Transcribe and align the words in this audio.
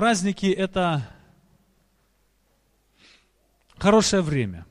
Праздники– 0.00 0.46
это 0.46 1.06
хорошее 3.76 4.22
время. 4.22 4.64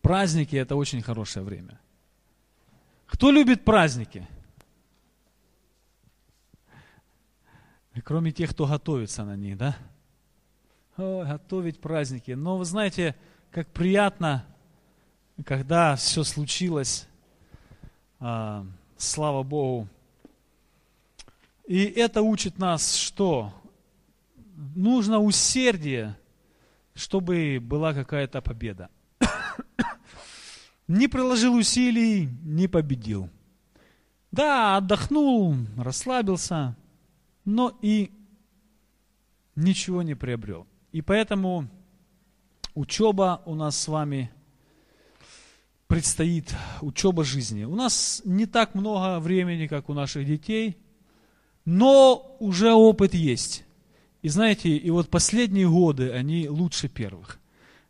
Праздники– 0.00 0.54
это 0.64 0.76
очень 0.76 1.02
хорошее 1.02 1.44
время. 1.44 1.80
Кто 3.06 3.32
любит 3.32 3.64
праздники? 3.64 4.28
Кроме 8.04 8.30
тех, 8.30 8.50
кто 8.50 8.68
готовится 8.68 9.24
на 9.24 9.34
них, 9.34 9.58
да? 9.58 9.76
О, 10.96 11.24
готовить 11.24 11.80
праздники. 11.80 12.30
Но 12.30 12.56
вы 12.56 12.64
знаете, 12.66 13.16
как 13.50 13.66
приятно, 13.66 14.46
когда 15.44 15.96
все 15.96 16.22
случилось, 16.22 17.08
а, 18.20 18.64
слава 18.96 19.42
Богу. 19.42 19.88
И 21.66 21.82
это 21.86 22.22
учит 22.22 22.58
нас, 22.58 22.94
что 22.94 23.52
нужно 24.74 25.20
усердие, 25.20 26.16
чтобы 26.94 27.58
была 27.60 27.92
какая-то 27.94 28.40
победа. 28.40 28.88
не 30.88 31.08
приложил 31.08 31.54
усилий, 31.54 32.28
не 32.42 32.68
победил. 32.68 33.28
Да, 34.32 34.76
отдохнул, 34.76 35.54
расслабился, 35.76 36.76
но 37.44 37.78
и 37.82 38.10
ничего 39.56 40.02
не 40.02 40.14
приобрел. 40.14 40.66
И 40.92 41.02
поэтому 41.02 41.68
учеба 42.74 43.42
у 43.46 43.54
нас 43.54 43.76
с 43.76 43.88
вами 43.88 44.30
предстоит, 45.86 46.54
учеба 46.80 47.24
жизни. 47.24 47.64
У 47.64 47.74
нас 47.74 48.22
не 48.24 48.46
так 48.46 48.74
много 48.74 49.20
времени, 49.20 49.66
как 49.66 49.88
у 49.88 49.94
наших 49.94 50.26
детей, 50.26 50.76
но 51.64 52.36
уже 52.40 52.72
опыт 52.72 53.14
есть. 53.14 53.63
И 54.24 54.30
знаете, 54.30 54.74
и 54.74 54.88
вот 54.88 55.10
последние 55.10 55.68
годы, 55.68 56.10
они 56.10 56.48
лучше 56.48 56.88
первых. 56.88 57.38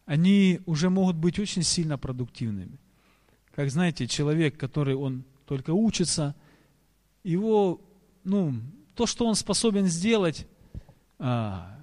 Они 0.04 0.58
уже 0.66 0.90
могут 0.90 1.14
быть 1.14 1.38
очень 1.38 1.62
сильно 1.62 1.96
продуктивными. 1.96 2.76
Как 3.54 3.70
знаете, 3.70 4.08
человек, 4.08 4.56
который 4.58 4.96
он 4.96 5.22
только 5.46 5.70
учится, 5.70 6.34
его, 7.22 7.80
ну, 8.24 8.52
то, 8.96 9.06
что 9.06 9.28
он 9.28 9.36
способен 9.36 9.86
сделать, 9.86 10.48
а, 11.20 11.78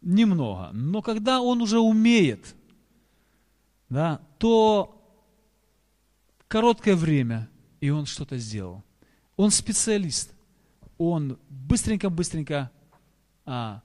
немного. 0.00 0.70
Но 0.72 1.00
когда 1.00 1.40
он 1.40 1.62
уже 1.62 1.78
умеет, 1.78 2.56
да, 3.88 4.20
то 4.38 5.00
короткое 6.48 6.96
время, 6.96 7.48
и 7.80 7.90
он 7.90 8.06
что-то 8.06 8.38
сделал. 8.38 8.82
Он 9.36 9.52
специалист. 9.52 10.34
Он 10.96 11.38
быстренько-быстренько 11.48 12.72
а, 13.50 13.80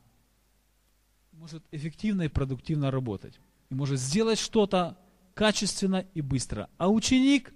может 1.32 1.64
эффективно 1.72 2.24
и 2.24 2.28
продуктивно 2.28 2.92
работать. 2.92 3.40
И 3.70 3.76
может 3.76 3.98
сделать 3.98 4.38
что-то 4.38 4.98
качественно 5.34 6.06
и 6.14 6.22
быстро. 6.22 6.70
А 6.78 6.90
ученик 6.90 7.54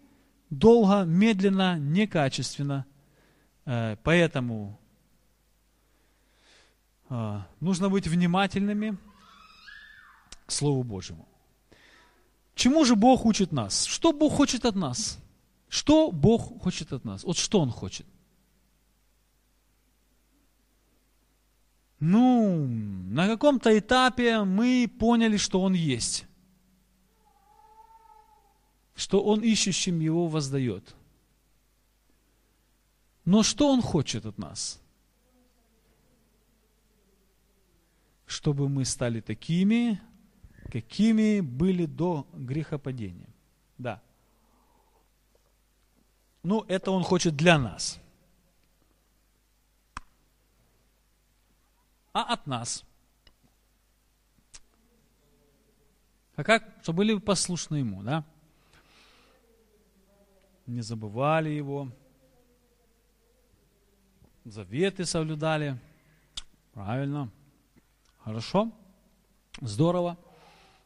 долго, 0.50 1.04
медленно, 1.04 1.78
некачественно. 1.78 2.86
Э, 3.66 3.98
поэтому 4.04 4.80
а, 7.10 7.46
нужно 7.60 7.90
быть 7.90 8.08
внимательными 8.08 8.98
к 10.46 10.52
Слову 10.54 10.84
Божьему. 10.84 11.28
Чему 12.56 12.86
же 12.86 12.96
Бог 12.96 13.26
учит 13.26 13.52
нас? 13.52 13.84
Что 13.84 14.14
Бог 14.14 14.34
хочет 14.34 14.64
от 14.64 14.76
нас? 14.76 15.20
Что 15.68 16.10
Бог 16.14 16.62
хочет 16.62 16.94
от 16.94 17.04
нас? 17.04 17.26
Вот 17.26 17.38
что 17.38 17.60
Он 17.60 17.70
хочет? 17.70 18.08
Ну, 22.00 22.68
на 22.68 23.28
каком-то 23.28 23.78
этапе 23.78 24.44
мы 24.44 24.90
поняли, 25.00 25.38
что 25.38 25.62
Он 25.62 25.74
есть. 25.74 26.26
Что 28.96 29.24
Он 29.24 29.42
ищущим 29.42 30.00
Его 30.00 30.28
воздает. 30.28 30.96
Но 33.26 33.44
что 33.44 33.72
Он 33.72 33.82
хочет 33.82 34.26
от 34.26 34.38
нас? 34.38 34.80
чтобы 38.28 38.68
мы 38.68 38.86
стали 38.86 39.22
такими, 39.22 40.00
какими 40.70 41.40
были 41.40 41.86
до 41.86 42.28
грехопадения. 42.34 43.30
Да. 43.78 44.02
Ну, 46.44 46.64
это 46.68 46.92
он 46.92 47.04
хочет 47.04 47.36
для 47.36 47.58
нас. 47.58 48.00
А 52.18 52.24
от 52.34 52.48
нас? 52.48 52.84
А 56.36 56.44
как? 56.44 56.64
Чтобы 56.82 56.98
были 56.98 57.20
послушны 57.20 57.76
ему, 57.76 58.02
да? 58.02 58.26
Не 60.66 60.82
забывали 60.82 61.50
его. 61.50 61.92
Заветы 64.46 65.06
соблюдали. 65.06 65.78
Правильно. 66.74 67.30
Хорошо? 68.24 68.72
Здорово. 69.62 70.18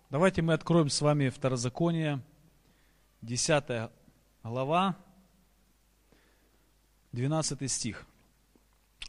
Давайте 0.09 0.41
мы 0.41 0.51
откроем 0.51 0.89
с 0.89 0.99
вами 0.99 1.29
Второзаконие, 1.29 2.21
10 3.21 3.89
глава, 4.43 4.97
12 7.13 7.71
стих. 7.71 8.05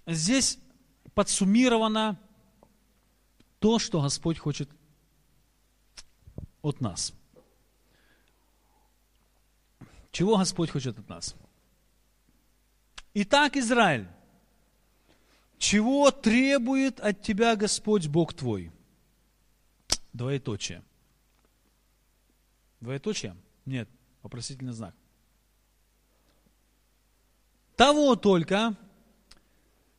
Здесь 0.06 0.60
подсуммировано 1.14 2.18
то, 3.58 3.78
что 3.78 4.00
Господь 4.00 4.38
хочет 4.38 4.68
от 6.62 6.80
нас. 6.80 7.12
Чего 10.10 10.36
Господь 10.36 10.70
хочет 10.70 10.98
от 10.98 11.08
нас? 11.08 11.34
Итак, 13.14 13.56
Израиль, 13.56 14.08
чего 15.58 16.10
требует 16.10 17.00
от 17.00 17.22
тебя 17.22 17.56
Господь 17.56 18.06
Бог 18.08 18.34
твой? 18.34 18.72
Двоеточие. 20.12 20.82
Двоеточие? 22.80 23.36
Нет, 23.64 23.88
вопросительный 24.22 24.72
знак. 24.72 24.94
Того 27.76 28.16
только, 28.16 28.76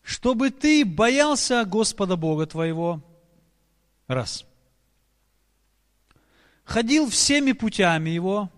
чтобы 0.03 0.51
ты 0.51 0.85
боялся 0.85 1.65
Господа 1.65 2.15
Бога 2.15 2.45
твоего. 2.45 3.01
Раз. 4.05 4.45
Ходил 6.63 7.09
всеми 7.09 7.53
путями 7.53 8.11
Его. 8.11 8.51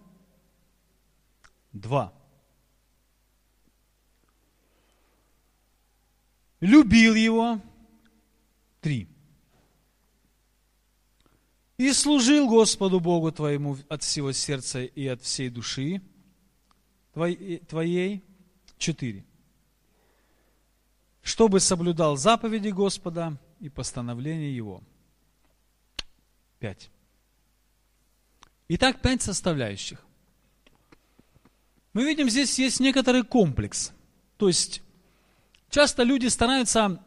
Два. 1.71 2.13
любил 6.65 7.15
его. 7.15 7.61
Три. 8.81 9.07
И 11.77 11.91
служил 11.91 12.47
Господу 12.47 12.99
Богу 12.99 13.31
твоему 13.31 13.77
от 13.89 14.03
всего 14.03 14.31
сердца 14.31 14.83
и 14.83 15.07
от 15.07 15.21
всей 15.21 15.49
души 15.49 16.01
твоей. 17.13 18.23
Четыре. 18.77 19.25
Чтобы 21.25 21.59
соблюдал 21.59 22.15
заповеди 22.15 22.69
Господа 22.69 23.37
и 23.59 23.67
постановления 23.67 24.55
Его. 24.55 24.81
Пять. 26.59 26.89
Итак, 28.69 29.01
пять 29.01 29.21
составляющих. 29.21 30.05
Мы 31.91 32.05
видим, 32.05 32.29
здесь 32.29 32.57
есть 32.59 32.79
некоторый 32.79 33.23
комплекс. 33.23 33.91
То 34.37 34.47
есть 34.47 34.81
Часто 35.75 36.03
люди 36.03 36.27
стараются 36.27 37.03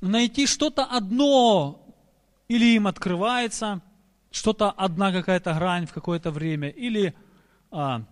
найти 0.00 0.46
что-то 0.46 0.84
одно, 0.84 1.94
или 2.48 2.74
им 2.74 2.88
открывается 2.88 3.82
что-то 4.32 4.72
одна 4.72 5.12
какая-то 5.12 5.54
грань 5.54 5.86
в 5.86 5.92
какое-то 5.92 6.32
время, 6.32 6.70
или 6.70 7.14
а, 7.70 8.02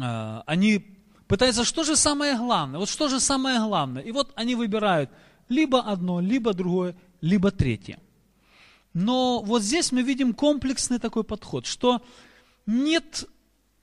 а, 0.00 0.42
они 0.46 0.93
пытаются, 1.26 1.64
что 1.64 1.84
же 1.84 1.96
самое 1.96 2.36
главное, 2.36 2.78
вот 2.78 2.88
что 2.88 3.08
же 3.08 3.20
самое 3.20 3.58
главное. 3.58 4.02
И 4.02 4.12
вот 4.12 4.32
они 4.36 4.54
выбирают 4.54 5.10
либо 5.48 5.80
одно, 5.80 6.20
либо 6.20 6.54
другое, 6.54 6.96
либо 7.20 7.50
третье. 7.50 7.98
Но 8.92 9.40
вот 9.42 9.62
здесь 9.62 9.92
мы 9.92 10.02
видим 10.02 10.34
комплексный 10.34 10.98
такой 10.98 11.24
подход, 11.24 11.66
что 11.66 12.00
нет 12.66 13.28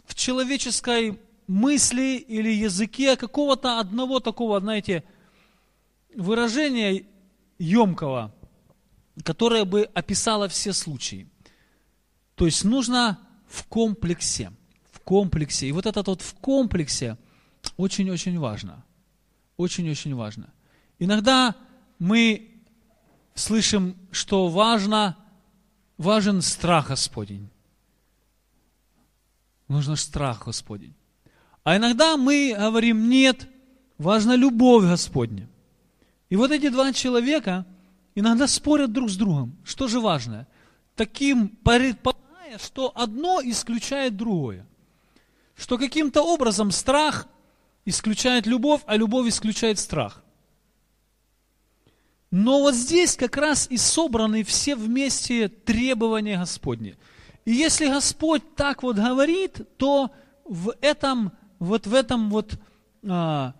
в 0.06 0.16
человеческой 0.16 1.20
мысли 1.48 2.16
или 2.16 2.50
языке 2.50 3.18
какого-то 3.18 3.80
одного 3.80 4.20
такого, 4.20 4.60
знаете, 4.60 5.04
выражения 6.16 7.06
емкого, 7.60 8.34
которое 9.24 9.66
бы 9.66 9.84
описало 9.94 10.48
все 10.48 10.72
случаи. 10.74 11.28
То 12.36 12.46
есть 12.46 12.64
нужно 12.64 13.20
в 13.48 13.66
комплексе. 13.66 14.52
В 14.92 15.00
комплексе. 15.02 15.68
И 15.68 15.72
вот 15.72 15.86
этот 15.86 16.08
вот 16.08 16.22
в 16.22 16.34
комплексе 16.36 17.18
очень-очень 17.78 18.38
важно. 18.40 18.84
Очень-очень 19.58 20.16
важно. 20.16 20.50
Иногда 21.00 21.56
мы 22.00 22.52
слышим, 23.36 23.96
что 24.12 24.48
важно, 24.48 25.18
важен 25.98 26.42
страх 26.42 26.90
Господень. 26.90 27.50
Нужно 29.68 29.96
страх 29.96 30.46
Господень. 30.46 30.94
А 31.64 31.78
иногда 31.78 32.18
мы 32.18 32.56
говорим, 32.58 33.10
нет, 33.10 33.48
важна 33.98 34.36
любовь 34.36 34.84
Господня. 34.84 35.48
И 36.30 36.36
вот 36.36 36.52
эти 36.52 36.70
два 36.70 36.92
человека 36.92 37.66
иногда 38.16 38.48
спорят 38.48 38.92
друг 38.92 39.10
с 39.10 39.16
другом. 39.16 39.56
Что 39.64 39.88
же 39.88 40.00
важно? 40.00 40.48
Таким 40.96 41.50
предполагая, 41.50 42.58
что 42.58 42.92
одно 42.96 43.42
исключает 43.44 44.18
другое. 44.18 44.66
Что 45.56 45.78
каким-то 45.78 46.22
образом 46.24 46.72
страх 46.72 47.28
исключает 47.86 48.46
любовь, 48.46 48.82
а 48.86 48.96
любовь 48.96 49.28
исключает 49.28 49.80
страх. 49.80 50.24
Но 52.32 52.62
вот 52.62 52.76
здесь 52.76 53.16
как 53.18 53.36
раз 53.36 53.68
и 53.70 53.78
собраны 53.78 54.44
все 54.44 54.76
вместе 54.76 55.50
требования 55.50 56.38
Господни. 56.38 56.96
И 57.44 57.52
если 57.52 57.88
Господь 57.88 58.56
так 58.56 58.84
вот 58.84 58.96
говорит, 58.96 59.62
то 59.78 60.12
в 60.46 60.74
этом, 60.80 61.34
вот 61.60 61.88
в 61.88 61.94
этом 61.94 62.30
вот 62.30 62.58
а, 63.08 63.54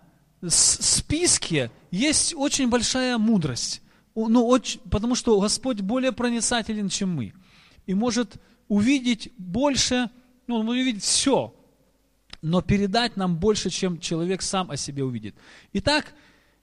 списке 0.48 1.70
есть 1.90 2.34
очень 2.34 2.68
большая 2.68 3.18
мудрость. 3.18 3.82
Ну, 4.14 4.46
очень, 4.46 4.80
потому 4.90 5.14
что 5.14 5.40
Господь 5.40 5.80
более 5.80 6.12
проницателен, 6.12 6.88
чем 6.88 7.14
мы. 7.14 7.34
И 7.86 7.94
может 7.94 8.36
увидеть 8.68 9.32
больше, 9.36 10.10
ну, 10.46 10.56
он 10.56 10.68
увидеть 10.68 11.02
все, 11.02 11.54
но 12.42 12.60
передать 12.60 13.16
нам 13.16 13.36
больше, 13.36 13.70
чем 13.70 13.98
человек 13.98 14.42
сам 14.42 14.70
о 14.70 14.76
себе 14.76 15.04
увидит. 15.04 15.34
Итак, 15.72 16.12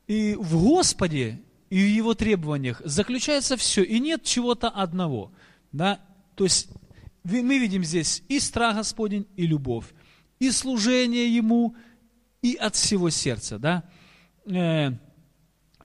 и 0.07 0.35
в 0.37 0.61
Господе 0.61 1.41
и 1.69 1.77
в 1.77 1.87
его 1.87 2.13
требованиях 2.13 2.81
заключается 2.83 3.55
все, 3.55 3.83
и 3.83 3.99
нет 3.99 4.23
чего-то 4.23 4.67
одного. 4.67 5.31
Да? 5.71 5.99
То 6.35 6.43
есть 6.43 6.69
мы 7.23 7.59
видим 7.59 7.83
здесь 7.83 8.23
и 8.27 8.39
страх 8.39 8.75
Господень, 8.75 9.27
и 9.35 9.45
любовь, 9.45 9.85
и 10.39 10.51
служение 10.51 11.33
Ему, 11.33 11.75
и 12.41 12.55
от 12.55 12.75
всего 12.75 13.09
сердца, 13.09 13.59
да? 13.59 13.83
Э, 14.45 14.91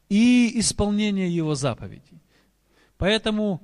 и 0.08 0.58
исполнение 0.61 1.35
Его 1.35 1.55
заповедей. 1.55 2.23
Поэтому 2.96 3.61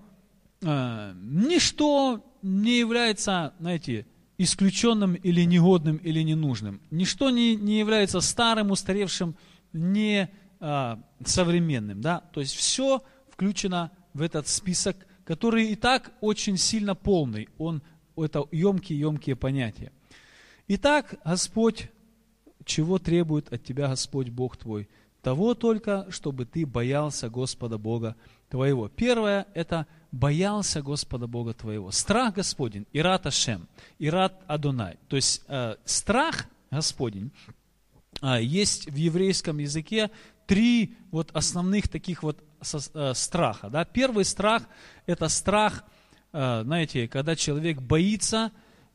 э, 0.61 1.12
ничто 1.15 2.25
не 2.43 2.79
является, 2.79 3.55
знаете, 3.61 4.06
исключенным 4.43 5.17
или 5.17 5.43
негодным 5.45 5.99
или 5.99 6.23
ненужным. 6.23 6.81
Ничто 6.91 7.29
не, 7.29 7.57
не 7.57 7.79
является 7.79 8.23
старым, 8.23 8.71
устаревшим, 8.71 9.37
не 9.75 10.31
а, 10.61 10.99
современным. 11.27 12.01
Да? 12.01 12.21
То 12.33 12.41
есть 12.41 12.55
все 12.55 13.03
включено 13.29 13.91
в 14.15 14.23
этот 14.23 14.49
список, 14.49 14.97
который 15.25 15.67
и 15.67 15.75
так 15.75 16.13
очень 16.23 16.57
сильно 16.57 16.95
полный. 16.95 17.51
Он, 17.59 17.83
это 18.17 18.47
емкие-емкие 18.51 19.37
понятия. 19.37 19.93
Итак, 20.69 21.17
Господь, 21.23 21.91
чего 22.65 22.99
требует 22.99 23.53
от 23.53 23.63
тебя 23.63 23.89
Господь 23.89 24.31
Бог 24.31 24.57
твой? 24.57 24.89
Того 25.22 25.55
только, 25.55 26.06
чтобы 26.11 26.46
ты 26.46 26.64
боялся 26.64 27.28
Господа 27.28 27.78
Бога 27.78 28.17
твоего. 28.49 28.88
Первое– 28.88 29.46
это 29.55 29.87
боялся 30.12 30.82
Господа 30.82 31.26
Бога 31.26 31.52
твоего. 31.52 31.90
Страх 31.90 32.34
Господень, 32.34 32.87
Ират 32.93 33.26
Ашем, 33.26 33.69
Ират 33.99 34.40
Адонай. 34.46 34.99
То 35.08 35.17
есть 35.17 35.43
э, 35.46 35.76
страх 35.84 36.46
Господень 36.70 37.31
э, 38.22 38.43
есть 38.43 38.90
в 38.90 38.94
еврейском 38.94 39.58
языке 39.58 40.11
три 40.46 40.96
вот 41.11 41.31
основных 41.32 41.88
таких 41.88 42.22
вот 42.22 42.43
э, 42.94 43.14
страха. 43.14 43.69
Да? 43.69 43.84
Первый 43.84 44.25
страх– 44.25 44.62
это 45.06 45.28
страх, 45.28 45.84
э, 46.32 46.62
знаете, 46.64 47.08
когда 47.08 47.37
человек 47.37 47.81
боится 47.81 48.52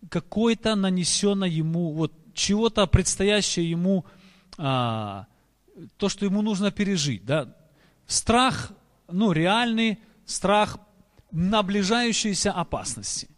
какой-то 0.10 0.76
нанесенной 0.76 1.50
ему, 1.50 1.92
вот 1.92 2.12
чего-то 2.34 2.86
предстоящее 2.88 3.70
ему, 3.70 4.06
а, 4.58 5.26
то, 5.98 6.10
что 6.10 6.26
ему 6.26 6.42
нужно 6.42 6.72
пережить. 6.72 7.26
Да? 7.26 7.56
Страх, 8.08 8.72
ну, 9.08 9.32
реальный 9.32 10.00
страх 10.26 10.78
наближающейся 11.32 12.52
опасности. 12.52 13.30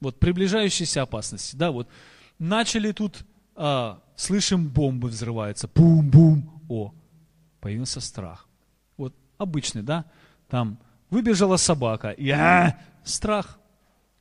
Вот 0.00 0.18
приближающейся 0.18 1.02
опасности. 1.02 1.56
Да, 1.56 1.70
вот 1.70 1.88
начали 2.38 2.92
тут, 2.92 3.24
а, 3.54 4.00
слышим, 4.14 4.68
бомбы 4.68 5.08
взрываются, 5.08 5.68
бум-бум, 5.74 6.62
о, 6.68 6.92
появился 7.60 8.00
страх. 8.00 8.46
Вот 8.96 9.14
обычный, 9.38 9.82
да? 9.82 10.04
Там 10.48 10.78
выбежала 11.10 11.56
собака, 11.56 12.10
и 12.10 12.28
а, 12.30 12.78
страх. 13.04 13.58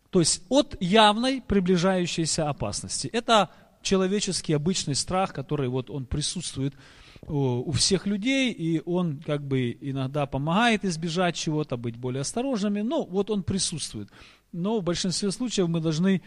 То 0.10 0.20
есть 0.20 0.44
от 0.50 0.82
явной 0.82 1.42
приближающейся 1.42 2.50
опасности. 2.50 3.08
Это 3.08 3.52
человеческий 3.82 4.54
обычный 4.54 4.96
страх, 4.96 5.34
который 5.34 5.68
вот 5.68 5.90
он 5.90 6.06
присутствует 6.06 6.74
у 7.28 7.72
всех 7.72 8.06
людей, 8.08 8.52
и 8.52 8.82
он 8.86 9.22
как 9.26 9.46
бы 9.46 9.78
иногда 9.82 10.26
помогает 10.26 10.86
избежать 10.86 11.36
чего-то, 11.36 11.78
быть 11.78 11.98
более 11.98 12.22
осторожными, 12.22 12.82
но 12.82 13.04
вот 13.04 13.30
он 13.30 13.44
присутствует. 13.44 14.10
Но 14.52 14.80
в 14.80 14.84
большинстве 14.84 15.32
случаев 15.32 15.68
мы 15.68 15.80
должны 15.80 16.22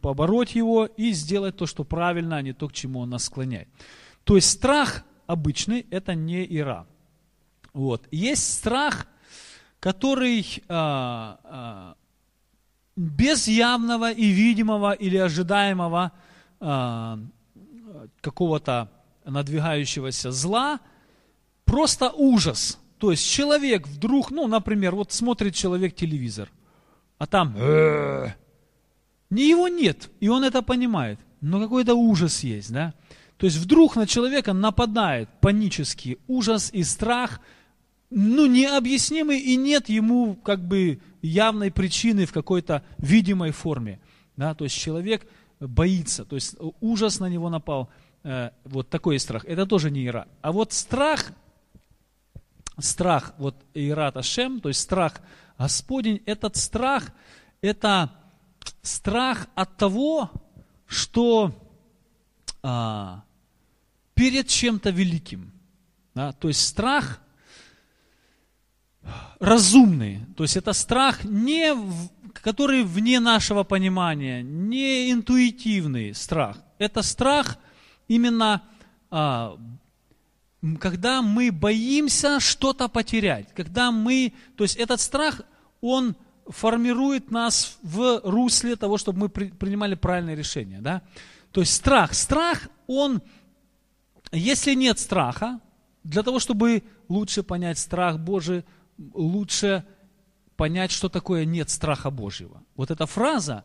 побороть 0.00 0.54
его 0.54 0.86
и 0.86 1.12
сделать 1.12 1.56
то, 1.56 1.66
что 1.66 1.84
правильно, 1.84 2.36
а 2.36 2.42
не 2.42 2.52
то, 2.52 2.68
к 2.68 2.72
чему 2.72 3.00
он 3.00 3.10
нас 3.10 3.24
склоняет. 3.24 3.68
То 4.24 4.36
есть 4.36 4.50
страх 4.50 5.04
обычный, 5.26 5.86
это 5.90 6.14
не 6.14 6.44
ира. 6.44 6.86
Вот. 7.72 8.06
Есть 8.10 8.58
страх, 8.58 9.06
который 9.80 10.44
а, 10.68 11.38
а, 11.44 11.94
без 12.96 13.48
явного 13.48 14.10
и 14.10 14.26
видимого 14.28 14.92
или 14.92 15.16
ожидаемого 15.16 16.12
а, 16.60 17.18
какого-то 18.20 18.90
надвигающегося 19.30 20.30
зла, 20.30 20.80
просто 21.64 22.10
ужас. 22.10 22.78
То 22.98 23.10
есть 23.10 23.28
человек 23.30 23.86
вдруг, 23.86 24.30
ну, 24.30 24.46
например, 24.48 24.94
вот 24.94 25.12
смотрит 25.12 25.54
человек 25.54 25.94
телевизор, 25.94 26.50
а 27.18 27.26
там 27.26 27.54
«Э, 27.56 28.32
не 29.30 29.48
его 29.48 29.68
нет, 29.68 30.10
и 30.20 30.28
он 30.28 30.44
это 30.44 30.62
понимает, 30.62 31.20
но 31.40 31.60
какой-то 31.60 31.94
ужас 31.94 32.42
есть, 32.42 32.72
да? 32.72 32.94
То 33.36 33.46
есть 33.46 33.58
вдруг 33.58 33.94
на 33.94 34.06
человека 34.06 34.52
нападает 34.52 35.28
панический 35.40 36.18
ужас 36.26 36.70
и 36.72 36.82
страх, 36.82 37.40
ну, 38.10 38.46
необъяснимый, 38.46 39.38
и 39.38 39.56
нет 39.56 39.88
ему 39.88 40.34
как 40.34 40.66
бы 40.66 41.00
явной 41.22 41.70
причины 41.70 42.26
в 42.26 42.32
какой-то 42.32 42.82
видимой 42.98 43.52
форме. 43.52 44.00
Да? 44.36 44.54
То 44.54 44.64
есть 44.64 44.76
человек 44.76 45.26
боится, 45.60 46.24
то 46.24 46.34
есть 46.36 46.56
ужас 46.80 47.20
на 47.20 47.28
него 47.28 47.50
напал, 47.50 47.90
вот 48.64 48.90
такой 48.90 49.18
страх. 49.18 49.44
Это 49.44 49.66
тоже 49.66 49.90
не 49.90 50.06
ира. 50.06 50.26
А 50.42 50.52
вот 50.52 50.72
страх, 50.72 51.32
страх, 52.78 53.34
вот 53.38 53.56
ират 53.74 54.16
Ашем, 54.16 54.60
то 54.60 54.68
есть 54.68 54.80
страх 54.80 55.20
Господень, 55.58 56.22
этот 56.26 56.56
страх, 56.56 57.10
это 57.60 58.10
страх 58.82 59.48
от 59.54 59.76
того, 59.76 60.30
что 60.86 61.52
а, 62.62 63.24
перед 64.14 64.46
чем-то 64.46 64.90
великим. 64.90 65.52
Да? 66.14 66.32
То 66.32 66.48
есть 66.48 66.64
страх 66.64 67.20
разумный, 69.40 70.20
то 70.36 70.44
есть 70.44 70.56
это 70.56 70.72
страх, 70.72 71.24
не, 71.24 71.74
который 72.34 72.84
вне 72.84 73.20
нашего 73.20 73.64
понимания, 73.64 74.42
не 74.42 75.10
интуитивный 75.10 76.14
страх. 76.14 76.58
Это 76.78 77.02
страх 77.02 77.58
именно, 78.08 78.62
а, 79.10 79.58
когда 80.80 81.22
мы 81.22 81.52
боимся 81.52 82.40
что-то 82.40 82.88
потерять, 82.88 83.52
когда 83.54 83.92
мы, 83.92 84.32
то 84.56 84.64
есть 84.64 84.76
этот 84.76 85.00
страх, 85.00 85.42
он 85.80 86.16
формирует 86.48 87.30
нас 87.30 87.78
в 87.82 88.20
русле 88.24 88.74
того, 88.74 88.98
чтобы 88.98 89.18
мы 89.20 89.28
принимали 89.28 89.94
правильные 89.94 90.34
решения. 90.34 90.80
Да? 90.80 91.02
То 91.52 91.60
есть 91.60 91.74
страх, 91.74 92.14
страх, 92.14 92.68
он 92.86 93.22
если 94.32 94.74
нет 94.74 94.98
страха, 94.98 95.60
для 96.04 96.22
того, 96.22 96.38
чтобы 96.38 96.82
лучше 97.08 97.42
понять 97.42 97.78
страх 97.78 98.18
Божий, 98.18 98.64
лучше 99.14 99.84
понять, 100.56 100.90
что 100.90 101.08
такое 101.08 101.44
нет 101.44 101.70
страха 101.70 102.10
Божьего. 102.10 102.62
Вот 102.76 102.90
эта 102.90 103.06
фраза 103.06 103.64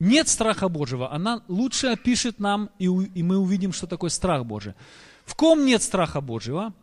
«нет 0.00 0.28
страха 0.28 0.68
Божьего», 0.68 1.12
она 1.12 1.42
лучше 1.46 1.86
опишет 1.86 2.40
нам, 2.40 2.70
и, 2.80 2.86
и 2.86 3.22
мы 3.22 3.38
увидим, 3.38 3.72
что 3.72 3.86
такое 3.86 4.10
страх 4.10 4.44
Божий. 4.44 4.74
В 5.24 5.36
ком 5.36 5.64
нет 5.64 5.82
страха 5.82 6.20
Божьего? 6.20 6.74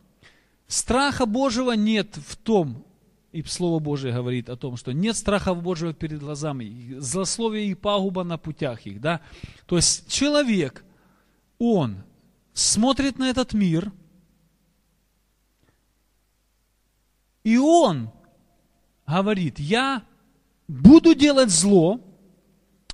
Страха 0.68 1.26
Божьего 1.26 1.74
нет 1.74 2.16
в 2.16 2.38
том, 2.38 2.86
и 3.34 3.44
Слово 3.44 3.80
Божие 3.80 4.14
говорит 4.14 4.50
о 4.50 4.56
том, 4.56 4.78
что 4.78 4.94
нет 4.94 5.18
страха 5.18 5.54
Божьего 5.54 5.94
перед 5.94 6.20
глазами, 6.20 6.96
злословие 7.00 7.68
и 7.68 7.76
пагуба 7.76 8.24
на 8.24 8.38
путях 8.38 8.86
их. 8.86 9.02
Да? 9.02 9.20
То 9.66 9.76
есть 9.76 10.10
человек, 10.10 10.86
он 11.60 11.98
смотрит 12.54 13.20
на 13.20 13.30
этот 13.30 13.54
мир, 13.54 13.92
И 17.48 17.56
он 17.56 18.12
говорит, 19.08 19.58
я 19.58 20.04
буду 20.68 21.16
делать 21.16 21.50
зло, 21.50 22.02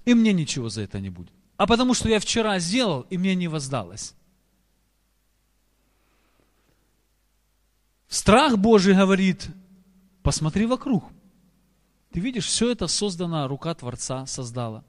и 0.06 0.14
мне 0.14 0.34
ничего 0.34 0.70
за 0.70 0.82
это 0.82 1.00
не 1.00 1.10
будет. 1.10 1.32
А 1.58 1.68
потому 1.68 1.94
что 1.94 2.10
я 2.10 2.20
вчера 2.20 2.60
сделал, 2.60 3.06
и 3.10 3.18
мне 3.18 3.36
не 3.36 3.48
воздалось. 3.48 4.14
Страх 8.08 8.58
Божий 8.58 8.96
говорит, 8.96 9.48
посмотри 10.22 10.66
вокруг. 10.66 11.04
Ты 12.12 12.20
видишь, 12.20 12.46
все 12.46 12.72
это 12.72 12.88
создано, 12.88 13.48
рука 13.48 13.74
Творца 13.74 14.26
создала. 14.28 14.84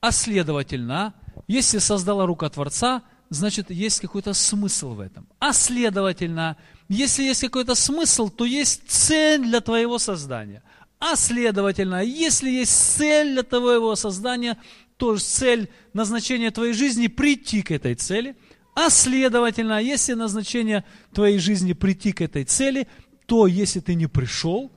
А 0.00 0.10
следовательно, 0.10 1.14
если 1.46 1.78
создала 1.78 2.26
рука 2.26 2.48
Творца, 2.48 3.02
значит, 3.30 3.70
есть 3.70 4.00
какой-то 4.00 4.34
смысл 4.34 4.94
в 4.94 5.00
этом. 5.00 5.28
А 5.38 5.52
следовательно, 5.52 6.56
если 6.88 7.24
есть 7.24 7.40
какой-то 7.40 7.74
смысл, 7.74 8.28
то 8.28 8.44
есть 8.44 8.88
цель 8.88 9.42
для 9.42 9.60
твоего 9.60 9.98
создания. 9.98 10.62
А 10.98 11.16
следовательно, 11.16 12.02
если 12.02 12.50
есть 12.50 12.72
цель 12.72 13.34
для 13.34 13.42
твоего 13.42 13.96
создания, 13.96 14.58
то 14.96 15.18
цель 15.18 15.68
назначения 15.92 16.50
твоей 16.50 16.72
жизни 16.72 17.06
прийти 17.06 17.62
к 17.62 17.70
этой 17.70 17.94
цели. 17.94 18.36
А 18.74 18.90
следовательно, 18.90 19.80
если 19.80 20.14
назначение 20.14 20.84
твоей 21.12 21.38
жизни 21.38 21.72
прийти 21.72 22.12
к 22.12 22.20
этой 22.20 22.44
цели, 22.44 22.88
то 23.26 23.46
если 23.46 23.80
ты 23.80 23.94
не 23.94 24.06
пришел, 24.06 24.72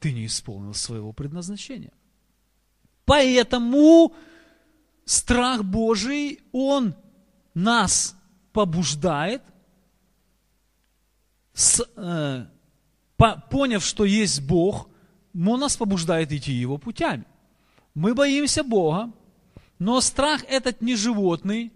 ты 0.00 0.12
не 0.12 0.26
исполнил 0.26 0.74
своего 0.74 1.12
предназначения. 1.12 1.92
Поэтому 3.04 4.14
страх 5.04 5.64
Божий, 5.64 6.40
он 6.52 6.94
нас 7.54 8.16
побуждает, 8.52 9.42
с, 11.54 11.82
э, 11.96 12.46
по, 13.16 13.44
поняв, 13.50 13.84
что 13.84 14.04
есть 14.04 14.42
Бог, 14.42 14.88
он 15.34 15.60
нас 15.60 15.76
побуждает 15.76 16.32
идти 16.32 16.52
Его 16.52 16.78
путями. 16.78 17.24
Мы 17.94 18.14
боимся 18.14 18.62
Бога, 18.62 19.12
но 19.78 20.00
страх 20.00 20.44
этот 20.48 20.80
не 20.80 20.96
животный, 20.96 21.72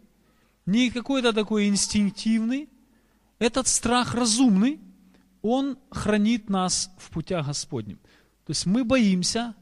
не 0.67 0.91
какой-то 0.91 1.33
такой 1.33 1.69
инстинктивный. 1.69 2.69
Этот 3.39 3.67
страх 3.67 4.15
разумный, 4.15 4.81
он 5.43 5.79
хранит 5.91 6.49
нас 6.49 6.91
в 6.99 7.11
путях 7.11 7.47
Господнем. 7.47 7.99
То 8.45 8.51
есть 8.51 8.67
мы 8.67 8.85
боимся 8.85 9.55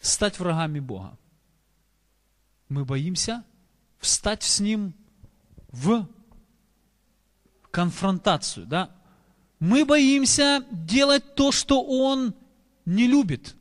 стать 0.00 0.38
врагами 0.38 0.78
Бога. 0.80 1.18
Мы 2.68 2.84
боимся 2.84 3.44
встать 3.98 4.42
с 4.42 4.60
Ним 4.60 4.94
в 5.68 6.08
конфронтацию. 7.70 8.66
Да? 8.66 8.95
Мы 9.58 9.84
боимся 9.84 10.64
делать 10.70 11.34
то, 11.34 11.52
что 11.52 11.82
Он 11.82 12.34
не 12.84 13.06
любит. 13.06 13.56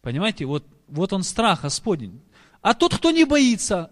Понимаете, 0.00 0.44
вот, 0.44 0.64
вот 0.86 1.12
он 1.12 1.22
страх 1.22 1.62
Господень. 1.62 2.20
А 2.60 2.74
тот, 2.74 2.94
кто 2.94 3.10
не 3.10 3.24
боится, 3.24 3.90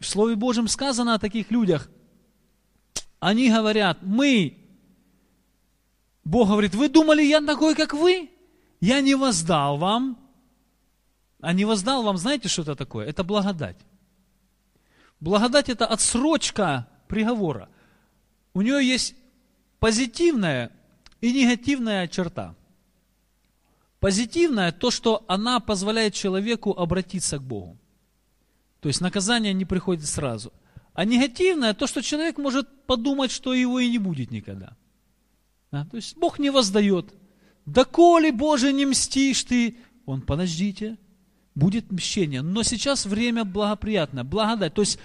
в 0.00 0.06
Слове 0.06 0.36
Божьем 0.36 0.68
сказано 0.68 1.14
о 1.14 1.18
таких 1.18 1.50
людях, 1.50 1.90
они 3.20 3.50
говорят, 3.50 3.98
мы, 4.02 4.58
Бог 6.24 6.48
говорит, 6.48 6.74
вы 6.74 6.88
думали, 6.88 7.22
я 7.22 7.40
такой, 7.40 7.74
как 7.74 7.92
вы? 7.94 8.30
Я 8.80 9.00
не 9.00 9.14
воздал 9.14 9.76
вам. 9.76 10.18
А 11.40 11.52
не 11.52 11.64
воздал 11.64 12.02
вам, 12.02 12.16
знаете, 12.16 12.48
что 12.48 12.62
это 12.62 12.74
такое? 12.74 13.06
Это 13.06 13.22
благодать. 13.22 13.76
Благодать– 15.20 15.68
это 15.70 15.86
отсрочка 15.86 16.88
приговора. 17.06 17.68
У 18.54 18.62
нее 18.62 18.86
есть 18.86 19.14
позитивная 19.84 20.70
и 21.20 21.30
негативная 21.30 22.08
черта. 22.08 22.54
Позитивная– 24.00 24.72
то, 24.80 24.90
что 24.90 25.26
она 25.28 25.60
позволяет 25.60 26.14
человеку 26.14 26.70
обратиться 26.72 27.36
к 27.36 27.42
Богу. 27.42 27.76
То 28.80 28.88
есть 28.88 29.02
наказание 29.02 29.52
не 29.52 29.66
приходит 29.66 30.06
сразу. 30.06 30.54
А 30.94 31.04
негативное– 31.04 31.74
то, 31.74 31.86
что 31.86 32.00
человек 32.00 32.38
может 32.38 32.86
подумать, 32.86 33.30
что 33.30 33.52
его 33.52 33.78
и 33.78 33.90
не 33.90 33.98
будет 33.98 34.30
никогда. 34.30 34.74
Да? 35.70 35.84
То 35.90 35.98
есть 35.98 36.16
Бог 36.16 36.38
не 36.38 36.48
воздает. 36.48 37.12
Да 37.66 37.84
коли, 37.84 38.30
Боже, 38.30 38.72
не 38.72 38.86
мстишь 38.86 39.44
ты, 39.44 39.76
Он, 40.06 40.22
подождите, 40.22 40.96
будет 41.54 41.92
мщение. 41.92 42.40
Но 42.40 42.62
сейчас 42.62 43.04
время 43.04 43.44
благоприятное, 43.44 44.24
благодать. 44.24 44.72
То 44.72 44.80
есть 44.80 44.98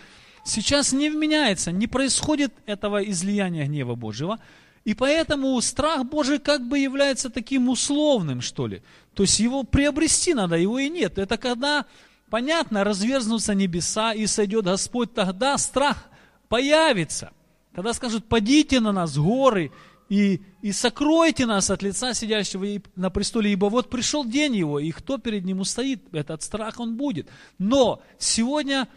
сейчас 0.46 0.94
не 0.94 1.10
вменяется, 1.10 1.74
не 1.74 1.88
происходит 1.88 2.54
этого 2.66 3.04
излияния 3.04 3.66
гнева 3.66 3.96
Божьего. 3.96 4.40
И 4.86 4.94
поэтому 4.94 5.60
страх 5.62 6.06
Божий 6.06 6.40
как 6.40 6.68
бы 6.68 6.80
является 6.80 7.30
таким 7.30 7.70
условным, 7.70 8.42
что 8.42 8.68
ли. 8.68 8.82
То 9.14 9.24
есть 9.24 9.40
его 9.40 9.64
приобрести 9.64 10.34
надо, 10.34 10.56
его 10.56 10.80
и 10.80 10.90
нет. 10.90 11.18
Это 11.18 11.38
когда, 11.38 11.86
понятно, 12.30 12.84
разверзнутся 12.84 13.54
небеса 13.54 14.14
и 14.14 14.26
сойдет 14.26 14.66
Господь, 14.66 15.14
тогда 15.14 15.58
страх 15.58 16.06
появится. 16.48 17.32
Тогда 17.74 17.94
скажут, 17.94 18.26
подите 18.26 18.80
на 18.80 18.92
нас 18.92 19.18
горы 19.18 19.72
и, 20.10 20.42
и 20.62 20.72
сокройте 20.72 21.46
нас 21.46 21.70
от 21.70 21.84
лица 21.84 22.14
сидящего 22.14 22.82
на 22.96 23.10
престоле, 23.10 23.52
ибо 23.52 23.68
вот 23.68 23.90
пришел 23.90 24.26
день 24.26 24.56
его, 24.56 24.80
и 24.80 24.92
кто 24.92 25.18
перед 25.18 25.46
ним 25.46 25.60
устоит, 25.60 26.04
этот 26.14 26.42
страх 26.42 26.80
он 26.80 26.98
будет. 26.98 27.30
Но 27.60 28.02
сегодня 28.18 28.88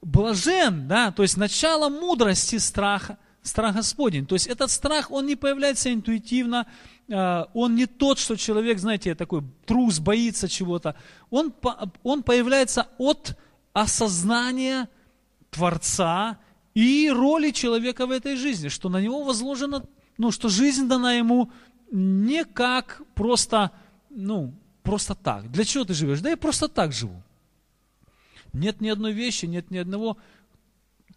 блажен, 0.00 0.88
да, 0.88 1.12
то 1.12 1.22
есть 1.22 1.36
начало 1.36 1.90
мудрости 1.90 2.56
страха, 2.56 3.18
страх 3.48 3.74
Господень. 3.74 4.26
То 4.26 4.34
есть 4.34 4.46
этот 4.46 4.70
страх, 4.70 5.10
он 5.10 5.26
не 5.26 5.36
появляется 5.36 5.92
интуитивно, 5.92 6.66
а, 7.10 7.48
он 7.54 7.74
не 7.74 7.86
тот, 7.86 8.18
что 8.18 8.36
человек, 8.36 8.78
знаете, 8.78 9.14
такой 9.14 9.42
трус, 9.66 9.98
боится 9.98 10.48
чего-то. 10.48 10.94
Он, 11.30 11.52
он 12.02 12.22
появляется 12.22 12.88
от 12.98 13.36
осознания 13.72 14.88
Творца 15.50 16.38
и 16.74 17.10
роли 17.10 17.50
человека 17.50 18.06
в 18.06 18.10
этой 18.10 18.36
жизни, 18.36 18.68
что 18.68 18.88
на 18.88 19.00
него 19.00 19.24
возложено 19.24 19.84
ну, 20.18 20.32
что 20.32 20.48
жизнь 20.48 20.88
дана 20.88 21.14
ему 21.14 21.50
не 21.90 22.44
как 22.44 23.00
просто, 23.14 23.70
ну, 24.10 24.52
просто 24.82 25.14
так. 25.14 25.50
Для 25.50 25.64
чего 25.64 25.84
ты 25.84 25.94
живешь? 25.94 26.20
Да 26.20 26.30
я 26.30 26.36
просто 26.36 26.68
так 26.68 26.92
живу. 26.92 27.22
Нет 28.52 28.80
ни 28.80 28.88
одной 28.88 29.12
вещи, 29.12 29.46
нет 29.46 29.70
ни 29.70 29.78
одного 29.78 30.18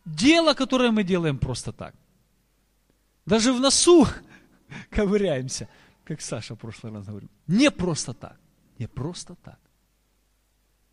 дела, 0.06 0.54
которое 0.54 0.92
мы 0.92 1.04
делаем 1.04 1.38
просто 1.38 1.74
так. 1.74 1.96
Даже 3.26 3.54
в 3.54 3.60
носу 3.60 4.08
ковыряемся, 4.90 5.68
как 6.04 6.22
Саша 6.22 6.56
в 6.56 6.60
прошлый 6.60 6.94
раз 6.94 7.06
говорил. 7.06 7.30
Не 7.48 7.72
просто 7.72 8.14
так. 8.14 8.40
Не 8.80 8.88
просто 8.88 9.36
так. 9.36 9.60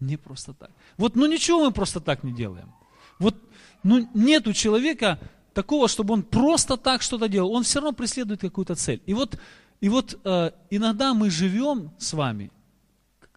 Не 0.00 0.16
просто 0.16 0.54
так. 0.54 0.70
Вот, 0.96 1.16
ну 1.16 1.26
ничего 1.26 1.64
мы 1.64 1.72
просто 1.72 2.00
так 2.00 2.22
не 2.22 2.32
делаем. 2.32 2.72
Вот, 3.18 3.34
ну 3.82 4.08
нет 4.14 4.46
у 4.46 4.52
человека 4.52 5.18
такого, 5.54 5.88
чтобы 5.88 6.14
он 6.14 6.22
просто 6.22 6.76
так 6.76 7.02
что-то 7.02 7.28
делал. 7.28 7.52
Он 7.52 7.62
все 7.62 7.80
равно 7.80 7.92
преследует 7.92 8.40
какую-то 8.40 8.76
цель. 8.76 9.02
И 9.06 9.14
вот, 9.14 9.38
и 9.80 9.88
вот 9.88 10.20
э, 10.24 10.50
иногда 10.70 11.14
мы 11.14 11.30
живем 11.30 11.90
с 11.98 12.12
вами, 12.12 12.52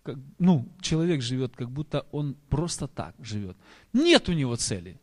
как, 0.04 0.18
ну, 0.38 0.68
человек 0.82 1.22
живет, 1.22 1.56
как 1.56 1.70
будто 1.70 2.06
он 2.12 2.36
просто 2.50 2.88
так 2.88 3.16
живет. 3.20 3.58
Нет 3.94 4.30
у 4.30 4.34
него 4.34 4.56
цели. 4.56 5.00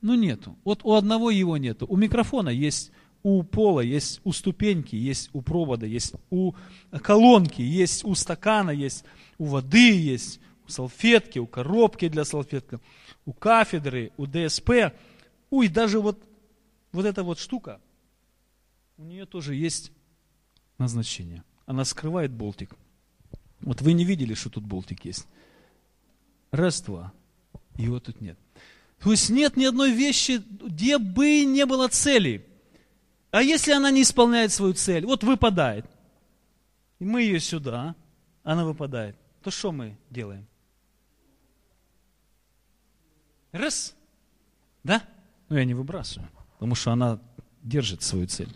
Ну, 0.00 0.14
нету. 0.14 0.56
Вот 0.64 0.80
у 0.84 0.94
одного 0.94 1.30
его 1.30 1.56
нету. 1.56 1.86
У 1.88 1.96
микрофона 1.96 2.48
есть, 2.48 2.92
у 3.22 3.42
пола 3.42 3.80
есть, 3.80 4.20
у 4.24 4.32
ступеньки 4.32 4.96
есть, 4.96 5.30
у 5.32 5.42
провода 5.42 5.86
есть, 5.86 6.14
у 6.30 6.54
колонки 7.02 7.62
есть, 7.62 8.04
у 8.04 8.14
стакана 8.14 8.70
есть, 8.70 9.04
у 9.38 9.44
воды 9.44 9.96
есть, 9.98 10.40
у 10.66 10.70
салфетки, 10.70 11.38
у 11.38 11.46
коробки 11.46 12.08
для 12.08 12.24
салфетки, 12.24 12.80
у 13.24 13.32
кафедры, 13.32 14.12
у 14.16 14.26
ДСП. 14.26 14.92
Ой, 15.50 15.68
даже 15.68 16.00
вот 16.00 16.22
вот 16.92 17.06
эта 17.06 17.22
вот 17.22 17.38
штука, 17.38 17.80
у 18.98 19.04
нее 19.04 19.26
тоже 19.26 19.54
есть 19.54 19.92
назначение. 20.78 21.42
Она 21.66 21.84
скрывает 21.84 22.32
болтик. 22.32 22.74
Вот 23.60 23.80
вы 23.80 23.92
не 23.94 24.04
видели, 24.04 24.34
что 24.34 24.50
тут 24.50 24.64
болтик 24.64 25.04
есть. 25.04 25.26
Раз, 26.50 26.82
два. 26.82 27.12
Его 27.76 27.98
тут 27.98 28.20
нет. 28.20 28.38
То 29.02 29.10
есть 29.10 29.30
нет 29.30 29.56
ни 29.56 29.64
одной 29.64 29.92
вещи, 29.92 30.42
где 30.48 30.98
бы 30.98 31.44
не 31.44 31.64
было 31.64 31.88
цели. 31.88 32.46
А 33.32 33.42
если 33.42 33.72
она 33.72 33.90
не 33.90 34.02
исполняет 34.02 34.52
свою 34.52 34.74
цель, 34.74 35.04
вот 35.04 35.24
выпадает, 35.24 35.84
и 37.00 37.04
мы 37.04 37.22
ее 37.22 37.40
сюда, 37.40 37.96
она 38.44 38.64
выпадает, 38.64 39.16
то 39.42 39.50
что 39.50 39.72
мы 39.72 39.96
делаем? 40.10 40.46
Раз. 43.50 43.96
Да? 44.84 45.02
Ну, 45.48 45.56
я 45.56 45.64
не 45.64 45.74
выбрасываю 45.74 46.28
потому 46.62 46.76
что 46.76 46.92
она 46.92 47.18
держит 47.64 48.04
свою 48.04 48.28
цель. 48.28 48.48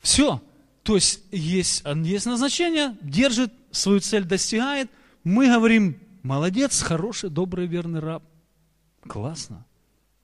Все. 0.00 0.42
То 0.82 0.94
есть 0.94 1.20
есть, 1.30 1.84
есть 1.84 2.24
назначение, 2.24 2.96
держит 3.02 3.52
свою 3.70 4.00
цель, 4.00 4.24
достигает. 4.24 4.90
Мы 5.24 5.48
говорим, 5.48 6.00
молодец, 6.22 6.80
хороший, 6.80 7.28
добрый, 7.28 7.66
верный 7.66 8.00
раб. 8.00 8.22
Классно. 9.06 9.66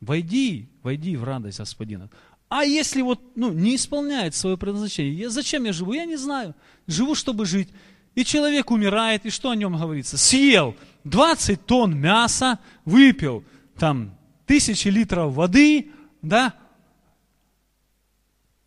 Войди, 0.01 0.69
войди 0.83 1.17
в 1.17 1.25
радость 1.25 1.59
Господина. 1.59 2.11
А 2.49 2.65
если 2.65 3.03
вот 3.03 3.21
ну, 3.37 3.53
не 3.53 3.77
исполняет 3.77 4.35
свое 4.35 4.57
предназначение, 4.57 5.13
я, 5.13 5.31
зачем 5.31 5.65
я 5.65 5.73
живу? 5.73 5.93
Я 5.93 6.07
не 6.07 6.17
знаю. 6.17 6.55
Живу, 6.87 7.15
чтобы 7.15 7.45
жить. 7.45 7.69
И 8.15 8.25
человек 8.25 8.71
умирает, 8.71 9.27
и 9.27 9.31
что 9.31 9.51
о 9.51 9.57
нем 9.57 9.77
говорится? 9.77 10.17
Съел 10.17 10.75
20 11.05 11.67
тонн 11.67 11.97
мяса, 11.97 12.59
выпил 12.85 13.45
там 13.77 14.17
тысячи 14.47 14.89
литров 14.89 15.35
воды, 15.35 15.93
да, 16.23 16.55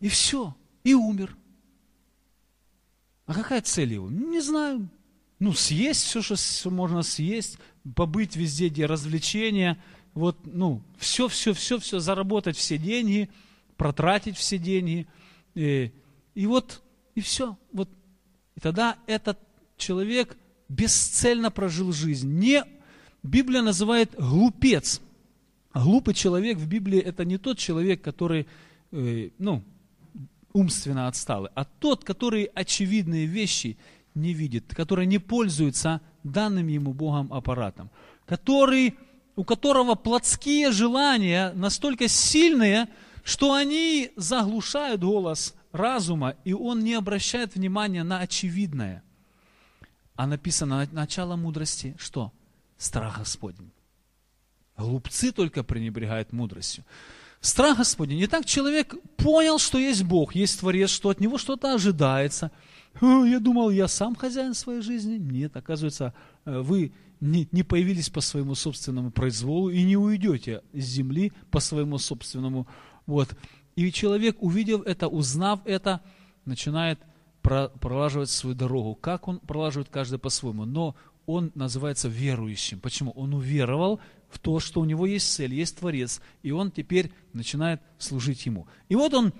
и 0.00 0.08
все, 0.08 0.54
и 0.84 0.94
умер. 0.94 1.36
А 3.26 3.34
какая 3.34 3.62
цель 3.62 3.94
его? 3.94 4.10
Не 4.10 4.40
знаю. 4.40 4.88
Ну, 5.38 5.52
съесть 5.52 6.02
все, 6.02 6.22
что 6.22 6.70
можно 6.70 7.02
съесть, 7.02 7.58
побыть 7.94 8.36
везде, 8.36 8.68
где 8.68 8.86
развлечения, 8.86 9.82
вот, 10.14 10.36
ну, 10.44 10.82
все, 10.98 11.28
все, 11.28 11.54
все, 11.54 11.78
все, 11.78 11.98
заработать 11.98 12.56
все 12.56 12.78
деньги, 12.78 13.30
протратить 13.76 14.36
все 14.36 14.58
деньги, 14.58 15.06
и, 15.54 15.90
и 16.34 16.46
вот, 16.46 16.82
и 17.14 17.20
все. 17.20 17.56
Вот. 17.72 17.88
И 18.56 18.60
тогда 18.60 18.96
этот 19.06 19.38
человек 19.76 20.36
бесцельно 20.68 21.50
прожил 21.50 21.92
жизнь. 21.92 22.30
Не, 22.38 22.64
Библия 23.22 23.62
называет 23.62 24.14
глупец. 24.18 25.00
Глупый 25.74 26.14
человек 26.14 26.58
в 26.58 26.68
Библии 26.68 27.00
это 27.00 27.24
не 27.24 27.38
тот 27.38 27.58
человек, 27.58 28.02
который, 28.02 28.46
э, 28.90 29.30
ну, 29.38 29.62
умственно 30.52 31.08
отсталый, 31.08 31.50
а 31.54 31.64
тот, 31.64 32.04
который 32.04 32.44
очевидные 32.44 33.24
вещи 33.24 33.78
не 34.14 34.34
видит, 34.34 34.74
который 34.74 35.06
не 35.06 35.18
пользуется 35.18 36.02
данным 36.22 36.68
ему 36.68 36.92
Богом 36.92 37.32
аппаратом, 37.32 37.90
который 38.26 38.94
у 39.36 39.44
которого 39.44 39.94
плотские 39.94 40.72
желания 40.72 41.52
настолько 41.54 42.08
сильные, 42.08 42.88
что 43.24 43.54
они 43.54 44.10
заглушают 44.16 45.02
голос 45.02 45.54
разума, 45.72 46.36
и 46.44 46.52
он 46.52 46.80
не 46.80 46.94
обращает 46.94 47.54
внимания 47.54 48.02
на 48.02 48.20
очевидное. 48.20 49.02
А 50.14 50.26
написано 50.26 50.86
начало 50.92 51.36
мудрости, 51.36 51.96
что? 51.98 52.32
Страх 52.76 53.18
Господень. 53.18 53.70
Глупцы 54.76 55.32
только 55.32 55.62
пренебрегают 55.62 56.32
мудростью. 56.32 56.84
Страх 57.40 57.78
Господень. 57.78 58.20
И 58.20 58.26
так 58.26 58.44
человек 58.44 58.94
понял, 59.16 59.58
что 59.58 59.78
есть 59.78 60.04
Бог, 60.04 60.34
есть 60.34 60.60
Творец, 60.60 60.90
что 60.90 61.08
от 61.08 61.20
него 61.20 61.38
что-то 61.38 61.74
ожидается. 61.74 62.50
Я 63.00 63.40
думал, 63.40 63.70
я 63.70 63.88
сам 63.88 64.14
хозяин 64.14 64.54
своей 64.54 64.82
жизни. 64.82 65.16
Нет, 65.16 65.56
оказывается, 65.56 66.12
э, 66.44 66.60
вы 66.60 66.92
не, 67.22 67.48
не 67.52 67.62
появились 67.62 68.10
по 68.10 68.20
своему 68.20 68.56
собственному 68.56 69.12
произволу 69.12 69.70
и 69.70 69.82
не 69.84 69.96
уйдете 69.96 70.62
с 70.72 70.84
земли 70.84 71.32
по 71.52 71.60
своему 71.60 71.98
собственному. 71.98 72.66
Вот. 73.06 73.28
И 73.76 73.92
человек, 73.92 74.36
увидев 74.40 74.82
это, 74.82 75.06
узнав 75.06 75.60
это, 75.64 76.00
начинает 76.44 76.98
пролаживать 77.42 78.28
свою 78.28 78.56
дорогу. 78.56 78.96
Как 78.96 79.28
он 79.28 79.38
пролаживает 79.38 79.88
каждый 79.88 80.18
по-своему. 80.18 80.64
Но 80.64 80.96
он 81.26 81.52
называется 81.54 82.08
верующим. 82.08 82.80
Почему? 82.80 83.12
Он 83.12 83.34
уверовал 83.34 84.00
в 84.28 84.40
то, 84.40 84.58
что 84.58 84.80
у 84.80 84.84
него 84.84 85.06
есть 85.06 85.32
цель, 85.32 85.54
есть 85.54 85.78
Творец, 85.78 86.20
и 86.42 86.50
он 86.50 86.72
теперь 86.72 87.12
начинает 87.32 87.80
служить 87.98 88.44
ему. 88.46 88.66
И 88.88 88.96
вот 88.96 89.14
он, 89.14 89.32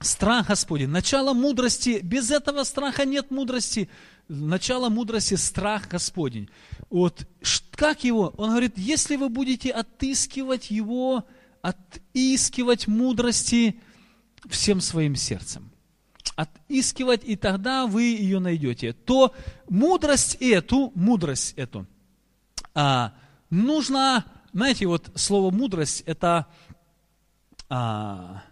страх 0.00 0.48
Господень, 0.48 0.88
начало 0.88 1.32
мудрости, 1.32 2.00
без 2.02 2.30
этого 2.30 2.64
страха 2.64 3.04
нет 3.04 3.30
мудрости, 3.30 3.88
начало 4.28 4.88
мудрости– 4.88 5.34
страх 5.36 5.88
Господень. 5.88 6.48
Вот 6.90 7.26
как 7.72 8.04
его? 8.04 8.32
Он 8.36 8.50
говорит, 8.50 8.76
если 8.76 9.16
вы 9.16 9.28
будете 9.28 9.70
отыскивать 9.70 10.70
его, 10.70 11.24
отыскивать 11.62 12.86
мудрости 12.86 13.80
всем 14.48 14.80
своим 14.80 15.16
сердцем, 15.16 15.70
отыскивать, 16.34 17.22
и 17.24 17.36
тогда 17.36 17.86
вы 17.86 18.02
ее 18.02 18.38
найдете, 18.38 18.92
то 18.92 19.34
мудрость 19.68 20.36
эту, 20.40 20.92
мудрость 20.94 21.54
эту, 21.56 21.86
а, 22.74 23.14
нужно, 23.50 24.24
знаете, 24.52 24.86
вот 24.86 25.10
слово 25.14 25.50
мудрость– 25.50 26.02
это 26.06 26.46
а, 27.68 28.42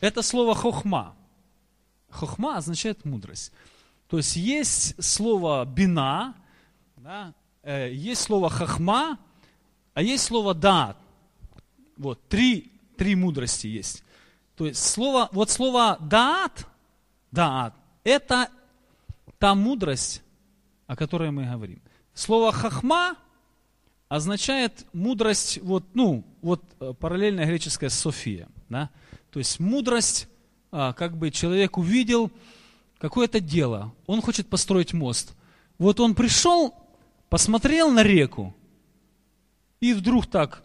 это 0.00 0.22
слово 0.22 0.54
хохма. 0.54 1.14
Хохма 2.10 2.56
означает 2.56 3.04
мудрость. 3.04 3.52
То 4.08 4.18
есть 4.18 4.36
есть 4.36 5.02
слово 5.02 5.64
бина, 5.64 6.34
да, 6.96 7.34
э, 7.62 7.92
есть 7.92 8.22
слово 8.22 8.48
хохма, 8.48 9.18
а 9.94 10.02
есть 10.02 10.24
слово 10.24 10.54
дат. 10.54 10.96
Вот, 11.96 12.20
три, 12.28 12.70
три 12.96 13.14
мудрости 13.14 13.66
есть. 13.66 14.04
То 14.56 14.66
есть 14.66 14.82
слово, 14.82 15.28
вот 15.32 15.50
слово 15.50 15.98
даат, 16.00 16.66
даат, 17.30 17.74
это 18.04 18.48
та 19.38 19.54
мудрость, 19.54 20.22
о 20.86 20.96
которой 20.96 21.30
мы 21.30 21.44
говорим. 21.44 21.80
Слово 22.14 22.52
хахма 22.52 23.16
означает 24.08 24.86
мудрость, 24.92 25.58
вот, 25.62 25.84
ну, 25.94 26.24
вот 26.40 26.62
э, 26.80 26.94
параллельная 26.98 27.46
греческая 27.46 27.90
София. 27.90 28.48
Да? 28.68 28.90
То 29.36 29.40
есть 29.40 29.60
мудрость, 29.60 30.28
а, 30.72 30.94
как 30.94 31.18
бы 31.18 31.30
человек 31.30 31.76
увидел 31.76 32.30
какое-то 32.96 33.38
дело, 33.38 33.92
он 34.06 34.22
хочет 34.22 34.48
построить 34.48 34.94
мост. 34.94 35.34
Вот 35.76 36.00
он 36.00 36.14
пришел, 36.14 36.74
посмотрел 37.28 37.90
на 37.90 38.02
реку, 38.02 38.56
и 39.78 39.92
вдруг 39.92 40.24
так, 40.24 40.62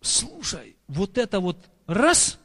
слушай, 0.00 0.76
вот 0.86 1.18
это 1.18 1.40
вот 1.40 1.58
раз, 1.88 2.38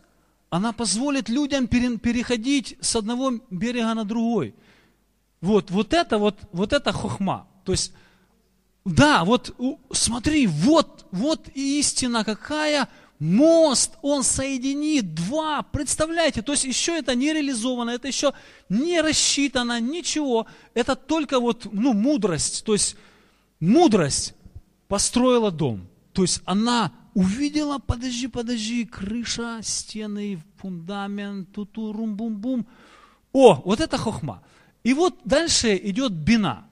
она 0.49 0.73
позволит 0.73 1.29
людям 1.29 1.67
переходить 1.67 2.75
с 2.81 2.95
одного 2.95 3.33
берега 3.51 3.93
на 3.93 4.03
другой. 4.03 4.55
Вот, 5.41 5.69
вот 5.69 5.93
это 5.93 6.17
вот, 6.17 6.39
вот 6.51 6.73
это 6.73 6.91
хохма. 6.91 7.47
То 7.65 7.73
есть, 7.73 7.93
да, 8.83 9.25
вот 9.25 9.55
смотри, 9.91 10.47
вот, 10.47 11.05
вот 11.11 11.49
истина 11.49 12.23
какая, 12.23 12.89
мост, 13.23 13.93
он 14.01 14.21
соединит 14.23 15.15
два, 15.15 15.61
представляете, 15.63 16.41
то 16.41 16.51
есть 16.51 16.65
еще 16.65 16.97
это 16.97 17.15
не 17.15 17.31
реализовано, 17.31 17.91
это 17.91 18.07
еще 18.09 18.33
не 18.67 18.99
рассчитано, 18.99 19.79
ничего, 19.79 20.45
это 20.73 20.95
только 20.95 21.39
вот, 21.39 21.67
ну, 21.71 21.93
мудрость, 21.93 22.65
то 22.65 22.73
есть 22.73 22.97
мудрость 23.61 24.35
построила 24.89 25.51
дом, 25.51 25.87
то 26.11 26.23
есть 26.23 26.41
она 26.43 26.91
увидела, 27.13 27.79
подожди, 27.79 28.27
подожди, 28.27 28.83
крыша, 28.83 29.59
стены, 29.61 30.43
фундамент, 30.57 31.49
туту, 31.53 31.93
рум-бум-бум, 31.93 32.67
о, 33.31 33.61
вот 33.63 33.79
это 33.79 33.97
хохма. 33.97 34.43
И 34.83 34.93
вот 34.93 35.17
дальше 35.23 35.79
идет 35.81 36.11
бина. 36.11 36.67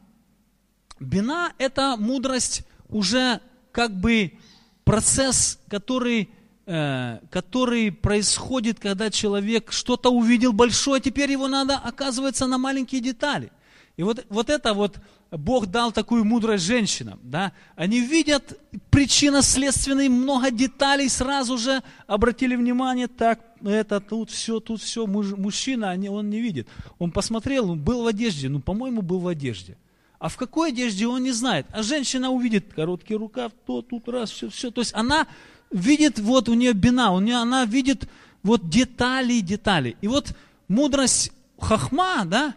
Бина– 0.99 1.53
это 1.57 1.95
мудрость 1.97 2.63
уже 2.89 3.39
как 3.71 3.97
бы 3.99 4.37
процесс, 4.83 5.59
который 5.69 6.29
который 6.65 7.91
происходит, 7.91 8.79
когда 8.79 9.09
человек 9.09 9.71
что-то 9.71 10.09
увидел 10.09 10.53
большое, 10.53 11.01
теперь 11.01 11.31
его 11.31 11.47
надо, 11.47 11.75
оказывается, 11.75 12.47
на 12.47 12.57
маленькие 12.57 13.01
детали. 13.01 13.51
И 13.97 14.03
вот, 14.03 14.25
вот 14.29 14.49
это 14.49 14.73
вот 14.73 14.99
Бог 15.31 15.67
дал 15.67 15.91
такую 15.91 16.25
мудрость 16.25 16.65
женщинам. 16.65 17.19
Да? 17.23 17.53
Они 17.75 18.01
видят 18.01 18.59
причинно-следственные 18.89 20.09
много 20.09 20.51
деталей, 20.51 21.09
сразу 21.09 21.57
же 21.57 21.81
обратили 22.05 22.55
внимание, 22.55 23.07
так, 23.07 23.39
это 23.63 23.99
тут 23.99 24.29
все, 24.29 24.59
тут 24.59 24.81
все, 24.81 25.07
мужчина, 25.07 25.95
он 26.09 26.29
не 26.29 26.41
видит. 26.41 26.67
Он 26.99 27.11
посмотрел, 27.11 27.71
он 27.71 27.79
был 27.79 28.03
в 28.03 28.07
одежде, 28.07 28.49
ну, 28.49 28.59
по-моему, 28.59 29.01
был 29.01 29.19
в 29.19 29.27
одежде. 29.27 29.77
А 30.19 30.29
в 30.29 30.37
какой 30.37 30.69
одежде 30.69 31.07
он 31.07 31.23
не 31.23 31.31
знает. 31.31 31.65
А 31.71 31.81
женщина 31.81 32.29
увидит 32.29 32.73
короткий 32.73 33.15
рукав, 33.15 33.53
то, 33.65 33.81
тут 33.81 34.07
раз, 34.07 34.29
все, 34.29 34.49
все. 34.49 34.69
То 34.69 34.81
есть 34.81 34.93
она 34.93 35.27
видит, 35.71 36.19
вот 36.19 36.49
у 36.49 36.53
нее 36.53 36.73
бина, 36.73 37.11
у 37.11 37.19
нее, 37.19 37.37
она 37.37 37.65
видит 37.65 38.07
вот 38.43 38.69
детали, 38.69 39.39
детали. 39.39 39.95
И 40.01 40.07
вот 40.07 40.35
мудрость 40.67 41.31
хахма, 41.59 42.25
да, 42.25 42.55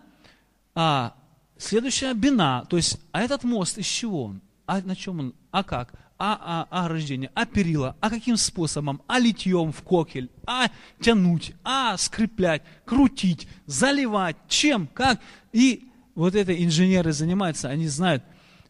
а, 0.75 1.15
следующая 1.59 2.15
бина, 2.15 2.67
то 2.69 2.77
есть, 2.77 2.99
а 3.13 3.23
этот 3.23 3.45
мост 3.45 3.79
из 3.79 3.87
чего 3.87 4.25
он? 4.25 4.41
А 4.67 4.81
на 4.81 4.97
чем 4.97 5.21
он? 5.21 5.35
А 5.51 5.63
как? 5.63 5.93
А, 6.17 6.67
а, 6.71 6.85
а 6.85 6.89
рождение, 6.89 7.31
а 7.35 7.45
перила, 7.45 7.97
а 8.01 8.09
каким 8.09 8.37
способом, 8.37 9.03
а 9.09 9.19
литьем 9.19 9.73
в 9.73 9.83
кокель, 9.83 10.31
а 10.47 10.69
тянуть, 11.01 11.55
а 11.65 11.97
скреплять, 11.97 12.63
крутить, 12.85 13.49
заливать, 13.67 14.37
чем, 14.49 14.87
как. 14.87 15.21
И 15.53 15.89
вот 16.15 16.35
это 16.35 16.55
инженеры 16.55 17.13
занимаются, 17.13 17.69
они 17.69 17.89
знают, 17.89 18.23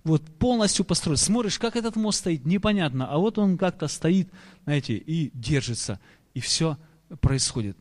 вот 0.04 0.22
полностью 0.38 0.84
построен. 0.84 1.16
Смотришь, 1.16 1.58
как 1.58 1.76
этот 1.76 1.96
мост 1.96 2.20
стоит, 2.20 2.44
непонятно, 2.44 3.10
а 3.10 3.18
вот 3.18 3.38
он 3.38 3.58
как-то 3.58 3.88
стоит, 3.88 4.28
знаете, 4.64 4.94
и 4.94 5.30
держится, 5.34 5.98
и 6.34 6.40
все 6.40 6.78
происходит. 7.20 7.76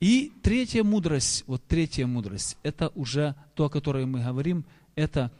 И 0.00 0.32
третья 0.42 0.82
мудрость, 0.82 1.44
вот 1.46 1.62
третья 1.66 2.06
мудрость, 2.06 2.56
это 2.62 2.88
уже 2.94 3.34
то, 3.54 3.66
о 3.66 3.70
которой 3.70 4.06
мы 4.06 4.22
говорим, 4.24 4.64
это 4.94 5.30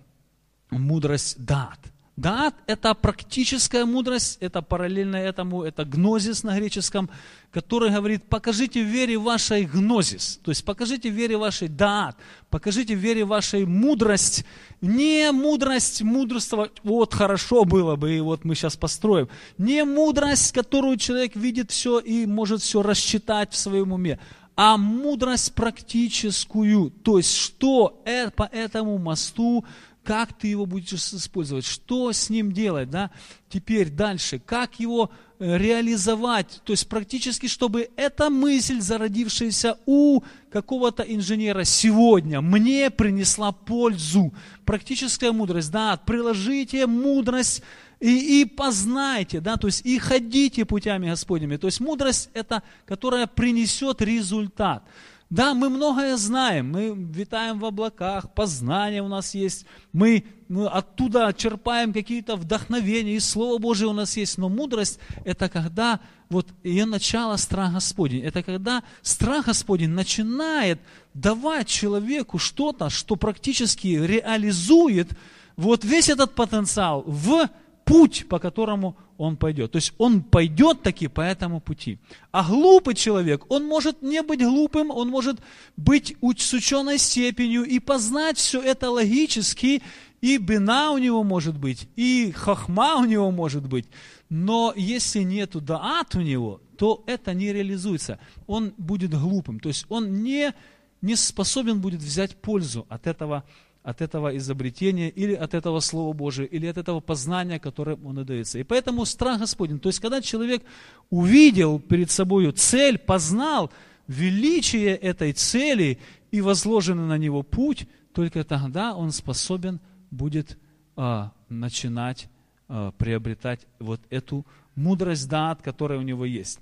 мудрость 0.70 1.44
дат. 1.44 1.78
Даат– 2.20 2.54
это 2.66 2.92
практическая 2.94 3.86
мудрость, 3.86 4.36
это 4.40 4.60
параллельно 4.60 5.16
этому, 5.16 5.62
это 5.62 5.86
гнозис 5.86 6.42
на 6.42 6.58
греческом, 6.58 7.08
который 7.50 7.90
говорит, 7.90 8.24
покажите 8.24 8.82
в 8.84 8.86
вере 8.86 9.16
вашей 9.16 9.64
гнозис, 9.64 10.38
то 10.44 10.50
есть 10.50 10.62
покажите 10.64 11.10
в 11.10 11.14
вере 11.14 11.38
вашей 11.38 11.68
даат, 11.68 12.16
покажите 12.50 12.94
в 12.94 12.98
вере 12.98 13.24
вашей 13.24 13.64
мудрость, 13.64 14.44
не 14.82 15.32
мудрость 15.32 16.02
мудрствовать, 16.02 16.72
вот 16.82 17.14
хорошо 17.14 17.64
было 17.64 17.96
бы, 17.96 18.14
и 18.14 18.20
вот 18.20 18.44
мы 18.44 18.54
сейчас 18.54 18.76
построим, 18.76 19.28
не 19.56 19.82
мудрость, 19.84 20.52
которую 20.52 20.98
человек 20.98 21.36
видит 21.36 21.70
все 21.70 22.00
и 22.00 22.26
может 22.26 22.60
все 22.60 22.82
рассчитать 22.82 23.52
в 23.52 23.56
своем 23.56 23.92
уме, 23.92 24.18
а 24.56 24.76
мудрость 24.76 25.54
практическую, 25.54 26.90
то 26.90 27.16
есть 27.16 27.34
что 27.34 28.02
по 28.36 28.42
этому 28.52 28.98
мосту 28.98 29.64
как 30.02 30.32
ты 30.32 30.48
его 30.48 30.66
будешь 30.66 30.92
использовать, 30.92 31.64
что 31.64 32.12
с 32.12 32.30
ним 32.30 32.52
делать, 32.52 32.90
да, 32.90 33.10
теперь 33.48 33.90
дальше, 33.90 34.38
как 34.38 34.80
его 34.80 35.10
э, 35.38 35.58
реализовать, 35.58 36.60
то 36.64 36.72
есть 36.72 36.88
практически, 36.88 37.46
чтобы 37.46 37.90
эта 37.96 38.30
мысль, 38.30 38.80
зародившаяся 38.80 39.78
у 39.86 40.22
какого-то 40.50 41.02
инженера 41.02 41.64
сегодня, 41.64 42.40
мне 42.40 42.90
принесла 42.90 43.52
пользу. 43.52 44.32
Практическая 44.64 45.32
мудрость, 45.32 45.70
да, 45.70 45.96
приложите 45.96 46.86
мудрость 46.86 47.62
и, 48.00 48.40
и 48.40 48.44
познайте, 48.46 49.40
да, 49.40 49.56
то 49.56 49.66
есть 49.66 49.84
и 49.84 49.98
ходите 49.98 50.64
путями 50.64 51.10
Господними. 51.10 51.56
То 51.56 51.66
есть 51.66 51.80
мудрость 51.80 52.30
это, 52.32 52.62
которая 52.86 53.26
принесет 53.26 54.00
результат. 54.00 54.82
Да, 55.30 55.54
мы 55.54 55.70
многое 55.70 56.16
знаем, 56.16 56.72
мы 56.72 56.92
витаем 56.92 57.60
в 57.60 57.64
облаках, 57.64 58.34
познание 58.34 59.00
у 59.00 59.06
нас 59.06 59.32
есть, 59.32 59.64
мы, 59.92 60.24
мы 60.48 60.66
оттуда 60.66 61.32
черпаем 61.32 61.92
какие-то 61.92 62.34
вдохновения, 62.34 63.14
и 63.14 63.20
Слово 63.20 63.58
Божие 63.58 63.88
у 63.88 63.92
нас 63.92 64.16
есть. 64.16 64.38
Но 64.38 64.48
мудрость– 64.48 64.98
это 65.24 65.48
когда 65.48 66.00
вот 66.30 66.48
ее 66.64 66.84
начало 66.84 67.36
страх 67.36 67.74
Господень. 67.74 68.22
Это 68.22 68.42
когда 68.42 68.82
страх 69.02 69.46
Господень 69.46 69.90
начинает 69.90 70.80
давать 71.14 71.68
человеку 71.68 72.38
что-то, 72.38 72.90
что 72.90 73.14
практически 73.14 73.86
реализует 73.86 75.12
вот 75.56 75.84
весь 75.84 76.08
этот 76.08 76.34
потенциал 76.34 77.04
в 77.06 77.48
путь, 77.84 78.26
по 78.28 78.38
которому 78.38 78.96
он 79.18 79.36
пойдет. 79.36 79.72
То 79.72 79.76
есть 79.76 79.92
он 79.98 80.22
пойдет 80.22 80.82
таки 80.82 81.08
по 81.08 81.20
этому 81.20 81.60
пути. 81.60 81.98
А 82.32 82.42
глупый 82.42 82.94
человек, 82.94 83.44
он 83.50 83.66
может 83.66 84.02
не 84.02 84.22
быть 84.22 84.40
глупым, 84.40 84.90
он 84.90 85.08
может 85.08 85.40
быть 85.76 86.16
с 86.38 86.52
ученой 86.54 86.98
степенью 86.98 87.64
и 87.64 87.78
познать 87.78 88.38
все 88.38 88.62
это 88.62 88.90
логически, 88.90 89.82
и 90.20 90.36
бина 90.38 90.90
у 90.92 90.98
него 90.98 91.22
может 91.24 91.58
быть, 91.58 91.88
и 91.96 92.32
хахма 92.32 92.96
у 92.96 93.04
него 93.04 93.30
может 93.30 93.66
быть. 93.66 93.86
Но 94.28 94.72
если 94.76 95.22
нету 95.22 95.60
даат 95.60 96.14
у 96.14 96.20
него, 96.20 96.60
то 96.78 97.02
это 97.06 97.34
не 97.34 97.52
реализуется. 97.52 98.18
Он 98.46 98.72
будет 98.78 99.10
глупым. 99.10 99.60
То 99.60 99.68
есть 99.68 99.84
он 99.88 100.22
не, 100.22 100.54
не 101.02 101.16
способен 101.16 101.80
будет 101.80 102.00
взять 102.00 102.36
пользу 102.36 102.86
от 102.88 103.06
этого 103.06 103.44
от 103.82 104.02
этого 104.02 104.36
изобретения, 104.36 105.08
или 105.08 105.34
от 105.34 105.54
этого 105.54 105.80
Слова 105.80 106.12
Божия, 106.12 106.46
или 106.46 106.66
от 106.66 106.76
этого 106.76 107.00
познания, 107.00 107.58
которое 107.58 107.96
он 107.96 108.20
и 108.20 108.24
дается. 108.24 108.58
И 108.58 108.62
поэтому 108.62 109.06
страх 109.06 109.40
Господень, 109.40 109.78
то 109.78 109.88
есть 109.88 110.00
когда 110.00 110.20
человек 110.20 110.62
увидел 111.08 111.80
перед 111.80 112.10
собой 112.10 112.50
цель, 112.52 112.98
познал 112.98 113.70
величие 114.06 114.96
этой 114.96 115.32
цели 115.32 115.98
и 116.30 116.40
возложенный 116.40 117.06
на 117.06 117.16
него 117.16 117.42
путь, 117.42 117.88
только 118.12 118.44
тогда 118.44 118.94
он 118.94 119.12
способен 119.12 119.80
будет 120.10 120.58
а, 120.96 121.32
начинать 121.48 122.28
а, 122.68 122.92
приобретать 122.92 123.66
вот 123.78 124.00
эту 124.10 124.44
мудрость 124.74 125.28
дат, 125.28 125.62
которая 125.62 125.98
у 125.98 126.02
него 126.02 126.24
есть. 126.24 126.60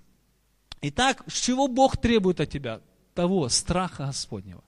Итак, 0.82 1.24
с 1.26 1.40
чего 1.40 1.66
Бог 1.66 1.96
требует 1.96 2.40
от 2.40 2.50
тебя? 2.50 2.80
Того 3.14 3.48
страха 3.48 4.06
Господнего. 4.06 4.62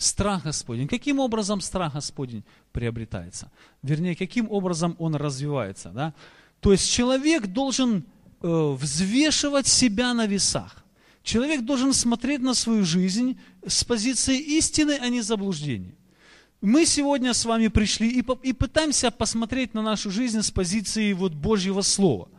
Страх 0.00 0.44
Господень. 0.44 0.88
Каким 0.88 1.18
образом 1.18 1.60
страх 1.60 1.92
Господень 1.92 2.42
приобретается? 2.72 3.50
Вернее, 3.82 4.16
каким 4.16 4.50
образом 4.50 4.96
он 4.98 5.14
развивается? 5.14 5.90
Да? 5.90 6.14
То 6.60 6.72
есть 6.72 6.90
человек 6.90 7.48
должен 7.48 8.06
э, 8.40 8.76
взвешивать 8.78 9.66
себя 9.66 10.14
на 10.14 10.26
весах. 10.26 10.86
Человек 11.22 11.66
должен 11.66 11.92
смотреть 11.92 12.40
на 12.40 12.54
свою 12.54 12.86
жизнь 12.86 13.38
с 13.66 13.84
позиции 13.84 14.38
истины, 14.38 14.98
а 15.02 15.10
не 15.10 15.20
заблуждения. 15.20 15.94
Мы 16.62 16.86
сегодня 16.86 17.34
с 17.34 17.44
вами 17.44 17.68
пришли 17.68 18.08
и, 18.08 18.24
и 18.42 18.54
пытаемся 18.54 19.10
посмотреть 19.10 19.74
на 19.74 19.82
нашу 19.82 20.10
жизнь 20.10 20.40
с 20.40 20.50
позиции 20.50 21.12
вот 21.12 21.34
Божьего 21.34 21.82
Слова. 21.82 22.30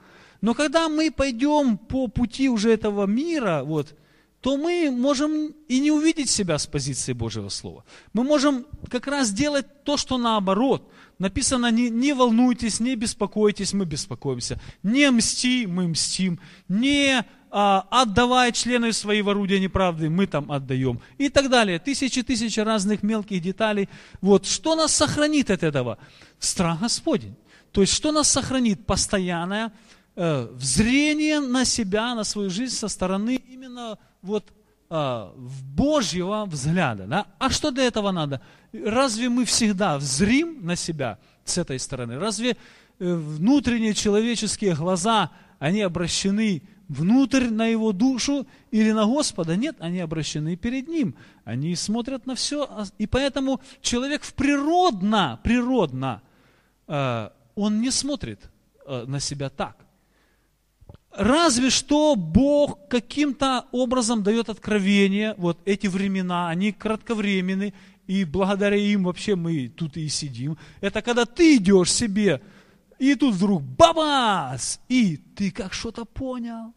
Но 0.42 0.56
когда 0.56 0.90
мы 0.90 1.12
пойдем 1.12 1.78
по 1.78 2.08
пути 2.08 2.50
уже 2.50 2.74
этого 2.74 3.06
мира, 3.06 3.62
вот, 3.64 3.94
то 4.42 4.58
мы 4.58 4.90
можем 4.92 5.54
и 5.68 5.80
не 5.80 5.92
увидеть 5.92 6.30
себя 6.30 6.58
с 6.58 6.66
позиции 6.66 7.14
Божьего 7.14 7.50
Слова. 7.50 7.86
Мы 8.14 8.24
можем 8.24 8.66
как 8.90 9.06
раз 9.08 9.32
делать 9.32 9.84
то, 9.84 9.98
что 9.98 10.18
наоборот. 10.18 10.92
Написано, 11.20 11.70
не, 11.70 11.92
не 11.92 12.14
волнуйтесь, 12.14 12.80
не 12.80 12.96
беспокойтесь, 12.96 13.74
мы 13.74 13.86
беспокоимся. 13.86 14.60
Не 14.82 15.12
мсти, 15.12 15.68
мы 15.68 15.88
мстим. 15.88 16.40
Не 16.68 17.24
а, 17.52 17.86
отдавай 17.92 18.52
члены 18.52 18.92
свои 18.94 19.22
в 19.22 19.30
орудия 19.30 19.60
неправды, 19.60 20.10
мы 20.10 20.26
там 20.26 20.52
отдаем. 20.52 21.00
И 21.20 21.30
так 21.30 21.52
далее. 21.52 21.78
Тысячи-тысячи 21.78 22.60
разных 22.62 23.04
мелких 23.04 23.44
деталей. 23.44 23.90
Вот. 24.22 24.48
Что 24.48 24.76
нас 24.76 24.96
сохранит 24.96 25.52
от 25.52 25.62
этого? 25.62 26.00
Страх 26.40 26.80
Господень. 26.80 27.36
То 27.72 27.82
есть, 27.82 27.94
что 27.94 28.12
нас 28.12 28.28
сохранит? 28.28 28.88
Постоянное 28.88 29.72
э, 30.16 30.48
взрение 30.54 31.40
на 31.40 31.64
себя, 31.64 32.16
на 32.16 32.24
свою 32.24 32.50
жизнь 32.50 32.76
со 32.76 32.88
стороны 32.88 33.36
именно 33.36 34.00
вот 34.22 34.54
а, 34.94 35.34
Божьего 35.38 36.46
взгляда. 36.46 37.06
Да? 37.08 37.28
А 37.40 37.50
что 37.50 37.72
для 37.72 37.86
этого 37.86 38.12
надо? 38.12 38.42
Разве 38.74 39.30
мы 39.30 39.46
всегда 39.46 39.98
взрим 39.98 40.66
на 40.66 40.76
себя 40.76 41.18
с 41.46 41.58
этой 41.58 41.80
стороны? 41.80 42.20
Разве 42.20 42.52
э, 42.52 43.14
внутренние 43.14 43.94
человеческие 43.94 44.76
глаза, 44.76 45.32
они 45.60 45.82
обращены 45.82 46.64
внутрь 46.90 47.50
на 47.50 47.68
его 47.68 47.94
душу 47.94 48.46
или 48.70 48.92
на 48.92 49.06
Господа? 49.06 49.56
Нет, 49.56 49.78
они 49.80 50.02
обращены 50.02 50.58
перед 50.58 50.90
ним. 50.90 51.16
Они 51.46 51.74
смотрят 51.76 52.26
на 52.26 52.36
все. 52.36 52.68
А, 52.70 52.84
и 52.98 53.08
поэтому 53.08 53.62
человек 53.82 54.24
в 54.24 54.34
природно, 54.34 55.40
природно, 55.42 56.22
э, 56.88 57.30
он 57.56 57.80
не 57.80 57.92
смотрит 57.92 58.50
э, 58.86 59.06
на 59.08 59.22
себя 59.22 59.50
так. 59.50 59.78
Разве 61.14 61.70
что 61.70 62.16
Бог 62.16 62.88
каким-то 62.88 63.66
образом 63.72 64.24
дает 64.24 64.50
откровение, 64.50 65.36
вот 65.38 65.60
эти 65.66 65.88
времена, 65.88 66.50
они 66.50 66.72
кратковременны, 66.72 67.74
и 68.08 68.24
благодаря 68.24 68.78
им 68.78 69.04
вообще 69.04 69.36
мы 69.36 69.68
тут 69.70 69.98
и 69.98 70.08
сидим. 70.08 70.58
Это 70.80 71.02
когда 71.02 71.26
ты 71.26 71.58
идешь 71.58 71.92
себе, 71.92 72.42
и 72.98 73.16
тут 73.16 73.36
вдруг 73.36 73.62
бабас, 73.62 74.80
и 74.88 75.18
ты 75.18 75.52
как 75.52 75.74
что-то 75.74 76.06
понял. 76.06 76.74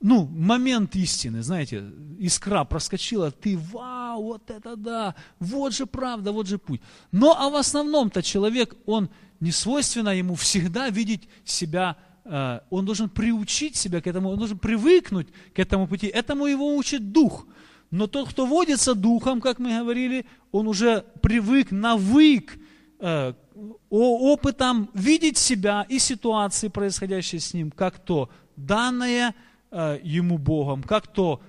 Ну, 0.00 0.26
момент 0.26 0.94
истины, 0.96 1.42
знаете, 1.42 1.84
искра 2.18 2.64
проскочила, 2.64 3.30
ты, 3.30 3.56
вау, 3.56 4.22
вот 4.22 4.50
это 4.50 4.76
да, 4.76 5.14
вот 5.38 5.72
же 5.72 5.86
правда, 5.86 6.32
вот 6.32 6.46
же 6.46 6.58
путь. 6.58 6.80
Но 7.12 7.36
а 7.38 7.48
в 7.48 7.56
основном-то 7.56 8.22
человек, 8.22 8.74
он 8.86 9.08
не 9.40 9.52
свойственно 9.52 10.10
ему 10.10 10.34
всегда 10.34 10.90
видеть 10.90 11.28
себя 11.44 11.96
он 12.28 12.84
должен 12.84 13.08
приучить 13.08 13.76
себя 13.76 14.00
к 14.00 14.06
этому, 14.06 14.30
он 14.30 14.38
должен 14.38 14.58
привыкнуть 14.58 15.28
к 15.54 15.58
этому 15.58 15.86
пути. 15.86 16.06
Этому 16.08 16.46
его 16.46 16.76
учит 16.76 17.12
дух. 17.12 17.46
Но 17.90 18.06
тот, 18.06 18.28
кто 18.30 18.46
водится 18.46 18.94
духом, 18.94 19.40
как 19.40 19.58
мы 19.58 19.78
говорили, 19.78 20.26
он 20.50 20.66
уже 20.66 21.04
привык, 21.22 21.70
навык 21.70 22.58
э, 22.98 23.32
опытом 23.88 24.90
видеть 24.92 25.38
себя 25.38 25.86
и 25.88 26.00
ситуации, 26.00 26.68
происходящие 26.68 27.40
с 27.40 27.54
ним, 27.54 27.70
как 27.70 27.98
то 27.98 28.28
данное 28.56 29.34
э, 29.70 30.00
ему 30.02 30.38
Богом, 30.38 30.82
как 30.82 31.06
то 31.06 31.40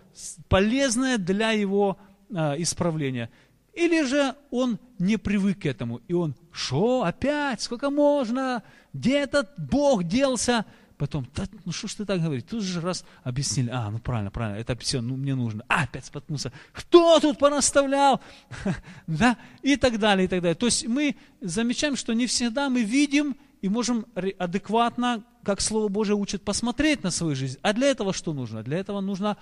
полезное 0.48 1.18
для 1.18 1.52
его 1.52 1.98
исправления. 2.30 3.30
Или 3.74 4.04
же 4.04 4.36
он 4.52 4.80
не 5.00 5.18
привык 5.18 5.62
к 5.62 5.66
этому, 5.66 6.02
и 6.08 6.14
он, 6.14 6.36
что, 6.52 7.04
опять, 7.04 7.62
сколько 7.62 7.90
можно, 7.90 8.64
где 8.94 9.20
этот 9.20 9.50
Бог 9.58 10.04
делся? 10.04 10.66
Потом, 10.98 11.28
да, 11.36 11.44
ну 11.64 11.72
что 11.72 11.88
ж 11.88 11.94
ты 11.94 12.06
так 12.06 12.22
говоришь? 12.22 12.44
Тут 12.50 12.64
же 12.64 12.82
раз 12.82 13.06
объяснили, 13.24 13.70
а, 13.70 13.92
ну 13.92 14.00
правильно, 14.00 14.32
правильно, 14.32 14.58
это 14.58 14.76
все, 14.78 15.00
ну 15.00 15.16
мне 15.16 15.36
нужно. 15.36 15.64
А, 15.68 15.84
опять 15.84 16.06
споткнулся. 16.06 16.52
Кто 16.74 17.20
тут 17.20 17.38
понаставлял? 17.38 18.20
да, 19.08 19.38
и 19.62 19.76
так 19.76 20.00
далее, 20.00 20.26
и 20.26 20.28
так 20.28 20.42
далее. 20.42 20.56
То 20.56 20.66
есть 20.66 20.88
мы 20.88 21.16
замечаем, 21.40 21.96
что 21.96 22.14
не 22.14 22.26
всегда 22.26 22.70
мы 22.70 22.82
видим 22.82 23.38
и 23.62 23.70
можем 23.70 24.08
адекватно, 24.40 25.24
как 25.44 25.62
Слово 25.62 25.88
Божие 25.88 26.16
учит, 26.16 26.44
посмотреть 26.44 27.04
на 27.04 27.12
свою 27.12 27.36
жизнь. 27.36 27.60
А 27.62 27.74
для 27.74 27.88
этого 27.88 28.12
что 28.12 28.34
нужно? 28.34 28.64
Для 28.64 28.80
этого 28.80 29.00
нужно, 29.00 29.38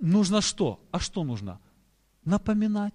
нужно 0.00 0.40
что? 0.40 0.80
А 0.92 1.00
что 1.00 1.24
нужно? 1.24 1.58
Напоминать. 2.24 2.94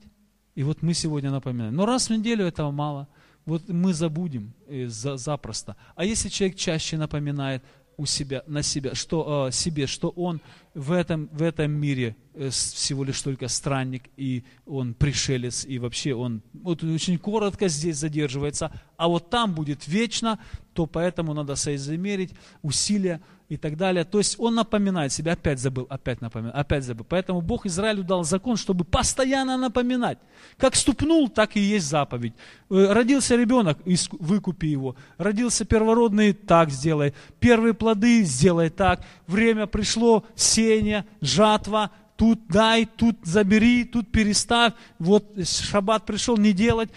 И 0.56 0.64
вот 0.64 0.82
мы 0.82 0.94
сегодня 0.94 1.32
напоминаем. 1.32 1.76
Но 1.76 1.86
раз 1.86 2.08
в 2.08 2.14
неделю 2.14 2.46
этого 2.46 2.72
мало– 2.72 3.10
вот 3.50 3.68
мы 3.68 3.94
забудем 3.94 4.54
э, 4.68 4.88
за, 4.88 5.18
запросто. 5.18 5.76
А 5.96 6.06
если 6.06 6.30
человек 6.30 6.58
чаще 6.58 6.98
напоминает 6.98 7.64
у 7.98 8.06
себя, 8.06 8.44
на 8.48 8.64
себя, 8.64 8.96
что, 8.96 9.48
э, 9.48 9.52
себе, 9.52 9.88
что 9.88 10.10
он 10.10 10.40
в 10.74 10.92
этом, 10.92 11.28
в 11.34 11.42
этом 11.42 11.72
мире 11.72 12.16
э, 12.34 12.50
всего 12.50 13.04
лишь 13.04 13.22
только 13.22 13.48
странник, 13.48 14.04
и 14.18 14.44
он 14.66 14.94
пришелец, 14.94 15.66
и 15.66 15.80
вообще 15.80 16.14
он 16.14 16.42
вот 16.54 16.84
очень 16.84 17.18
коротко 17.18 17.68
здесь 17.68 17.98
задерживается, 17.98 18.72
а 18.96 19.08
вот 19.08 19.30
там 19.30 19.54
будет 19.54 19.88
вечно, 19.88 20.40
то 20.74 20.86
поэтому 20.86 21.34
надо 21.34 21.56
соизмерить 21.56 22.34
усилия 22.62 23.20
и 23.50 23.58
так 23.58 23.76
далее. 23.76 24.06
То 24.06 24.20
есть 24.20 24.40
он 24.40 24.56
напоминает 24.56 25.12
себя, 25.12 25.34
опять 25.34 25.60
забыл, 25.60 25.88
опять 25.90 26.22
напоминает, 26.22 26.56
опять 26.56 26.84
забыл. 26.84 27.06
Поэтому 27.10 27.42
Бог 27.42 27.66
Израилю 27.66 28.04
дал 28.04 28.24
закон, 28.24 28.58
чтобы 28.58 28.86
постоянно 28.86 29.58
напоминать. 29.58 30.20
Как 30.58 30.76
ступнул, 30.76 31.30
так 31.30 31.56
и 31.56 31.60
есть 31.60 31.88
заповедь. 31.88 32.34
Э, 32.70 32.94
родился 32.94 33.36
ребенок, 33.36 33.80
выкупи 34.12 34.68
его. 34.68 34.96
Родился 35.18 35.66
первородный, 35.66 36.34
так 36.34 36.70
сделай. 36.70 37.14
Первые 37.40 37.74
плоды 37.74 38.24
сделай 38.24 38.70
так. 38.70 39.04
Время 39.26 39.66
пришло, 39.66 40.24
сеяние, 40.36 41.06
жатва, 41.20 41.92
тут 42.20 42.48
дай, 42.50 42.86
тут 42.86 43.16
забери, 43.24 43.86
тут 43.86 44.12
переставь, 44.12 44.74
вот 45.00 45.26
шаббат 45.46 46.06
пришел, 46.06 46.36
не 46.36 46.52
делать, 46.52 46.90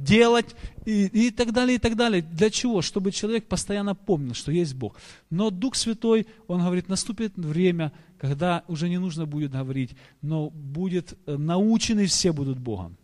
делать, 0.00 0.56
и, 0.86 1.04
и 1.26 1.30
так 1.30 1.52
далее, 1.52 1.76
и 1.76 1.78
так 1.78 1.96
далее. 1.96 2.22
Для 2.22 2.48
чего? 2.48 2.80
Чтобы 2.80 3.12
человек 3.12 3.46
постоянно 3.46 3.94
помнил, 3.94 4.32
что 4.32 4.50
есть 4.50 4.74
Бог. 4.74 4.96
Но 5.28 5.50
Дух 5.50 5.74
Святой, 5.74 6.26
он 6.48 6.62
говорит, 6.62 6.88
наступит 6.88 7.36
время, 7.36 7.92
когда 8.18 8.64
уже 8.66 8.88
не 8.88 8.98
нужно 8.98 9.26
будет 9.26 9.52
говорить, 9.52 9.96
но 10.22 10.48
будет 10.48 11.12
э, 11.26 11.36
научены 11.36 12.06
все 12.06 12.32
будут 12.32 12.58
Богом. 12.58 12.96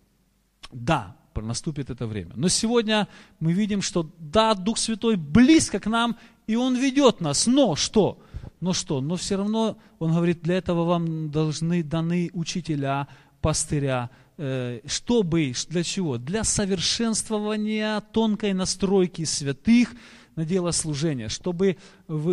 Да, 0.72 1.14
наступит 1.34 1.90
это 1.90 2.06
время. 2.06 2.32
Но 2.36 2.48
сегодня 2.48 3.06
мы 3.38 3.52
видим, 3.52 3.82
что 3.82 4.10
да, 4.18 4.54
Дух 4.54 4.78
Святой 4.78 5.16
близко 5.16 5.78
к 5.78 5.90
нам, 5.90 6.16
и 6.46 6.56
Он 6.56 6.74
ведет 6.74 7.20
нас. 7.20 7.46
Но 7.46 7.76
что? 7.76 8.18
Но 8.60 8.72
что? 8.72 9.00
Но 9.00 9.16
все 9.16 9.36
равно, 9.36 9.78
он 9.98 10.12
говорит, 10.12 10.42
для 10.42 10.56
этого 10.58 10.84
вам 10.84 11.30
должны 11.30 11.82
даны 11.82 12.30
учителя, 12.34 13.08
пастыря, 13.40 14.10
э, 14.36 14.80
чтобы, 14.86 15.54
для 15.68 15.82
чего? 15.82 16.18
Для 16.18 16.44
совершенствования 16.44 18.00
тонкой 18.12 18.52
настройки 18.52 19.24
святых 19.24 19.94
на 20.36 20.44
дело 20.44 20.70
служения, 20.72 21.28
чтобы 21.28 21.78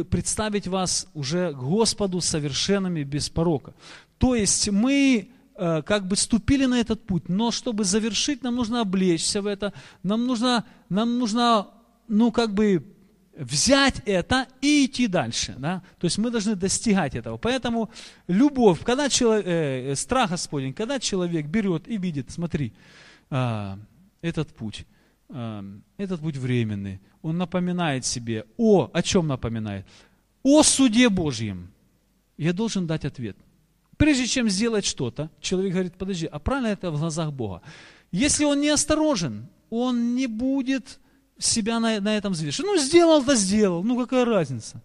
представить 0.10 0.68
вас 0.68 1.08
уже 1.13 1.54
Господу 1.54 2.22
совершенными 2.22 3.04
без 3.04 3.30
порока. 3.30 3.74
То 4.18 4.36
есть 4.36 4.70
мы 4.70 5.30
э, 5.56 5.82
как 5.84 6.08
бы 6.08 6.16
ступили 6.16 6.66
на 6.66 6.80
этот 6.80 7.06
путь, 7.06 7.30
но 7.30 7.52
чтобы 7.52 7.86
завершить, 7.86 8.44
нам 8.44 8.56
нужно 8.56 8.82
облечься 8.82 9.42
в 9.42 9.48
это, 9.48 9.74
нам 10.04 10.28
нужно, 10.28 10.66
нам 10.90 11.18
нужно 11.20 11.68
ну 12.08 12.32
как 12.32 12.54
бы 12.54 12.97
взять 13.38 14.02
это 14.06 14.47
и 14.62 14.86
идти 14.86 15.08
дальше. 15.08 15.56
Да? 15.58 15.82
То 16.00 16.06
есть 16.06 16.17
мы 16.17 16.32
должны 16.32 16.56
достигать 16.56 17.15
этого. 17.15 17.38
Поэтому 17.38 17.89
любовь, 18.28 18.84
когда 18.84 19.10
человек, 19.10 19.45
э, 19.47 19.95
страх 19.95 20.32
Господень, 20.32 20.73
когда 20.73 21.00
человек 21.00 21.45
берет 21.45 21.88
и 21.88 21.97
видит, 21.97 22.32
смотри, 22.32 22.73
э, 23.30 23.78
этот 24.21 24.50
путь, 24.56 24.86
э, 25.30 25.63
этот 25.97 26.21
путь 26.21 26.38
временный, 26.38 27.00
он 27.21 27.38
напоминает 27.38 28.06
себе 28.06 28.45
о, 28.58 28.89
о 28.91 29.02
чем 29.02 29.28
напоминает? 29.28 29.86
О 30.43 30.63
суде 30.63 31.10
Божьем. 31.10 31.71
Я 32.38 32.54
должен 32.54 32.88
дать 32.88 33.06
ответ. 33.06 33.38
Прежде 33.97 34.28
чем 34.28 34.50
сделать 34.50 34.86
что-то, 34.86 35.30
человек 35.41 35.73
говорит, 35.73 35.95
подожди, 35.95 36.28
а 36.28 36.39
правильно 36.39 36.67
это 36.67 36.91
в 36.91 37.00
глазах 37.00 37.34
Бога? 37.34 37.62
Если 38.12 38.45
он 38.45 38.62
не 38.62 38.69
осторожен, 38.69 39.47
он 39.69 40.15
не 40.15 40.28
будет 40.28 41.00
себя 41.39 41.80
на, 41.80 42.00
на 42.00 42.17
этом 42.17 42.34
взвешивать. 42.34 42.71
Ну, 42.71 42.78
сделал-то 42.78 43.36
сделал, 43.36 43.84
ну 43.84 44.00
какая 44.00 44.26
разница? 44.26 44.82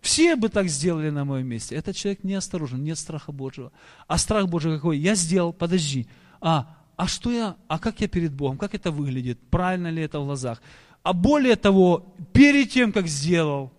Все 0.00 0.36
бы 0.36 0.48
так 0.48 0.68
сделали 0.68 1.10
на 1.10 1.24
моем 1.24 1.46
месте. 1.46 1.74
Этот 1.74 1.96
человек 1.96 2.22
не 2.22 2.34
осторожен, 2.34 2.82
нет 2.84 2.98
страха 2.98 3.32
Божьего. 3.32 3.72
А 4.06 4.18
страх 4.18 4.48
Божий 4.48 4.76
какой? 4.76 4.98
Я 4.98 5.14
сделал, 5.14 5.52
подожди. 5.52 6.06
А, 6.40 6.76
а 6.96 7.08
что 7.08 7.32
я, 7.32 7.56
а 7.66 7.78
как 7.78 8.00
я 8.00 8.08
перед 8.08 8.32
Богом? 8.32 8.56
Как 8.56 8.74
это 8.74 8.90
выглядит? 8.90 9.40
Правильно 9.50 9.88
ли 9.88 10.02
это 10.02 10.20
в 10.20 10.24
глазах? 10.24 10.62
А 11.02 11.12
более 11.12 11.56
того, 11.56 12.14
перед 12.32 12.70
тем, 12.70 12.92
как 12.92 13.06
сделал, 13.08 13.72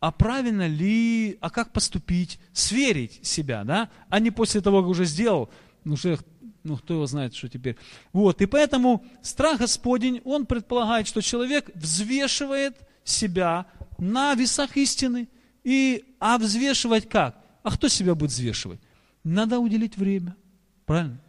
а 0.00 0.12
правильно 0.12 0.66
ли, 0.66 1.38
а 1.40 1.50
как 1.50 1.72
поступить? 1.72 2.38
Сверить 2.52 3.24
себя, 3.26 3.64
да? 3.64 3.90
А 4.08 4.20
не 4.20 4.30
после 4.30 4.60
того, 4.60 4.80
как 4.80 4.90
уже 4.90 5.04
сделал, 5.04 5.50
ну 5.84 5.94
уже 5.94 6.18
ну, 6.66 6.76
кто 6.76 6.94
его 6.94 7.06
знает, 7.06 7.34
что 7.34 7.48
теперь. 7.48 7.76
Вот, 8.12 8.42
и 8.42 8.46
поэтому 8.46 9.04
страх 9.22 9.60
Господень, 9.60 10.20
он 10.24 10.46
предполагает, 10.46 11.06
что 11.06 11.20
человек 11.20 11.70
взвешивает 11.74 12.76
себя 13.04 13.66
на 13.98 14.34
весах 14.34 14.76
истины. 14.76 15.28
И, 15.64 16.04
а 16.20 16.38
взвешивать 16.38 17.08
как? 17.08 17.40
А 17.62 17.70
кто 17.70 17.88
себя 17.88 18.14
будет 18.14 18.30
взвешивать? 18.30 18.80
Надо 19.24 19.58
уделить 19.58 19.96
время. 19.96 20.36
Правильно? 20.84 21.20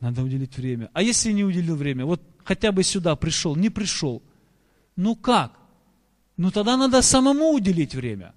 Надо 0.00 0.22
уделить 0.22 0.56
время. 0.56 0.90
А 0.92 1.02
если 1.02 1.32
не 1.32 1.44
уделил 1.44 1.76
время, 1.76 2.04
вот 2.04 2.20
хотя 2.44 2.72
бы 2.72 2.82
сюда 2.82 3.16
пришел, 3.16 3.56
не 3.56 3.70
пришел, 3.70 4.22
ну 4.96 5.16
как? 5.16 5.52
Ну 6.36 6.50
тогда 6.50 6.76
надо 6.76 7.02
самому 7.02 7.50
уделить 7.50 7.94
время. 7.94 8.34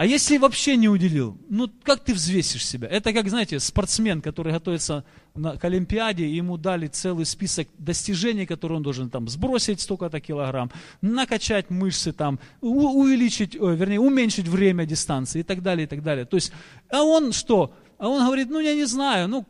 А 0.00 0.06
если 0.06 0.38
вообще 0.38 0.78
не 0.78 0.88
уделил, 0.88 1.36
ну 1.50 1.70
как 1.82 2.00
ты 2.00 2.14
взвесишь 2.14 2.66
себя? 2.66 2.88
Это 2.88 3.12
как, 3.12 3.28
знаете, 3.28 3.60
спортсмен, 3.60 4.22
который 4.22 4.50
готовится 4.50 5.04
на, 5.34 5.58
к 5.58 5.64
Олимпиаде, 5.66 6.26
ему 6.26 6.56
дали 6.56 6.86
целый 6.86 7.26
список 7.26 7.68
достижений, 7.76 8.46
которые 8.46 8.78
он 8.78 8.82
должен 8.82 9.10
там 9.10 9.28
сбросить 9.28 9.78
столько-то 9.82 10.18
килограмм, 10.18 10.70
накачать 11.02 11.68
мышцы 11.68 12.14
там, 12.14 12.38
у, 12.62 12.98
увеличить, 12.98 13.60
о, 13.60 13.72
вернее, 13.72 14.00
уменьшить 14.00 14.48
время 14.48 14.86
дистанции 14.86 15.40
и 15.40 15.42
так 15.42 15.60
далее, 15.60 15.84
и 15.84 15.86
так 15.86 16.02
далее. 16.02 16.24
То 16.24 16.36
есть, 16.36 16.50
а 16.88 17.02
он 17.02 17.32
что? 17.32 17.74
А 17.98 18.08
он 18.08 18.24
говорит, 18.24 18.48
ну 18.48 18.58
я 18.58 18.74
не 18.74 18.86
знаю, 18.86 19.28
ну, 19.28 19.44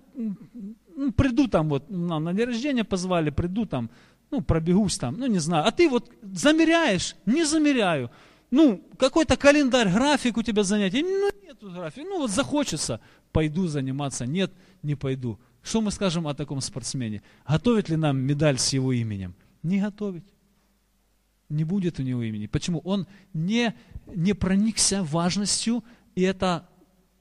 ну 0.96 1.12
приду 1.12 1.46
там 1.46 1.68
вот, 1.68 1.88
нам 1.88 2.24
на 2.24 2.34
день 2.34 2.46
рождения 2.46 2.82
позвали, 2.82 3.30
приду 3.30 3.66
там, 3.66 3.88
ну 4.32 4.40
пробегусь 4.40 4.98
там, 4.98 5.16
ну 5.16 5.26
не 5.26 5.38
знаю. 5.38 5.64
А 5.64 5.70
ты 5.70 5.88
вот 5.88 6.10
замеряешь? 6.22 7.14
Не 7.24 7.44
замеряю 7.44 8.10
ну, 8.50 8.84
какой-то 8.98 9.36
календарь, 9.36 9.90
график 9.90 10.36
у 10.36 10.42
тебя 10.42 10.64
занятий. 10.64 11.02
Ну, 11.02 11.30
нет 11.42 11.58
графика. 11.60 12.06
Ну, 12.08 12.18
вот 12.18 12.30
захочется, 12.30 13.00
пойду 13.32 13.66
заниматься. 13.66 14.26
Нет, 14.26 14.52
не 14.82 14.96
пойду. 14.96 15.38
Что 15.62 15.80
мы 15.80 15.90
скажем 15.90 16.26
о 16.26 16.34
таком 16.34 16.60
спортсмене? 16.60 17.22
Готовит 17.46 17.88
ли 17.88 17.96
нам 17.96 18.18
медаль 18.18 18.58
с 18.58 18.72
его 18.72 18.92
именем? 18.92 19.34
Не 19.62 19.80
готовить. 19.80 20.24
Не 21.48 21.64
будет 21.64 21.98
у 22.00 22.02
него 22.02 22.22
имени. 22.22 22.46
Почему? 22.46 22.80
Он 22.80 23.06
не, 23.34 23.74
не 24.06 24.32
проникся 24.32 25.02
важностью, 25.04 25.84
и 26.14 26.22
это 26.22 26.68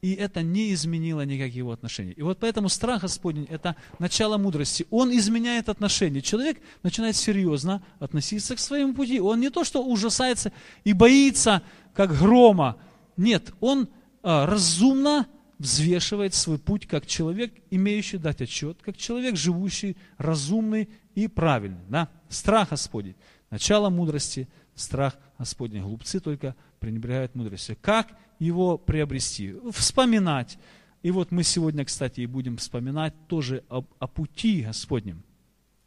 и 0.01 0.13
это 0.13 0.41
не 0.41 0.73
изменило 0.73 1.25
никаких 1.25 1.55
его 1.55 1.71
отношений. 1.71 2.13
И 2.13 2.21
вот 2.21 2.39
поэтому 2.39 2.69
страх 2.69 3.01
Господень– 3.01 3.47
это 3.49 3.75
начало 3.99 4.37
мудрости. 4.37 4.87
Он 4.89 5.11
изменяет 5.11 5.67
отношения. 5.67 6.21
Человек 6.21 6.59
начинает 6.83 7.17
серьезно 7.17 7.83
относиться 7.99 8.55
к 8.55 8.59
своему 8.59 8.93
пути. 8.93 9.19
Он 9.19 9.39
не 9.39 9.49
то, 9.49 9.63
что 9.63 9.83
ужасается 9.83 10.53
и 10.85 10.93
боится, 10.93 11.63
как 11.93 12.17
грома. 12.17 12.77
Нет, 13.17 13.53
он 13.59 13.89
а, 14.23 14.45
разумно 14.45 15.27
взвешивает 15.57 16.33
свой 16.33 16.57
путь 16.57 16.87
как 16.87 17.05
человек, 17.05 17.53
имеющий 17.69 18.17
дать 18.17 18.41
отчет, 18.41 18.77
как 18.81 18.95
человек, 18.95 19.35
живущий 19.35 19.97
разумный 20.17 20.87
и 21.15 21.27
правильный. 21.27 21.85
Да? 21.89 22.07
Страх 22.29 22.69
Господень. 22.69 23.15
Начало 23.49 23.89
мудрости, 23.89 24.47
страх 24.75 25.17
Господень. 25.39 25.81
Глупцы 25.81 26.19
только 26.19 26.55
пренебрегают 26.79 27.33
мудростью. 27.33 27.77
Как 27.81 28.09
его 28.37 28.77
приобрести, 28.77 29.55
вспоминать. 29.71 30.59
И 31.01 31.11
вот 31.11 31.31
мы 31.31 31.43
сегодня, 31.43 31.85
кстати, 31.85 32.21
и 32.21 32.25
будем 32.25 32.57
вспоминать 32.57 33.13
тоже 33.27 33.63
о, 33.69 33.83
о 33.99 34.07
пути 34.07 34.63
Господнем. 34.63 35.23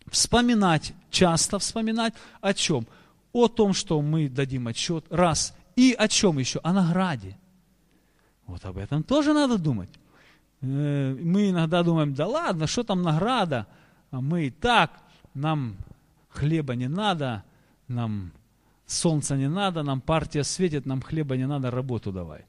Вспоминать, 0.07 0.95
часто 1.11 1.59
вспоминать 1.59 2.15
о 2.41 2.55
чем? 2.55 2.87
О 3.33 3.49
том, 3.49 3.75
что 3.75 4.01
мы 4.01 4.29
дадим 4.29 4.69
отчет, 4.69 5.05
раз. 5.11 5.55
И 5.77 5.95
о 5.97 6.09
чем 6.09 6.39
еще? 6.39 6.61
О 6.63 6.73
награде. 6.73 7.37
Вот 8.47 8.65
об 8.65 8.79
этом 8.79 9.03
тоже 9.03 9.33
надо 9.35 9.59
думать. 9.59 9.91
Э, 10.63 11.15
мы 11.15 11.51
иногда 11.51 11.83
думаем, 11.83 12.15
да 12.15 12.27
ладно, 12.27 12.67
что 12.67 12.85
там 12.85 13.03
награда? 13.03 13.67
А 14.11 14.21
мы 14.21 14.47
и 14.47 14.51
так, 14.51 14.93
нам 15.35 15.77
хлеба 16.31 16.75
не 16.75 16.89
надо, 16.89 17.45
нам 17.89 18.33
солнца 18.93 19.37
не 19.37 19.49
надо, 19.49 19.83
нам 19.83 20.01
партия 20.01 20.45
светит, 20.45 20.87
нам 20.87 21.03
хлеба 21.03 21.37
не 21.37 21.47
надо, 21.47 21.71
работу 21.71 22.13
давай. 22.13 22.45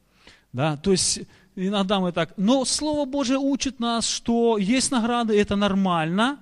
Да, 0.52 0.78
то 0.78 0.92
есть 0.92 1.22
иногда 1.56 2.00
мы 2.00 2.12
так, 2.12 2.34
но 2.38 2.66
Слово 2.66 3.06
Божие 3.06 3.40
учит 3.40 3.80
нас, 3.80 4.08
что 4.08 4.58
есть 4.58 4.92
награды, 4.92 5.40
это 5.40 5.56
нормально, 5.56 6.40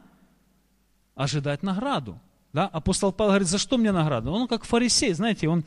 ожидать 1.15 1.63
награду. 1.63 2.19
Да? 2.53 2.67
Апостол 2.67 3.11
Павел 3.11 3.31
говорит, 3.31 3.47
за 3.47 3.57
что 3.57 3.77
мне 3.77 3.91
награда? 3.91 4.29
Он 4.31 4.47
как 4.47 4.65
фарисей, 4.65 5.13
знаете, 5.13 5.47
он 5.47 5.63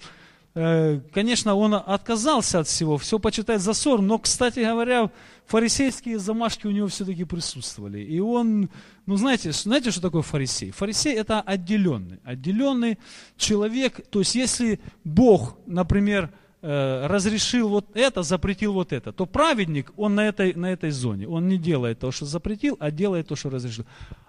конечно, 0.55 1.57
он 1.57 1.75
отказался 1.75 2.61
от 2.61 2.69
всего, 2.69 2.97
все 2.97 3.19
почитать 3.19 3.61
за 3.61 3.73
ссор, 3.73 4.01
но, 4.01 4.19
кстати 4.19 4.61
говоря, 4.61 5.11
фарисейские 5.47 6.21
замашки 6.21 6.69
у 6.69 6.71
него 6.71 6.87
все-таки 6.87 7.25
присутствовали. 7.25 7.99
И 7.99 8.21
он, 8.21 8.71
ну 9.07 9.17
знаете, 9.17 9.51
знаете, 9.51 9.90
что 9.90 10.01
такое 10.01 10.23
фарисей? 10.23 10.71
Фарисей 10.71 11.14
это 11.14 11.40
отделенный, 11.40 12.21
отделенный 12.23 12.99
человек, 13.37 14.07
то 14.11 14.21
есть 14.21 14.37
если 14.37 14.79
Бог, 15.03 15.59
например, 15.67 16.33
э, 16.62 17.07
разрешил 17.09 17.69
вот 17.69 17.88
это, 17.97 18.23
запретил 18.23 18.75
вот 18.75 18.93
это, 18.93 19.12
то 19.12 19.27
праведник, 19.27 19.93
он 19.97 20.14
на 20.14 20.29
этой, 20.29 20.55
на 20.55 20.67
этой 20.73 20.90
зоне, 20.90 21.27
он 21.27 21.49
не 21.49 21.59
делает 21.59 21.99
то, 21.99 22.12
что 22.12 22.27
запретил, 22.27 22.77
а 22.79 22.93
делает 22.93 23.27
то, 23.27 23.35
что 23.35 23.51
разрешил. 23.51 23.87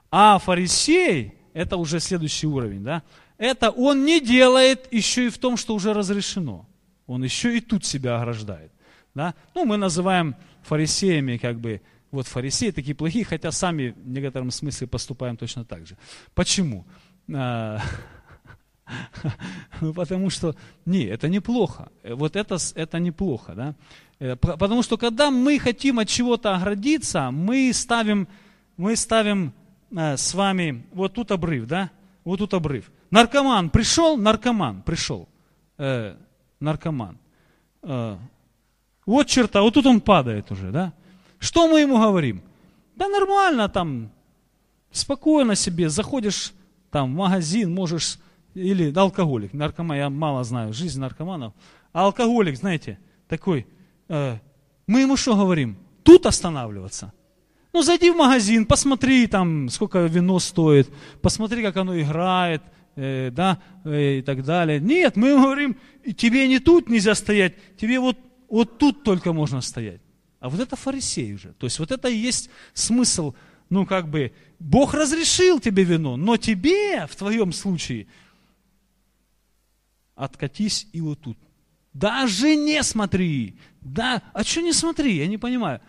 А 0.09 0.39
фарисей, 0.39 1.35
это 1.53 1.77
уже 1.77 1.99
следующий 1.99 2.47
уровень, 2.47 2.83
да, 2.83 3.03
это 3.37 3.69
он 3.69 4.05
не 4.05 4.19
делает 4.19 4.91
еще 4.93 5.27
и 5.27 5.29
в 5.29 5.37
том, 5.37 5.57
что 5.57 5.75
уже 5.75 5.93
разрешено. 5.93 6.67
Он 7.07 7.23
еще 7.23 7.57
и 7.57 7.61
тут 7.61 7.85
себя 7.85 8.17
ограждает. 8.17 8.71
Да? 9.13 9.33
Ну, 9.53 9.65
мы 9.65 9.77
называем 9.77 10.35
фарисеями, 10.63 11.37
как 11.37 11.59
бы, 11.59 11.81
вот 12.11 12.27
фарисеи 12.27 12.71
такие 12.71 12.95
плохие, 12.95 13.25
хотя 13.25 13.51
сами 13.51 13.93
в 13.95 14.09
некотором 14.09 14.51
смысле 14.51 14.87
поступаем 14.87 15.37
точно 15.37 15.65
так 15.65 15.85
же. 15.85 15.97
Почему? 16.33 16.85
А, 17.33 17.81
ну, 19.81 19.93
потому 19.93 20.29
что, 20.29 20.55
не, 20.85 21.03
это 21.03 21.27
неплохо. 21.29 21.89
Вот 22.03 22.35
это, 22.35 22.57
это 22.75 22.99
неплохо, 22.99 23.53
да. 23.53 23.75
Э, 24.19 24.35
потому 24.35 24.83
что, 24.83 24.97
когда 24.97 25.31
мы 25.31 25.59
хотим 25.59 25.99
от 25.99 26.07
чего-то 26.07 26.55
оградиться, 26.55 27.31
мы 27.31 27.71
ставим, 27.73 28.27
мы 28.77 28.95
ставим 28.95 29.53
э, 29.91 30.17
с 30.17 30.33
вами, 30.33 30.85
вот 30.93 31.13
тут 31.13 31.31
обрыв, 31.31 31.67
да, 31.67 31.91
вот 32.23 32.37
тут 32.37 32.53
обрыв. 32.53 32.91
Наркоман 33.15 33.69
пришел, 33.69 34.17
наркоман 34.17 34.81
пришел, 34.81 35.29
э, 35.77 36.17
наркоман. 36.59 37.17
Э, 37.81 38.17
вот 39.05 39.27
черта, 39.27 39.61
вот 39.61 39.73
тут 39.73 39.85
он 39.85 40.01
падает 40.01 40.51
уже, 40.51 40.69
да? 40.69 40.91
Что 41.39 41.69
мы 41.69 41.79
ему 41.79 41.97
говорим? 41.97 42.41
Да 42.97 43.07
нормально 43.07 43.69
там, 43.69 44.11
спокойно 44.91 45.55
себе, 45.55 45.87
заходишь 45.87 46.51
там 46.91 47.13
в 47.13 47.15
магазин, 47.15 47.73
можешь, 47.73 48.19
или 48.53 48.91
да, 48.91 49.03
алкоголик, 49.03 49.53
наркоман, 49.53 49.97
я 49.97 50.09
мало 50.09 50.43
знаю, 50.43 50.73
жизнь 50.73 50.99
наркоманов. 50.99 51.53
А 51.93 52.03
алкоголик, 52.03 52.57
знаете, 52.57 52.99
такой, 53.29 53.65
э, 54.09 54.37
мы 54.87 54.99
ему 54.99 55.15
что 55.15 55.37
говорим? 55.37 55.77
Тут 56.03 56.25
останавливаться. 56.25 57.13
Ну, 57.71 57.81
зайди 57.81 58.11
в 58.11 58.17
магазин, 58.17 58.65
посмотри 58.65 59.27
там, 59.27 59.69
сколько 59.69 59.99
вино 59.99 60.39
стоит, 60.39 60.89
посмотри, 61.21 61.63
как 61.63 61.77
оно 61.77 61.97
играет, 61.97 62.61
э, 62.95 63.29
да, 63.31 63.61
э, 63.83 64.19
и 64.19 64.21
так 64.21 64.43
далее. 64.43 64.79
Нет, 64.79 65.15
мы 65.15 65.39
говорим, 65.39 65.77
тебе 66.17 66.47
не 66.47 66.59
тут 66.59 66.89
нельзя 66.89 67.15
стоять, 67.15 67.53
тебе 67.77 67.99
вот, 67.99 68.17
вот 68.49 68.77
тут 68.77 69.03
только 69.03 69.33
можно 69.33 69.61
стоять. 69.61 70.01
А 70.39 70.49
вот 70.49 70.59
это 70.59 70.75
фарисей 70.75 71.33
уже. 71.33 71.53
То 71.53 71.65
есть 71.65 71.79
вот 71.79 71.91
это 71.91 72.07
и 72.07 72.15
есть 72.15 72.49
смысл, 72.73 73.33
ну 73.69 73.85
как 73.85 74.09
бы, 74.09 74.31
Бог 74.59 74.93
разрешил 74.93 75.59
тебе 75.59 75.83
вино, 75.83 76.17
но 76.17 76.37
тебе 76.37 77.07
в 77.07 77.15
твоем 77.15 77.51
случае 77.51 78.07
откатись 80.15 80.87
и 80.93 81.01
вот 81.01 81.19
тут. 81.21 81.37
Даже 81.93 82.55
не 82.55 82.83
смотри. 82.83 83.55
Да, 83.81 84.21
а 84.33 84.43
что 84.43 84.61
не 84.61 84.73
смотри, 84.73 85.17
я 85.17 85.27
не 85.27 85.37
понимаю. 85.37 85.81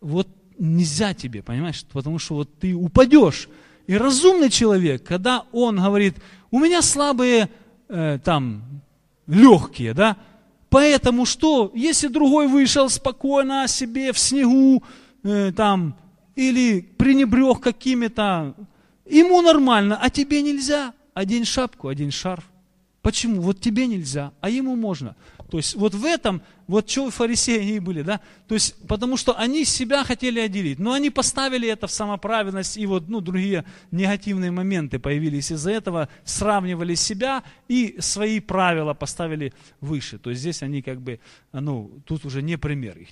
Вот 0.00 0.28
нельзя 0.58 1.14
тебе, 1.14 1.42
понимаешь, 1.42 1.84
потому 1.92 2.18
что 2.18 2.34
вот 2.34 2.58
ты 2.58 2.74
упадешь. 2.74 3.48
И 3.86 3.96
разумный 3.96 4.50
человек, 4.50 5.04
когда 5.04 5.44
он 5.52 5.76
говорит, 5.76 6.16
у 6.50 6.58
меня 6.58 6.82
слабые 6.82 7.48
э, 7.88 8.18
там 8.24 8.82
легкие, 9.26 9.94
да, 9.94 10.16
поэтому 10.68 11.24
что, 11.24 11.70
если 11.74 12.08
другой 12.08 12.48
вышел 12.48 12.88
спокойно 12.88 13.62
о 13.62 13.68
себе 13.68 14.12
в 14.12 14.18
снегу, 14.18 14.82
э, 15.22 15.52
там, 15.56 15.96
или 16.34 16.80
пренебрег 16.80 17.60
какими-то, 17.60 18.54
ему 19.06 19.40
нормально, 19.40 19.98
а 20.00 20.10
тебе 20.10 20.42
нельзя, 20.42 20.92
одень 21.14 21.44
шапку, 21.44 21.88
одень 21.88 22.10
шарф. 22.10 22.44
Почему? 23.02 23.40
Вот 23.40 23.60
тебе 23.60 23.86
нельзя, 23.86 24.32
а 24.40 24.50
ему 24.50 24.74
можно. 24.74 25.14
То 25.50 25.58
есть 25.58 25.74
вот 25.74 25.94
в 25.94 26.04
этом, 26.04 26.42
вот 26.66 26.90
что 26.90 27.10
фарисеи 27.10 27.60
они 27.60 27.80
были, 27.80 28.02
да? 28.02 28.20
То 28.48 28.54
есть 28.54 28.74
потому 28.88 29.16
что 29.16 29.36
они 29.38 29.64
себя 29.64 30.04
хотели 30.04 30.40
отделить, 30.40 30.78
но 30.78 30.92
они 30.92 31.10
поставили 31.10 31.68
это 31.68 31.86
в 31.86 31.90
самоправедность, 31.92 32.76
и 32.76 32.86
вот 32.86 33.08
ну, 33.08 33.20
другие 33.20 33.64
негативные 33.90 34.50
моменты 34.50 34.98
появились 34.98 35.52
из-за 35.52 35.70
этого, 35.70 36.08
сравнивали 36.24 36.94
себя 36.94 37.44
и 37.68 37.96
свои 38.00 38.40
правила 38.40 38.94
поставили 38.94 39.52
выше. 39.80 40.18
То 40.18 40.30
есть 40.30 40.40
здесь 40.40 40.62
они 40.62 40.82
как 40.82 41.00
бы, 41.00 41.20
ну, 41.52 41.90
тут 42.06 42.24
уже 42.24 42.42
не 42.42 42.58
пример 42.58 42.98
их. 42.98 43.08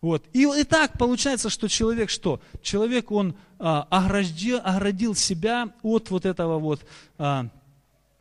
Вот. 0.00 0.24
И, 0.32 0.42
и 0.42 0.64
так 0.64 0.98
получается, 0.98 1.50
что 1.50 1.68
человек 1.68 2.10
что? 2.10 2.40
Человек, 2.62 3.10
он 3.10 3.36
а, 3.58 3.86
оградил, 3.90 4.60
оградил 4.62 5.14
себя 5.14 5.72
от 5.82 6.10
вот 6.10 6.24
этого 6.24 6.58
вот 6.58 6.84
а, 7.18 7.48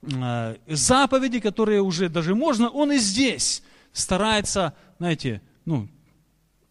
заповеди, 0.01 1.39
которые 1.39 1.81
уже 1.81 2.09
даже 2.09 2.35
можно, 2.35 2.69
он 2.69 2.91
и 2.91 2.97
здесь 2.97 3.63
старается, 3.93 4.73
знаете, 4.99 5.41
ну, 5.65 5.89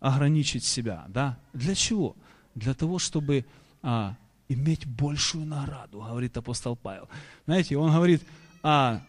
ограничить 0.00 0.64
себя. 0.64 1.04
Да? 1.08 1.38
Для 1.52 1.74
чего? 1.74 2.16
Для 2.54 2.74
того, 2.74 2.98
чтобы 2.98 3.44
а, 3.82 4.14
иметь 4.48 4.86
большую 4.86 5.46
награду, 5.46 6.00
говорит 6.00 6.36
апостол 6.36 6.76
Павел. 6.76 7.08
Знаете, 7.46 7.76
он 7.76 7.92
говорит, 7.92 8.22
а, 8.62 9.00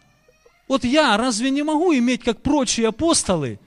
вот 0.66 0.84
я 0.84 1.16
разве 1.16 1.50
не 1.50 1.62
могу 1.62 1.94
иметь, 1.94 2.22
как 2.22 2.42
прочие 2.42 2.88
апостолы, 2.88 3.58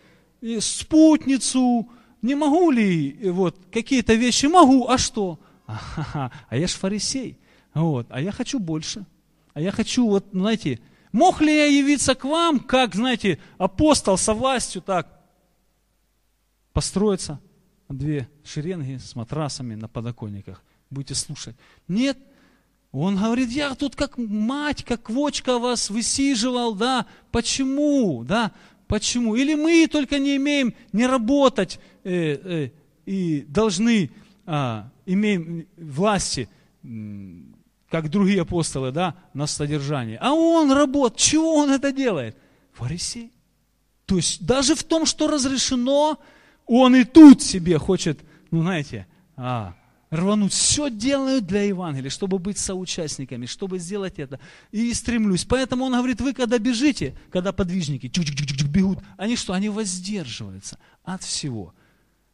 спутницу, 0.60 1.90
не 2.22 2.36
могу 2.36 2.72
ли 2.72 3.32
вот 3.32 3.58
какие-то 3.72 4.14
вещи? 4.14 4.46
Могу, 4.46 4.88
а 4.88 4.98
что? 4.98 5.40
А, 5.66 6.32
а 6.50 6.58
я 6.58 6.68
ж 6.68 6.72
фарисей, 6.72 7.38
вот, 7.74 8.08
а 8.10 8.22
я 8.22 8.32
хочу 8.32 8.60
больше. 8.60 9.06
А 9.54 9.62
я 9.62 9.72
хочу, 9.72 10.08
вот, 10.08 10.28
знаете, 10.32 10.80
мог 11.12 11.42
ли 11.42 11.56
я 11.56 11.66
явиться 11.66 12.16
к 12.16 12.24
вам, 12.24 12.60
как, 12.60 12.96
знаете, 12.96 13.40
апостол 13.58 14.18
со 14.18 14.34
властью 14.34 14.82
так 14.82 15.20
построиться 16.74 17.40
две 17.90 18.30
шеренги 18.44 18.98
с 18.98 19.16
матрасами 19.16 19.76
на 19.76 19.88
подоконниках. 19.88 20.64
Будете 20.90 21.16
слушать. 21.16 21.56
Нет, 21.88 22.18
он 22.92 23.18
говорит, 23.18 23.50
я 23.50 23.74
тут 23.76 23.96
как 23.96 24.18
мать, 24.18 24.84
как 24.84 25.10
вочка 25.10 25.60
вас 25.60 25.90
высиживал, 25.90 26.76
да, 26.76 27.06
почему, 27.32 28.24
да, 28.24 28.52
почему? 28.88 29.36
Или 29.36 29.56
мы 29.56 29.88
только 29.88 30.20
не 30.20 30.36
имеем 30.36 30.74
не 30.92 31.08
работать 31.08 31.80
э, 32.04 32.12
э, 32.14 32.70
и 33.06 33.42
должны, 33.48 34.12
а, 34.46 34.90
имеем 35.06 35.68
власти, 35.78 36.50
как 37.92 38.10
другие 38.10 38.42
апостолы, 38.42 38.92
да, 38.92 39.16
на 39.34 39.46
содержание. 39.46 40.18
А 40.22 40.34
он 40.34 40.72
работает. 40.72 41.20
Чего 41.20 41.56
он 41.56 41.72
это 41.72 41.92
делает? 41.92 42.38
Фарисей. 42.72 43.34
То 44.06 44.16
есть 44.16 44.46
даже 44.46 44.76
в 44.76 44.84
том, 44.84 45.06
что 45.06 45.28
разрешено, 45.28 46.18
он 46.66 46.96
и 46.96 47.04
тут 47.04 47.42
себе 47.44 47.78
хочет, 47.78 48.22
ну 48.50 48.62
знаете, 48.62 49.08
а, 49.36 49.76
рвануть. 50.10 50.54
Все 50.54 50.90
делают 50.90 51.46
для 51.46 51.64
Евангелия, 51.64 52.10
чтобы 52.10 52.40
быть 52.40 52.58
соучастниками, 52.58 53.46
чтобы 53.46 53.78
сделать 53.78 54.20
это. 54.20 54.40
И 54.72 54.94
стремлюсь. 54.94 55.44
Поэтому 55.44 55.84
он 55.84 55.92
говорит, 55.92 56.22
вы 56.22 56.34
когда 56.34 56.60
бежите, 56.60 57.14
когда 57.30 57.52
подвижники 57.52 58.08
чук 58.08 58.24
-чук 58.24 58.46
-чук 58.46 58.68
бегут, 58.70 59.00
они 59.18 59.36
что? 59.36 59.52
Они 59.52 59.68
воздерживаются 59.68 60.80
от 61.04 61.24
всего. 61.24 61.74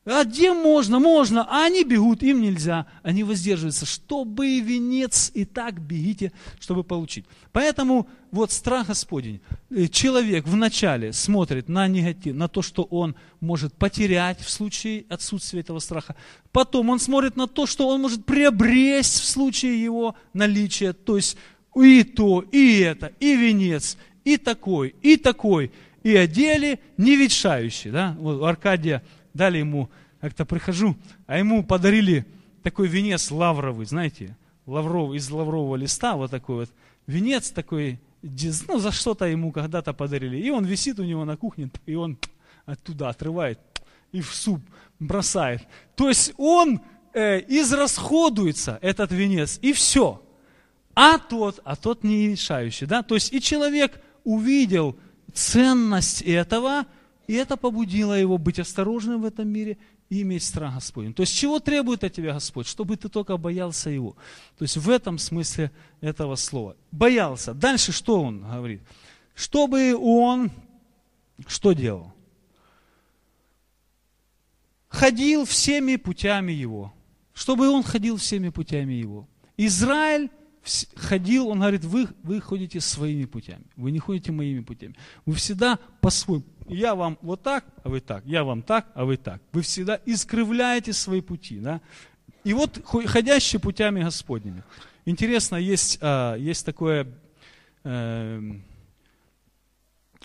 А 0.09 0.23
где 0.23 0.53
можно? 0.53 0.99
Можно. 0.99 1.45
А 1.49 1.65
они 1.65 1.83
бегут, 1.83 2.23
им 2.23 2.41
нельзя. 2.41 2.85
Они 3.03 3.25
воздерживаются. 3.25 3.85
Чтобы 3.85 4.61
венец, 4.61 5.29
и 5.33 5.43
так 5.43 5.81
бегите, 5.81 6.31
чтобы 6.59 6.85
получить. 6.85 7.25
Поэтому 7.51 8.07
вот 8.31 8.51
страх 8.51 8.87
Господень. 8.87 9.41
Э, 9.69 9.87
человек 9.87 10.47
вначале 10.47 11.11
смотрит 11.11 11.67
на 11.67 11.89
негатив, 11.89 12.35
на 12.35 12.47
то, 12.47 12.61
что 12.61 12.83
он 12.83 13.15
может 13.41 13.73
потерять 13.73 14.39
в 14.39 14.49
случае 14.49 15.05
отсутствия 15.09 15.59
этого 15.59 15.79
страха. 15.79 16.15
Потом 16.53 16.89
он 16.89 16.99
смотрит 16.99 17.35
на 17.35 17.47
то, 17.47 17.65
что 17.65 17.89
он 17.89 18.01
может 18.01 18.25
приобрести 18.25 19.21
в 19.21 19.25
случае 19.25 19.83
его 19.83 20.15
наличия. 20.31 20.93
То 20.93 21.17
есть 21.17 21.35
и 21.75 22.03
то, 22.03 22.45
и 22.49 22.79
это, 22.79 23.11
и 23.19 23.35
венец, 23.35 23.97
и 24.23 24.37
такой, 24.37 24.95
и 25.01 25.17
такой. 25.17 25.73
И 26.03 26.15
одели 26.15 26.79
не 26.95 27.17
ветшающий. 27.17 27.91
Да? 27.91 28.15
Вот 28.19 28.41
Аркадия 28.41 29.03
дали 29.37 29.59
ему, 29.59 29.89
как-то 30.19 30.45
прихожу, 30.45 30.97
а 31.27 31.37
ему 31.37 31.63
подарили 31.63 32.25
такой 32.63 32.87
венец 32.87 33.31
лавровый, 33.31 33.85
знаете, 33.85 34.35
лавровый, 34.65 35.17
из 35.17 35.29
лаврового 35.29 35.75
листа, 35.77 36.15
вот 36.15 36.31
такой 36.31 36.55
вот 36.57 36.69
венец 37.05 37.51
такой, 37.51 37.99
ну, 38.21 38.79
за 38.79 38.91
что-то 38.91 39.25
ему 39.25 39.51
когда-то 39.51 39.93
подарили. 39.93 40.37
И 40.37 40.49
он 40.49 40.65
висит 40.65 40.99
у 40.99 41.03
него 41.03 41.23
на 41.23 41.37
кухне, 41.37 41.69
и 41.85 41.95
он 41.95 42.17
оттуда 42.65 43.09
отрывает 43.09 43.59
и 44.11 44.21
в 44.21 44.33
суп 44.33 44.61
бросает. 44.99 45.61
То 45.95 46.09
есть 46.09 46.33
он 46.37 46.81
э, 47.13 47.39
израсходуется, 47.47 48.79
этот 48.81 49.11
венец, 49.11 49.59
и 49.61 49.73
все. 49.73 50.21
А 50.95 51.19
тот, 51.19 51.59
а 51.63 51.75
тот 51.75 52.03
не 52.03 52.29
решающий, 52.29 52.85
да? 52.85 53.03
То 53.03 53.15
есть 53.15 53.31
и 53.33 53.41
человек 53.41 54.01
увидел 54.23 54.97
ценность 55.33 56.21
этого, 56.23 56.85
и 57.27 57.33
это 57.33 57.57
побудило 57.57 58.13
его 58.13 58.37
быть 58.37 58.57
осторожным 58.57 59.21
в 59.21 59.25
этом 59.25 59.49
мире 59.49 59.77
и 60.09 60.21
иметь 60.21 60.43
страх 60.43 60.75
Господень. 60.75 61.13
То 61.13 61.21
есть 61.21 61.35
чего 61.35 61.59
требует 61.59 62.03
от 62.05 62.13
тебя 62.13 62.33
Господь? 62.33 62.67
Чтобы 62.67 62.95
ты 62.95 63.09
только 63.09 63.35
боялся 63.35 63.89
Его. 63.89 64.15
То 64.57 64.63
есть 64.63 64.77
в 64.77 64.89
этом 64.89 65.17
смысле 65.17 65.71
этого 65.99 66.35
слова. 66.35 66.77
Боялся. 66.91 67.53
Дальше 67.53 67.91
что 67.91 68.21
он 68.21 68.41
говорит? 68.41 68.81
Чтобы 69.35 69.93
он 69.95 70.51
что 71.45 71.73
делал? 71.73 72.13
Ходил 74.87 75.43
всеми 75.45 75.97
путями 75.97 76.53
Его. 76.53 76.93
Чтобы 77.33 77.69
он 77.69 77.83
ходил 77.83 78.15
всеми 78.15 78.49
путями 78.49 78.93
Его. 78.93 79.27
Израиль 79.57 80.29
ходил, 80.95 81.49
он 81.49 81.59
говорит, 81.59 81.83
вы, 81.83 82.07
вы 82.23 82.41
ходите 82.41 82.79
своими 82.79 83.25
путями, 83.25 83.63
вы 83.75 83.91
не 83.91 83.99
ходите 83.99 84.31
моими 84.31 84.61
путями. 84.61 84.95
Вы 85.25 85.33
всегда 85.35 85.79
по-своему. 86.01 86.43
Я 86.67 86.95
вам 86.95 87.17
вот 87.21 87.43
так, 87.43 87.65
а 87.83 87.89
вы 87.89 88.01
так. 88.01 88.25
Я 88.25 88.43
вам 88.43 88.61
так, 88.61 88.87
а 88.93 89.05
вы 89.05 89.17
так. 89.17 89.41
Вы 89.53 89.61
всегда 89.61 89.99
искривляете 90.05 90.93
свои 90.93 91.21
пути. 91.21 91.59
Да? 91.59 91.81
И 92.43 92.53
вот 92.53 92.81
ходящие 92.83 93.59
путями 93.59 94.03
Господними. 94.03 94.63
Интересно, 95.05 95.55
есть, 95.55 95.99
а, 96.01 96.35
есть 96.35 96.65
такое, 96.65 97.07
эм, 97.85 98.63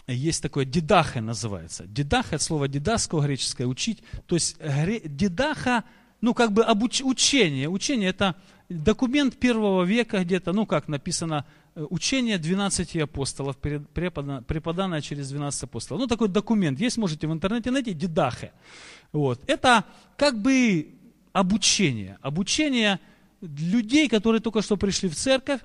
есть 0.08 0.42
такое 0.42 0.64
дидаха 0.64 1.20
называется. 1.20 1.86
Дидаха, 1.86 2.34
это 2.34 2.44
слово 2.44 2.66
дидасского 2.66 3.24
греческое, 3.24 3.68
учить. 3.68 4.02
То 4.26 4.34
есть 4.34 4.56
дидаха, 5.04 5.84
ну 6.20 6.34
как 6.34 6.52
бы 6.52 6.64
обуч, 6.64 7.02
учение. 7.02 7.68
Учение 7.68 8.10
это 8.10 8.34
документ 8.68 9.36
первого 9.36 9.84
века 9.84 10.24
где-то, 10.24 10.52
ну 10.52 10.66
как 10.66 10.88
написано, 10.88 11.46
учение 11.74 12.38
12 12.38 12.96
апостолов, 12.96 13.56
преподанное 13.56 15.00
через 15.00 15.30
12 15.30 15.64
апостолов. 15.64 16.02
Ну 16.02 16.06
такой 16.06 16.28
документ 16.28 16.80
есть, 16.80 16.98
можете 16.98 17.26
в 17.26 17.32
интернете 17.32 17.70
найти, 17.70 17.94
дидахе. 17.94 18.52
Вот. 19.12 19.40
Это 19.46 19.84
как 20.16 20.40
бы 20.40 20.94
обучение. 21.32 22.18
Обучение 22.22 23.00
людей, 23.40 24.08
которые 24.08 24.40
только 24.40 24.62
что 24.62 24.76
пришли 24.76 25.08
в 25.08 25.14
церковь, 25.14 25.60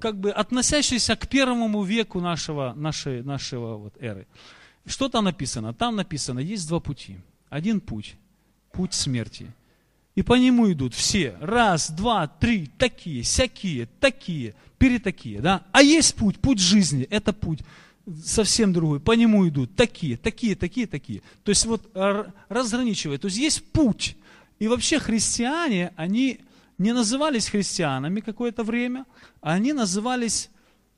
как 0.00 0.18
бы 0.18 0.30
относящиеся 0.30 1.16
к 1.16 1.28
первому 1.28 1.82
веку 1.82 2.20
нашего, 2.20 2.72
нашей, 2.74 3.22
нашего 3.22 3.76
вот 3.76 3.94
эры. 4.00 4.26
Что 4.86 5.08
там 5.08 5.24
написано? 5.24 5.74
Там 5.74 5.96
написано, 5.96 6.40
есть 6.40 6.68
два 6.68 6.80
пути. 6.80 7.18
Один 7.50 7.80
путь, 7.80 8.16
путь 8.72 8.94
смерти– 8.94 9.52
и 10.14 10.22
по 10.22 10.34
нему 10.34 10.70
идут 10.70 10.94
все. 10.94 11.36
Раз, 11.40 11.90
два, 11.90 12.26
три, 12.26 12.66
такие, 12.78 13.22
всякие, 13.22 13.88
такие, 13.98 14.54
перетакие. 14.78 15.40
Да? 15.40 15.62
А 15.72 15.82
есть 15.82 16.14
путь, 16.14 16.38
путь 16.38 16.58
жизни. 16.58 17.04
Это 17.04 17.32
путь 17.32 17.60
совсем 18.24 18.72
другой. 18.72 19.00
По 19.00 19.12
нему 19.12 19.48
идут 19.48 19.74
такие, 19.74 20.16
такие, 20.16 20.54
такие, 20.54 20.86
такие. 20.86 21.22
То 21.44 21.50
есть 21.50 21.64
вот 21.66 21.88
разграничивает. 22.48 23.22
То 23.22 23.26
есть 23.26 23.38
есть 23.38 23.64
путь. 23.72 24.16
И 24.58 24.68
вообще 24.68 24.98
христиане, 24.98 25.92
они 25.96 26.40
не 26.78 26.92
назывались 26.92 27.48
христианами 27.48 28.20
какое-то 28.20 28.64
время, 28.64 29.06
а 29.40 29.54
они 29.54 29.72
назывались 29.72 30.50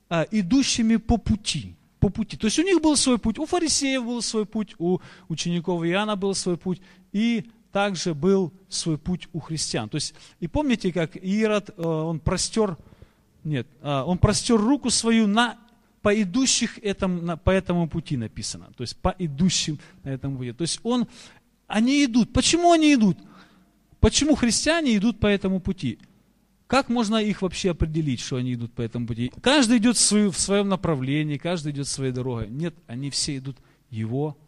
а, 0.09 0.27
идущими 0.31 0.97
по 0.97 1.19
пути. 1.19 1.75
По 2.01 2.09
пути. 2.11 2.37
То 2.37 2.47
есть 2.47 2.59
у 2.59 2.63
них 2.63 2.83
был 2.83 2.97
свой 2.97 3.19
путь, 3.19 3.39
у 3.39 3.47
фарисеев 3.47 4.05
был 4.05 4.21
свой 4.23 4.45
путь, 4.45 4.75
у 4.79 4.99
учеников 5.29 5.85
Иоанна 5.85 6.17
был 6.17 6.35
свой 6.35 6.57
путь, 6.57 6.81
и 7.13 7.45
также 7.75 8.15
был 8.15 8.53
свой 8.69 8.99
путь 8.99 9.29
у 9.33 9.41
христиан. 9.41 9.89
То 9.89 9.97
есть, 9.97 10.15
и 10.39 10.47
помните, 10.47 10.93
как 10.93 11.17
Ирод, 11.17 11.71
э, 11.77 11.83
он 11.83 12.21
простер, 12.21 12.79
нет, 13.43 13.67
э, 13.83 14.03
он 14.07 14.19
простер 14.19 14.61
руку 14.61 14.91
свою 14.91 15.27
на 15.27 15.59
по 16.01 16.15
идущих 16.23 16.79
этом, 16.85 17.37
по 17.43 17.51
этому 17.51 17.89
пути 17.89 18.17
написано. 18.17 18.67
То 18.77 18.83
есть 18.83 18.97
по 18.97 19.13
идущим 19.19 19.81
на 20.05 20.11
этом 20.11 20.37
пути. 20.37 20.53
То 20.53 20.63
есть 20.63 20.79
он, 20.85 21.09
они 21.67 22.05
идут. 22.05 22.33
Почему 22.33 22.71
они 22.71 22.95
идут? 22.95 23.19
Почему 23.99 24.37
христиане 24.37 24.97
идут 24.97 25.19
по 25.19 25.27
этому 25.27 25.59
пути? 25.59 25.99
Как 26.69 26.89
можно 26.89 27.17
их 27.17 27.43
вообще 27.43 27.73
определить, 27.73 28.21
что 28.21 28.37
они 28.37 28.55
идут 28.55 28.73
по 28.73 28.83
этому 28.83 29.09
пути? 29.09 29.33
Каждый 29.43 29.79
идет 29.79 29.97
в, 29.97 30.01
свою, 30.01 30.31
в 30.31 30.39
своем 30.39 30.69
направлении, 30.69 31.39
каждый 31.39 31.73
идет 31.73 31.89
своей 31.89 32.13
дорогой. 32.13 32.49
Нет, 32.51 32.77
они 32.87 33.11
все 33.11 33.37
идут 33.37 33.57
его 33.91 34.39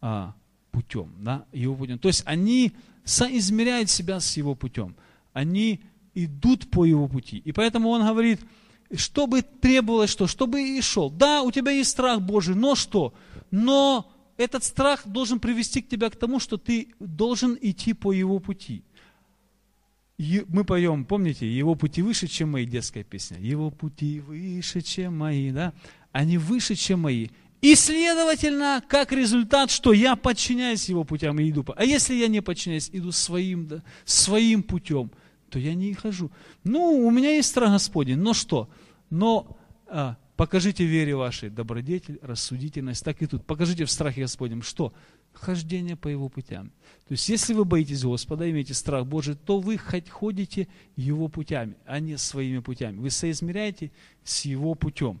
а, 0.00 0.34
путем, 0.70 1.12
да, 1.18 1.44
его 1.52 1.74
путем. 1.74 1.98
То 1.98 2.08
есть 2.08 2.22
они 2.26 2.72
соизмеряют 3.04 3.90
себя 3.90 4.20
с 4.20 4.36
его 4.36 4.54
путем. 4.54 4.94
Они 5.32 5.80
идут 6.14 6.70
по 6.70 6.84
его 6.84 7.08
пути. 7.08 7.38
И 7.38 7.52
поэтому 7.52 7.90
он 7.90 8.06
говорит, 8.06 8.40
чтобы 8.94 9.42
требовалось 9.42 10.10
что? 10.10 10.26
Чтобы 10.26 10.62
и 10.62 10.80
шел. 10.80 11.10
Да, 11.10 11.42
у 11.42 11.50
тебя 11.50 11.72
есть 11.72 11.90
страх 11.90 12.20
Божий, 12.20 12.54
но 12.54 12.74
что? 12.74 13.14
Но 13.50 14.12
этот 14.36 14.64
страх 14.64 15.06
должен 15.06 15.38
привести 15.38 15.82
к 15.82 15.88
тебя 15.88 16.10
к 16.10 16.16
тому, 16.16 16.40
что 16.40 16.56
ты 16.56 16.88
должен 16.98 17.56
идти 17.60 17.92
по 17.92 18.12
его 18.12 18.38
пути. 18.38 18.84
Мы 20.18 20.64
поем, 20.64 21.04
помните, 21.04 21.50
его 21.50 21.74
пути 21.74 22.02
выше, 22.02 22.26
чем 22.26 22.50
мои, 22.50 22.66
детская 22.66 23.04
песня. 23.04 23.38
Его 23.38 23.70
пути 23.70 24.20
выше, 24.20 24.82
чем 24.82 25.16
мои, 25.16 25.50
да? 25.50 25.72
Они 26.12 26.36
выше, 26.36 26.74
чем 26.74 27.00
мои. 27.00 27.28
И, 27.60 27.74
следовательно, 27.74 28.82
как 28.88 29.12
результат, 29.12 29.70
что 29.70 29.92
я 29.92 30.16
подчиняюсь 30.16 30.88
его 30.88 31.04
путям 31.04 31.38
и 31.40 31.50
иду. 31.50 31.64
А 31.76 31.84
если 31.84 32.14
я 32.14 32.28
не 32.28 32.40
подчиняюсь, 32.40 32.88
иду 32.92 33.12
своим, 33.12 33.66
да, 33.66 33.82
своим 34.04 34.62
путем, 34.62 35.10
то 35.50 35.58
я 35.58 35.74
не 35.74 35.92
хожу. 35.92 36.30
Ну, 36.64 37.06
у 37.06 37.10
меня 37.10 37.30
есть 37.34 37.50
страх 37.50 37.70
Господень, 37.70 38.18
но 38.18 38.32
что? 38.32 38.70
Но 39.10 39.58
а, 39.88 40.16
покажите 40.36 40.84
вере 40.84 41.14
вашей 41.14 41.50
добродетель, 41.50 42.18
рассудительность, 42.22 43.04
так 43.04 43.20
и 43.20 43.26
тут. 43.26 43.44
Покажите 43.44 43.84
в 43.84 43.90
страхе 43.90 44.22
Господнем, 44.22 44.62
что? 44.62 44.94
Хождение 45.34 45.96
по 45.96 46.08
его 46.08 46.28
путям. 46.30 46.72
То 47.08 47.12
есть, 47.12 47.28
если 47.28 47.52
вы 47.52 47.64
боитесь 47.66 48.04
Господа, 48.04 48.50
имеете 48.50 48.72
страх 48.72 49.06
Божий, 49.06 49.34
то 49.34 49.60
вы 49.60 49.76
хоть 49.76 50.08
ходите 50.08 50.66
его 50.96 51.28
путями, 51.28 51.76
а 51.84 52.00
не 52.00 52.16
своими 52.16 52.60
путями. 52.60 52.98
Вы 52.98 53.10
соизмеряете 53.10 53.92
с 54.24 54.46
его 54.46 54.74
путем. 54.74 55.20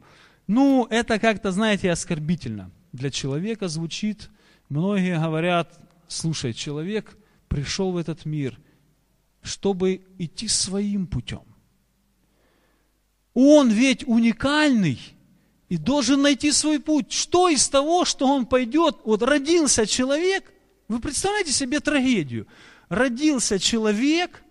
Ну, 0.50 0.88
это 0.90 1.20
как-то, 1.20 1.52
знаете, 1.52 1.92
оскорбительно. 1.92 2.72
Для 2.90 3.12
человека 3.12 3.68
звучит, 3.68 4.30
многие 4.68 5.16
говорят, 5.16 5.78
слушай, 6.08 6.52
человек 6.52 7.16
пришел 7.46 7.92
в 7.92 7.96
этот 7.96 8.24
мир, 8.24 8.58
чтобы 9.42 10.04
идти 10.18 10.48
своим 10.48 11.06
путем. 11.06 11.44
Он 13.32 13.70
ведь 13.70 14.02
уникальный 14.08 14.98
и 15.68 15.76
должен 15.76 16.20
найти 16.22 16.50
свой 16.50 16.80
путь. 16.80 17.12
Что 17.12 17.48
из 17.48 17.68
того, 17.68 18.04
что 18.04 18.26
он 18.26 18.44
пойдет, 18.44 18.96
вот 19.04 19.22
родился 19.22 19.86
человек, 19.86 20.52
вы 20.88 20.98
представляете 20.98 21.52
себе 21.52 21.78
трагедию. 21.78 22.48
Родился 22.88 23.60
человек 23.60 24.42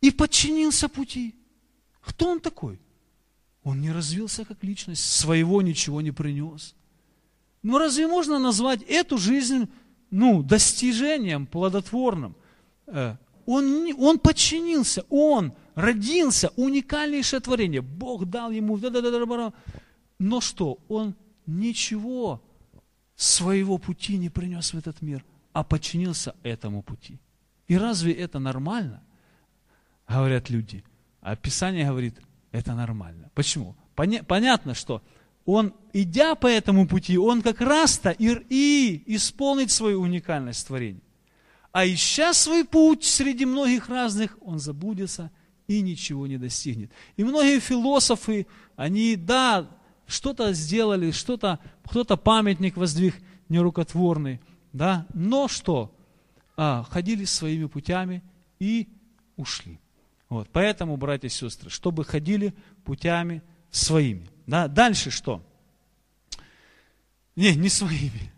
и 0.00 0.10
подчинился 0.10 0.88
пути. 0.88 1.36
Кто 2.00 2.28
он 2.28 2.40
такой? 2.40 2.80
Он 3.64 3.80
не 3.80 3.90
развился 3.90 4.44
как 4.44 4.62
личность, 4.62 5.02
своего 5.02 5.62
ничего 5.62 6.00
не 6.02 6.12
принес. 6.12 6.74
Ну 7.62 7.78
разве 7.78 8.06
можно 8.06 8.38
назвать 8.38 8.82
эту 8.82 9.16
жизнь 9.16 9.68
ну, 10.10 10.42
достижением 10.42 11.46
плодотворным? 11.46 12.36
Э, 12.86 13.16
он, 13.46 13.90
он 13.98 14.18
подчинился, 14.18 15.04
он 15.08 15.54
родился, 15.74 16.50
уникальнейшее 16.56 17.40
творение. 17.40 17.80
Бог 17.80 18.26
дал 18.26 18.50
ему, 18.50 18.78
но 20.18 20.40
что? 20.40 20.78
Он 20.88 21.14
ничего 21.46 22.42
своего 23.16 23.78
пути 23.78 24.18
не 24.18 24.28
принес 24.28 24.74
в 24.74 24.78
этот 24.78 25.00
мир, 25.00 25.24
а 25.54 25.64
подчинился 25.64 26.34
этому 26.42 26.82
пути. 26.82 27.18
И 27.66 27.78
разве 27.78 28.12
это 28.12 28.38
нормально? 28.38 29.02
Говорят 30.06 30.50
люди. 30.50 30.84
А 31.22 31.34
Писание 31.34 31.86
говорит, 31.86 32.20
это 32.54 32.72
нормально. 32.74 33.30
Почему? 33.34 33.74
Поня- 33.96 34.22
понятно, 34.22 34.74
что 34.74 35.02
он, 35.44 35.74
идя 35.92 36.36
по 36.36 36.46
этому 36.46 36.86
пути, 36.86 37.18
он 37.18 37.42
как 37.42 37.60
раз-то 37.60 38.10
и, 38.10 38.28
и 38.48 39.02
исполнит 39.16 39.72
свою 39.72 40.00
уникальность 40.00 40.64
творения. 40.64 41.02
А 41.72 41.84
ища 41.84 42.32
свой 42.32 42.64
путь 42.64 43.02
среди 43.02 43.44
многих 43.44 43.88
разных, 43.88 44.38
он 44.40 44.60
заблудится 44.60 45.32
и 45.66 45.82
ничего 45.82 46.28
не 46.28 46.38
достигнет. 46.38 46.92
И 47.16 47.24
многие 47.24 47.58
философы, 47.58 48.46
они, 48.76 49.16
да, 49.16 49.68
что-то 50.06 50.52
сделали, 50.52 51.10
что-то, 51.10 51.58
кто-то 51.84 52.16
памятник 52.16 52.76
воздвиг 52.76 53.16
нерукотворный, 53.48 54.40
да, 54.72 55.06
но 55.12 55.48
что? 55.48 55.92
А, 56.56 56.84
ходили 56.84 57.24
своими 57.24 57.64
путями 57.64 58.22
и 58.60 58.88
ушли. 59.36 59.80
Вот, 60.34 60.48
поэтому, 60.50 60.96
братья 60.96 61.28
и 61.28 61.30
сестры, 61.30 61.70
чтобы 61.70 62.04
ходили 62.04 62.54
путями 62.84 63.40
своими. 63.70 64.28
Да? 64.48 64.66
Дальше 64.66 65.12
что? 65.12 65.46
Не, 67.36 67.54
не 67.54 67.68
своими. 67.68 68.32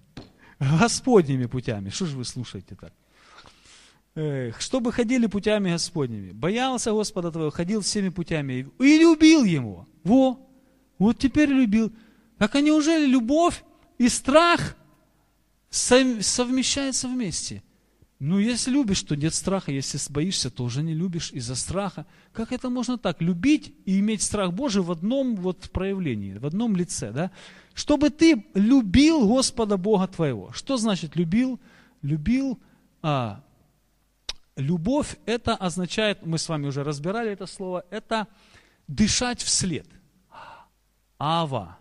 Господними 0.60 1.46
путями. 1.46 1.88
Что 1.88 2.04
же 2.04 2.18
вы 2.18 2.26
слушаете 2.26 2.76
так? 2.76 2.92
Чтобы 4.60 4.92
ходили 4.92 5.26
путями 5.26 5.70
Господними. 5.70 6.32
Боялся 6.32 6.90
Господа 6.90 7.32
твоего, 7.32 7.50
ходил 7.50 7.80
всеми 7.80 8.10
путями 8.10 8.68
и 8.78 8.98
любил 8.98 9.44
Его. 9.44 9.88
Во, 10.04 10.38
вот 10.98 11.18
теперь 11.18 11.48
любил. 11.48 11.90
Так 12.36 12.56
а 12.56 12.60
неужели 12.60 13.06
любовь 13.06 13.64
и 13.96 14.10
страх 14.10 14.76
совмещаются 15.70 17.08
вместе? 17.08 17.62
Ну, 18.18 18.38
если 18.38 18.70
любишь, 18.70 19.02
то 19.02 19.14
нет 19.14 19.34
страха. 19.34 19.70
Если 19.70 19.98
боишься, 20.10 20.50
то 20.50 20.64
уже 20.64 20.82
не 20.82 20.94
любишь 20.94 21.32
из-за 21.32 21.54
страха. 21.54 22.06
Как 22.32 22.50
это 22.50 22.70
можно 22.70 22.96
так? 22.96 23.20
Любить 23.20 23.74
и 23.84 23.98
иметь 23.98 24.22
страх 24.22 24.52
Божий 24.52 24.82
в 24.82 24.90
одном 24.90 25.36
вот 25.36 25.70
проявлении, 25.70 26.38
в 26.38 26.46
одном 26.46 26.76
лице, 26.76 27.12
да? 27.12 27.30
Чтобы 27.74 28.08
ты 28.08 28.46
любил 28.54 29.28
Господа 29.28 29.76
Бога 29.76 30.06
твоего. 30.06 30.50
Что 30.52 30.78
значит 30.78 31.14
любил? 31.14 31.60
Любил, 32.00 32.58
а, 33.02 33.44
любовь, 34.56 35.16
это 35.26 35.54
означает, 35.54 36.24
мы 36.24 36.38
с 36.38 36.48
вами 36.48 36.66
уже 36.66 36.82
разбирали 36.82 37.30
это 37.30 37.46
слово, 37.46 37.84
это 37.90 38.26
дышать 38.88 39.42
вслед. 39.42 39.86
Ава, 41.18 41.78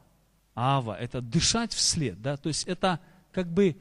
ава, 0.53 0.97
это 0.97 1.21
дышать 1.21 1.73
вслед, 1.73 2.21
да, 2.21 2.37
то 2.37 2.49
есть 2.49 2.67
это 2.67 2.99
как 3.31 3.51
бы 3.51 3.75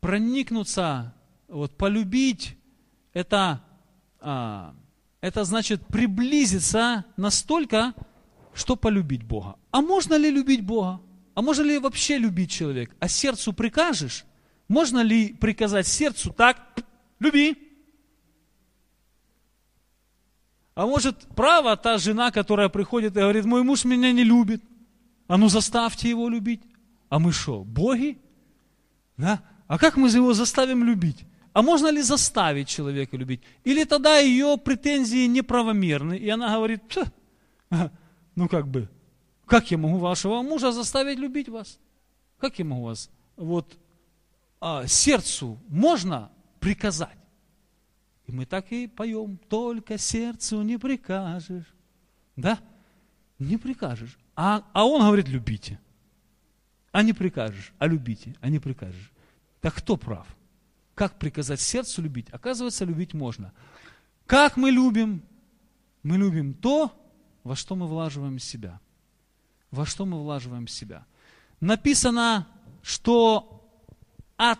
проникнуться 0.00 1.14
вот 1.48 1.76
полюбить, 1.76 2.56
это, 3.12 3.62
а, 4.20 4.74
это 5.20 5.44
значит 5.44 5.86
приблизиться 5.86 7.04
настолько, 7.16 7.94
что 8.54 8.76
полюбить 8.76 9.22
Бога. 9.22 9.56
А 9.70 9.80
можно 9.80 10.14
ли 10.14 10.30
любить 10.30 10.64
Бога? 10.64 11.00
А 11.34 11.42
можно 11.42 11.62
ли 11.62 11.78
вообще 11.78 12.18
любить 12.18 12.50
человека? 12.50 12.94
А 12.98 13.08
сердцу 13.08 13.52
прикажешь? 13.52 14.24
Можно 14.68 15.00
ли 15.00 15.34
приказать 15.34 15.86
сердцу 15.86 16.32
так, 16.32 16.58
люби? 17.20 17.56
А 20.74 20.86
может, 20.86 21.26
право 21.34 21.76
та 21.76 21.98
жена, 21.98 22.30
которая 22.30 22.68
приходит 22.68 23.16
и 23.16 23.20
говорит, 23.20 23.44
мой 23.44 23.62
муж 23.62 23.84
меня 23.84 24.12
не 24.12 24.24
любит. 24.24 24.62
А 25.28 25.36
ну 25.36 25.48
заставьте 25.48 26.08
его 26.08 26.28
любить. 26.28 26.62
А 27.08 27.18
мы 27.18 27.32
что, 27.32 27.64
боги? 27.64 28.18
Да? 29.16 29.42
А 29.68 29.78
как 29.78 29.96
мы 29.96 30.08
его 30.08 30.32
заставим 30.34 30.84
любить? 30.84 31.24
А 31.56 31.62
можно 31.62 31.90
ли 31.90 32.02
заставить 32.02 32.68
человека 32.68 33.16
любить? 33.16 33.40
Или 33.64 33.84
тогда 33.84 34.18
ее 34.18 34.58
претензии 34.58 35.26
неправомерны, 35.26 36.18
и 36.18 36.28
она 36.28 36.54
говорит, 36.54 36.82
ну 38.34 38.46
как 38.46 38.68
бы, 38.68 38.90
как 39.46 39.70
я 39.70 39.78
могу 39.78 39.96
вашего 39.96 40.42
мужа 40.42 40.70
заставить 40.70 41.18
любить 41.18 41.48
вас? 41.48 41.78
Как 42.38 42.58
я 42.58 42.66
могу 42.66 42.82
вас? 42.82 43.08
Вот 43.36 43.78
а, 44.60 44.86
сердцу 44.86 45.58
можно 45.68 46.30
приказать. 46.60 47.16
И 48.26 48.32
мы 48.32 48.44
так 48.44 48.70
и 48.70 48.86
поем, 48.86 49.38
только 49.48 49.96
сердцу 49.96 50.60
не 50.60 50.76
прикажешь. 50.76 51.74
Да? 52.36 52.58
Не 53.38 53.56
прикажешь. 53.56 54.18
А, 54.34 54.62
а 54.74 54.84
он 54.84 55.00
говорит, 55.00 55.28
любите. 55.28 55.80
А 56.92 57.02
не 57.02 57.14
прикажешь, 57.14 57.72
а 57.78 57.86
любите, 57.86 58.34
а 58.42 58.50
не 58.50 58.58
прикажешь. 58.58 59.10
Так 59.62 59.76
кто 59.76 59.96
прав? 59.96 60.35
Как 60.96 61.18
приказать 61.18 61.60
сердцу 61.60 62.00
любить? 62.00 62.30
Оказывается, 62.30 62.86
любить 62.86 63.12
можно. 63.12 63.52
Как 64.24 64.56
мы 64.56 64.70
любим? 64.70 65.22
Мы 66.02 66.16
любим 66.16 66.54
то, 66.54 66.90
во 67.44 67.54
что 67.54 67.76
мы 67.76 67.86
влаживаем 67.86 68.38
себя. 68.38 68.80
Во 69.70 69.84
что 69.84 70.06
мы 70.06 70.18
влаживаем 70.18 70.66
себя. 70.66 71.04
Написано, 71.60 72.48
что 72.82 73.70
от 74.38 74.58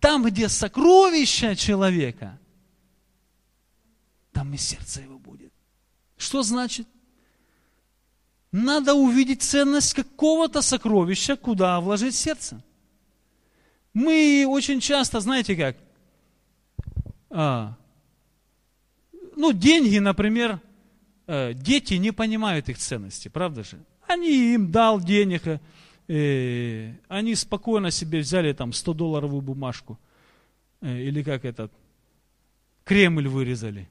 там, 0.00 0.24
где 0.24 0.48
сокровища 0.48 1.54
человека, 1.54 2.40
там 4.32 4.54
и 4.54 4.56
сердце 4.56 5.02
его 5.02 5.18
будет. 5.18 5.52
Что 6.16 6.42
значит? 6.42 6.88
Надо 8.52 8.94
увидеть 8.94 9.42
ценность 9.42 9.92
какого-то 9.92 10.62
сокровища, 10.62 11.36
куда 11.36 11.78
вложить 11.80 12.14
сердце. 12.14 12.62
Мы 13.94 14.44
очень 14.48 14.80
часто, 14.80 15.20
знаете 15.20 15.56
как, 15.56 15.76
а, 17.30 17.76
ну, 19.36 19.52
деньги, 19.52 19.98
например, 19.98 20.60
э, 21.26 21.54
дети 21.54 21.94
не 21.94 22.12
понимают 22.12 22.68
их 22.68 22.78
ценности, 22.78 23.28
правда 23.28 23.62
же? 23.62 23.78
Они 24.08 24.54
им 24.54 24.70
дал 24.70 25.00
денег, 25.00 25.46
э, 25.46 25.60
э 26.08 26.94
они 27.08 27.34
спокойно 27.36 27.90
себе 27.90 28.18
взяли 28.18 28.52
там 28.52 28.70
100-долларовую 28.70 29.40
бумажку, 29.40 29.98
э, 30.80 31.00
или 31.02 31.22
как 31.22 31.44
этот, 31.44 31.72
Кремль 32.84 33.28
вырезали, 33.28 33.88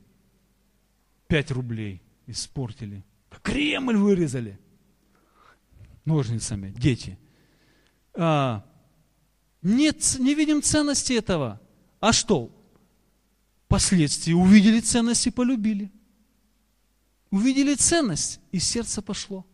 5 1.27 1.51
рублей 1.51 2.01
испортили. 2.27 3.03
Кремль 3.41 3.97
вырезали 3.97 4.59
ножницами, 6.05 6.71
дети. 6.77 7.17
А, 8.13 8.63
нет, 9.63 10.17
не 10.19 10.35
видим 10.35 10.61
ценности 10.61 11.13
этого. 11.13 11.61
А 12.01 12.11
что? 12.11 12.51
Последствия 13.69 14.35
увидели 14.35 14.81
ценность 14.81 15.25
и 15.25 15.31
полюбили. 15.31 15.89
Увидели 17.31 17.73
ценность, 17.75 18.41
и 18.51 18.59
сердце 18.59 19.01
пошло. 19.01 19.45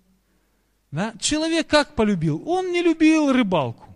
Да? 0.92 1.14
Человек 1.20 1.68
как 1.68 1.94
полюбил? 1.94 2.44
Он 2.50 2.72
не 2.72 2.82
любил 2.82 3.32
рыбалку. 3.32 3.96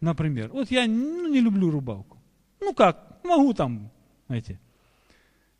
Например, 0.00 0.50
вот 0.52 0.72
я 0.72 0.86
ну, 0.88 1.28
не 1.28 1.40
люблю 1.40 1.70
рыбалку. 1.70 2.18
Ну 2.60 2.74
как, 2.74 3.20
могу 3.22 3.54
там, 3.54 3.90
знаете, 4.26 4.58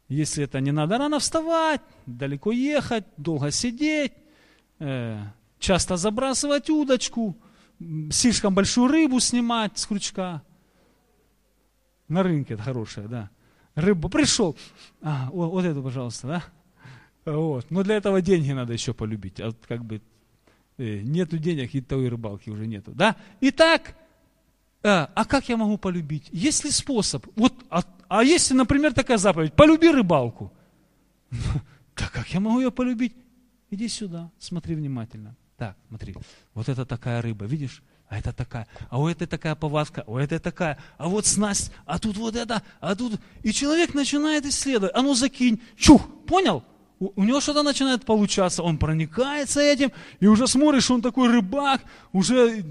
если 0.08 0.44
это 0.44 0.60
не 0.60 0.72
надо 0.72 0.98
рано 0.98 1.20
вставать, 1.20 1.80
далеко 2.04 2.50
ехать, 2.50 3.04
долго 3.16 3.52
сидеть, 3.52 4.12
э, 4.80 5.20
часто 5.60 5.96
забрасывать 5.96 6.68
удочку– 6.68 7.36
слишком 8.10 8.54
большую 8.54 8.88
рыбу 8.88 9.20
снимать 9.20 9.78
с 9.78 9.86
крючка. 9.86 10.42
На 12.08 12.22
рынке 12.22 12.54
это 12.54 12.62
хорошая, 12.62 13.08
да. 13.08 13.30
Рыба 13.74 14.08
пришел. 14.08 14.56
А, 15.00 15.30
вот, 15.30 15.50
вот 15.50 15.64
эту, 15.64 15.82
пожалуйста, 15.82 16.26
да. 16.26 17.32
Вот. 17.32 17.70
Но 17.70 17.82
для 17.82 17.96
этого 17.96 18.20
деньги 18.20 18.52
надо 18.52 18.72
еще 18.72 18.92
полюбить. 18.92 19.40
А 19.40 19.52
как 19.66 19.84
бы 19.84 20.02
э, 20.78 21.00
нету 21.02 21.38
денег, 21.38 21.74
и 21.74 21.80
той 21.80 22.08
рыбалки 22.08 22.50
уже 22.50 22.66
нету. 22.66 22.92
Да? 22.92 23.16
Итак, 23.40 23.96
а, 24.82 25.10
а 25.14 25.24
как 25.24 25.48
я 25.48 25.56
могу 25.56 25.78
полюбить? 25.78 26.28
Есть 26.32 26.64
ли 26.64 26.70
способ? 26.70 27.26
Вот, 27.36 27.54
а, 27.70 27.82
а 28.08 28.24
если, 28.24 28.54
например, 28.54 28.92
такая 28.92 29.18
заповедь, 29.18 29.54
полюби 29.54 29.90
рыбалку. 29.90 30.52
Так 31.94 32.10
как 32.10 32.28
я 32.28 32.40
могу 32.40 32.58
ее 32.58 32.70
полюбить? 32.70 33.14
Иди 33.70 33.86
сюда, 33.86 34.30
смотри 34.38 34.74
внимательно. 34.74 35.36
Так, 35.62 35.76
смотри, 35.86 36.16
вот 36.54 36.68
это 36.68 36.84
такая 36.84 37.22
рыба, 37.22 37.44
видишь? 37.44 37.84
А 38.08 38.18
это 38.18 38.32
такая, 38.32 38.66
а 38.90 39.00
у 39.00 39.06
этой 39.06 39.28
такая 39.28 39.54
повадка, 39.54 40.02
у 40.08 40.16
этой 40.16 40.40
такая, 40.40 40.76
а 40.98 41.08
вот 41.08 41.24
снасть, 41.24 41.70
а 41.86 42.00
тут 42.00 42.16
вот 42.16 42.34
это, 42.34 42.62
а 42.80 42.96
тут... 42.96 43.20
И 43.44 43.52
человек 43.52 43.94
начинает 43.94 44.44
исследовать, 44.44 44.92
а 44.92 45.02
ну 45.02 45.14
закинь, 45.14 45.62
чух, 45.76 46.02
понял? 46.26 46.64
У, 46.98 47.12
у 47.14 47.22
него 47.22 47.40
что-то 47.40 47.62
начинает 47.62 48.04
получаться, 48.04 48.64
он 48.64 48.76
проникается 48.76 49.60
этим, 49.60 49.92
и 50.18 50.26
уже 50.26 50.48
смотришь, 50.48 50.90
он 50.90 51.00
такой 51.00 51.30
рыбак, 51.30 51.82
уже 52.12 52.64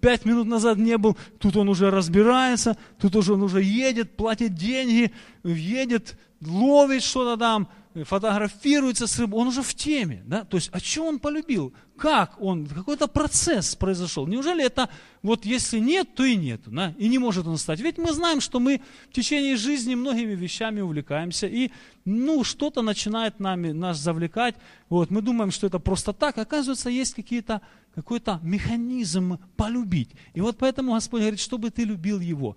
пять 0.00 0.24
минут 0.24 0.46
назад 0.46 0.78
не 0.78 0.96
был, 0.98 1.16
тут 1.40 1.56
он 1.56 1.68
уже 1.68 1.90
разбирается, 1.90 2.76
тут 3.00 3.16
уже 3.16 3.32
он 3.32 3.42
уже 3.42 3.60
едет, 3.60 4.16
платит 4.16 4.54
деньги, 4.54 5.12
едет, 5.42 6.16
ловит 6.40 7.02
что-то 7.02 7.36
там, 7.36 7.68
фотографируется 8.04 9.06
с 9.06 9.18
рыбой, 9.18 9.40
он 9.40 9.48
уже 9.48 9.62
в 9.62 9.74
теме, 9.74 10.22
да, 10.26 10.44
то 10.44 10.56
есть, 10.56 10.70
а 10.72 10.78
что 10.78 11.06
он 11.06 11.18
полюбил, 11.18 11.74
как 11.96 12.40
он, 12.40 12.66
какой-то 12.66 13.08
процесс 13.08 13.74
произошел, 13.74 14.26
неужели 14.26 14.64
это, 14.64 14.88
вот 15.22 15.44
если 15.44 15.78
нет, 15.78 16.14
то 16.14 16.24
и 16.24 16.36
нет, 16.36 16.60
да, 16.66 16.94
и 16.98 17.08
не 17.08 17.18
может 17.18 17.46
он 17.46 17.56
стать, 17.56 17.80
ведь 17.80 17.98
мы 17.98 18.12
знаем, 18.12 18.40
что 18.40 18.60
мы 18.60 18.80
в 19.10 19.12
течение 19.14 19.56
жизни 19.56 19.94
многими 19.94 20.34
вещами 20.34 20.80
увлекаемся, 20.80 21.46
и, 21.46 21.70
ну, 22.04 22.44
что-то 22.44 22.82
начинает 22.82 23.40
нами, 23.40 23.72
нас 23.72 23.98
завлекать, 23.98 24.54
вот, 24.88 25.10
мы 25.10 25.22
думаем, 25.22 25.50
что 25.50 25.66
это 25.66 25.78
просто 25.78 26.12
так, 26.12 26.38
оказывается, 26.38 26.90
есть 26.90 27.14
какие-то, 27.14 27.62
какой-то 27.94 28.40
механизм 28.42 29.38
полюбить, 29.56 30.10
и 30.34 30.40
вот 30.40 30.58
поэтому 30.58 30.92
Господь 30.92 31.20
говорит, 31.20 31.40
чтобы 31.40 31.70
ты 31.70 31.84
любил 31.84 32.20
Его, 32.20 32.56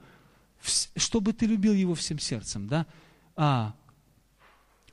чтобы 0.95 1.33
ты 1.33 1.45
любил 1.45 1.73
Его 1.73 1.95
всем 1.95 2.19
сердцем, 2.19 2.67
да, 2.67 2.85
а, 3.35 3.73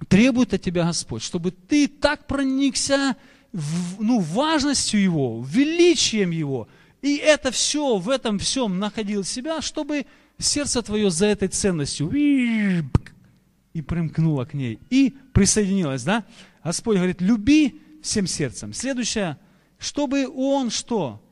требует 0.09 0.55
от 0.55 0.62
тебя 0.62 0.84
Господь, 0.84 1.22
чтобы 1.22 1.51
ты 1.51 1.88
так 1.88 2.26
проникся 2.26 3.16
ну, 3.53 4.20
важностью 4.20 5.01
Его, 5.01 5.44
величием 5.49 6.30
Его, 6.30 6.68
и 7.03 7.16
это 7.16 7.51
все, 7.51 7.99
в 7.99 8.09
этом 8.09 8.38
всем 8.38 8.78
находил 8.78 9.24
себя, 9.24 9.61
чтобы 9.61 10.07
сердце 10.38 10.82
твое 10.82 11.11
за 11.11 11.26
этой 11.26 11.49
ценностью 11.49 12.11
и 12.12 13.82
примкнуло 13.82 14.44
к 14.44 14.55
ней, 14.55 14.78
и 14.90 15.14
присоединилось, 15.32 16.03
да? 16.03 16.24
Господь 16.64 16.97
говорит, 16.97 17.20
люби 17.20 17.80
всем 18.03 18.26
сердцем. 18.26 18.72
Следующее, 18.72 19.38
чтобы 19.78 20.26
он 20.28 20.70
что? 20.70 21.22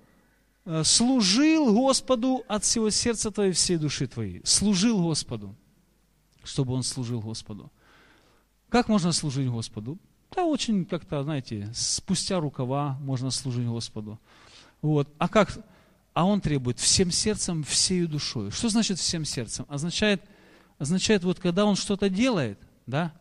Э, 0.66 0.82
служил 0.84 1.74
Господу 1.74 2.44
от 2.48 2.64
всего 2.64 2.90
сердца 2.90 3.30
твоей, 3.30 3.52
всей 3.52 3.76
души 3.76 4.06
твоей. 4.06 4.40
Служил 4.44 5.02
Господу. 5.02 5.54
Чтобы 6.42 6.74
он 6.74 6.82
служил 6.82 7.20
Господу. 7.20 7.72
Как 8.68 8.88
можно 8.88 9.12
служить 9.12 9.48
Господу? 9.48 9.98
Да 10.34 10.44
очень 10.44 10.84
как-то, 10.84 11.22
знаете, 11.22 11.70
спустя 11.74 12.40
рукава 12.40 12.98
можно 13.00 13.30
служить 13.30 13.66
Господу. 13.66 14.18
Вот. 14.82 15.08
А 15.18 15.28
как? 15.28 15.56
А 16.12 16.24
он 16.24 16.40
требует 16.40 16.78
всем 16.78 17.10
сердцем, 17.10 17.62
всею 17.62 18.08
душой. 18.08 18.50
Что 18.50 18.68
значит 18.68 18.98
всем 18.98 19.24
сердцем? 19.24 19.64
Означает, 19.68 20.22
означает 20.78 21.24
вот 21.24 21.38
когда 21.38 21.64
он 21.64 21.76
что-то 21.76 22.08
делает, 22.08 22.58
да, 22.86 23.12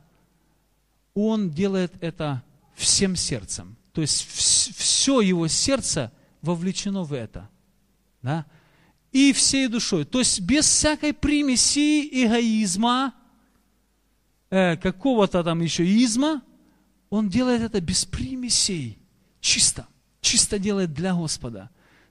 он 1.13 1.51
делает 1.51 1.93
это 2.01 2.43
всем 2.75 3.15
сердцем. 3.15 3.75
То 3.93 4.01
есть 4.01 4.27
все 4.27 5.21
его 5.21 5.47
сердце 5.47 6.11
вовлечено 6.41 7.03
в 7.03 7.13
это. 7.13 7.49
Да? 8.21 8.45
И 9.11 9.33
всей 9.33 9.67
душой. 9.67 10.05
То 10.05 10.19
есть 10.19 10.41
без 10.41 10.65
всякой 10.65 11.13
примеси 11.13 12.25
эгоизма, 12.25 13.13
э, 14.49 14.75
какого-то 14.77 15.43
там 15.43 15.61
еще 15.61 15.85
изма, 15.85 16.41
он 17.13 17.29
делает 17.29 17.61
это 17.61 17.79
без 17.79 18.05
примесей, 18.05 18.97
чисто, 19.39 19.85
чисто 20.19 20.57
делает 20.57 20.95
для 20.95 21.13
Господа, 21.13 21.69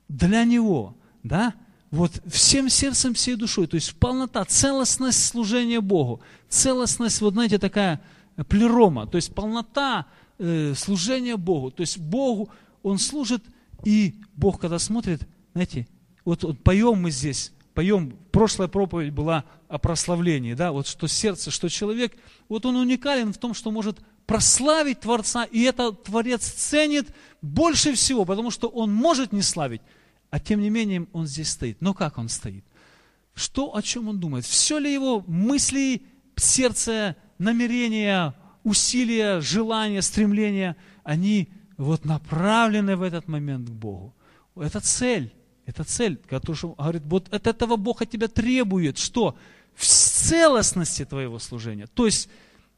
для 0.08 0.44
Него, 0.44 0.96
да, 1.24 1.54
вот 1.90 2.12
всем 2.26 2.68
сердцем, 2.68 3.12
всей 3.12 3.34
душой, 3.34 3.66
то 3.66 3.74
есть 3.74 3.96
полнота, 3.96 4.44
целостность 4.44 5.26
служения 5.26 5.80
Богу, 5.80 6.20
целостность, 6.48 7.20
вот 7.20 7.32
знаете, 7.32 7.58
такая 7.58 8.00
плерома, 8.48 9.08
то 9.08 9.16
есть 9.16 9.34
полнота 9.34 10.06
э, 10.38 10.72
служения 10.76 11.36
Богу, 11.36 11.72
то 11.72 11.80
есть 11.80 11.98
Богу 11.98 12.50
Он 12.84 12.98
служит, 12.98 13.42
и 13.84 14.14
Бог, 14.36 14.60
когда 14.60 14.78
смотрит, 14.78 15.26
знаете, 15.52 15.88
вот, 16.24 16.44
вот 16.44 16.62
поем 16.62 17.02
мы 17.02 17.10
здесь, 17.10 17.52
поем, 17.74 18.16
прошлая 18.30 18.68
проповедь 18.68 19.12
была 19.12 19.46
о 19.66 19.78
прославлении, 19.78 20.54
да, 20.54 20.70
вот 20.70 20.86
что 20.86 21.08
сердце, 21.08 21.50
что 21.50 21.68
человек, 21.68 22.16
вот 22.48 22.64
он 22.66 22.76
уникален 22.76 23.32
в 23.32 23.38
том, 23.38 23.52
что 23.52 23.72
может 23.72 23.98
прославить 24.26 25.00
Творца, 25.00 25.44
и 25.44 25.62
это 25.62 25.92
Творец 25.92 26.46
ценит 26.46 27.14
больше 27.40 27.94
всего, 27.94 28.24
потому 28.24 28.50
что 28.50 28.68
он 28.68 28.92
может 28.92 29.32
не 29.32 29.42
славить, 29.42 29.82
а 30.30 30.38
тем 30.38 30.60
не 30.60 30.70
менее 30.70 31.06
он 31.12 31.26
здесь 31.26 31.50
стоит. 31.50 31.80
Но 31.80 31.94
как 31.94 32.18
он 32.18 32.28
стоит? 32.28 32.64
Что, 33.34 33.74
о 33.74 33.82
чем 33.82 34.08
он 34.08 34.20
думает? 34.20 34.44
Все 34.44 34.78
ли 34.78 34.92
его 34.92 35.24
мысли, 35.26 36.02
сердце, 36.36 37.16
намерения, 37.38 38.34
усилия, 38.64 39.40
желания, 39.40 40.02
стремления, 40.02 40.76
они 41.02 41.48
вот 41.76 42.04
направлены 42.04 42.96
в 42.96 43.02
этот 43.02 43.28
момент 43.28 43.68
к 43.68 43.72
Богу. 43.72 44.14
Это 44.56 44.80
цель. 44.80 45.32
Это 45.64 45.84
цель, 45.84 46.16
которую 46.28 46.74
говорит, 46.74 47.02
вот 47.06 47.32
от 47.32 47.46
этого 47.46 47.76
Бог 47.76 48.02
от 48.02 48.10
тебя 48.10 48.28
требует, 48.28 48.98
что? 48.98 49.36
В 49.74 49.86
целостности 49.86 51.04
твоего 51.04 51.38
служения. 51.38 51.86
То 51.86 52.06
есть, 52.06 52.28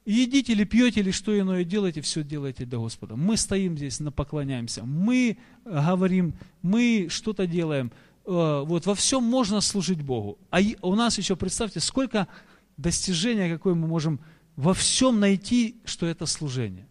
едите 0.04 0.52
или 0.52 0.64
пьете, 0.64 1.00
или 1.00 1.10
что 1.10 1.38
иное 1.38 1.64
делаете, 1.64 2.00
все 2.00 2.22
делайте 2.22 2.64
для 2.64 2.78
Господа. 2.78 3.16
Мы 3.16 3.36
стоим 3.36 3.76
здесь, 3.76 4.00
поклоняемся, 4.14 4.84
мы 4.84 5.38
говорим, 5.64 6.34
мы 6.62 7.08
что-то 7.10 7.46
делаем. 7.46 7.92
Э, 8.26 8.62
вот 8.64 8.86
во 8.86 8.94
всем 8.94 9.22
можно 9.24 9.60
служить 9.60 10.02
Богу. 10.02 10.38
А 10.50 10.60
у 10.82 10.94
нас 10.94 11.18
еще, 11.18 11.36
представьте, 11.36 11.80
сколько 11.80 12.28
достижения, 12.76 13.52
какое 13.52 13.74
мы 13.74 13.86
можем 13.86 14.20
во 14.56 14.74
всем 14.74 15.20
найти, 15.20 15.76
что 15.84 16.06
это 16.06 16.26
служение. 16.26 16.86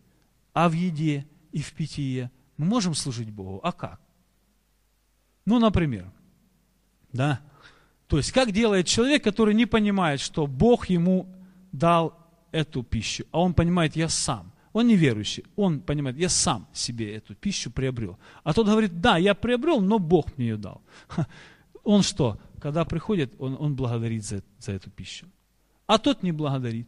А 0.54 0.70
в 0.70 0.74
еде 0.74 1.26
и 1.52 1.62
в 1.62 1.72
питье 1.74 2.32
мы 2.58 2.66
можем 2.66 2.94
служить 2.94 3.30
Богу. 3.30 3.60
А 3.64 3.72
как? 3.72 4.00
Ну, 5.46 5.60
например, 5.60 6.12
да, 7.12 7.42
то 8.08 8.18
есть 8.18 8.32
как 8.32 8.52
делает 8.52 8.88
человек, 8.88 9.24
который 9.24 9.54
не 9.54 9.66
понимает, 9.66 10.20
что 10.20 10.48
Бог 10.48 10.88
ему 10.88 11.28
дал 11.72 12.23
эту 12.54 12.84
пищу, 12.84 13.26
а 13.32 13.42
он 13.42 13.54
понимает, 13.54 13.98
я 13.98 14.08
сам. 14.08 14.54
Он 14.72 14.88
неверующий, 14.88 15.44
он 15.56 15.82
понимает, 15.82 16.18
я 16.18 16.30
сам 16.30 16.66
себе 16.74 17.16
эту 17.16 17.36
пищу 17.36 17.70
приобрел. 17.70 18.18
А 18.44 18.54
тот 18.54 18.68
говорит, 18.68 19.02
да, 19.02 19.18
я 19.18 19.34
приобрел, 19.36 19.82
но 19.82 20.00
Бог 20.00 20.38
мне 20.38 20.48
ее 20.48 20.58
дал. 20.58 20.82
Он 21.84 22.02
что? 22.02 22.40
Когда 22.62 22.86
приходит, 22.86 23.34
он, 23.40 23.58
он 23.60 23.76
благодарит 23.76 24.24
за, 24.24 24.42
за 24.58 24.72
эту 24.72 24.90
пищу. 24.90 25.26
А 25.86 25.98
тот 25.98 26.24
не 26.24 26.32
благодарит. 26.32 26.88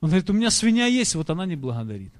Он 0.00 0.10
говорит, 0.10 0.30
у 0.30 0.32
меня 0.32 0.48
свинья 0.48 0.86
есть, 0.86 1.16
вот 1.16 1.28
она 1.28 1.44
не 1.44 1.56
благодарит 1.56 2.14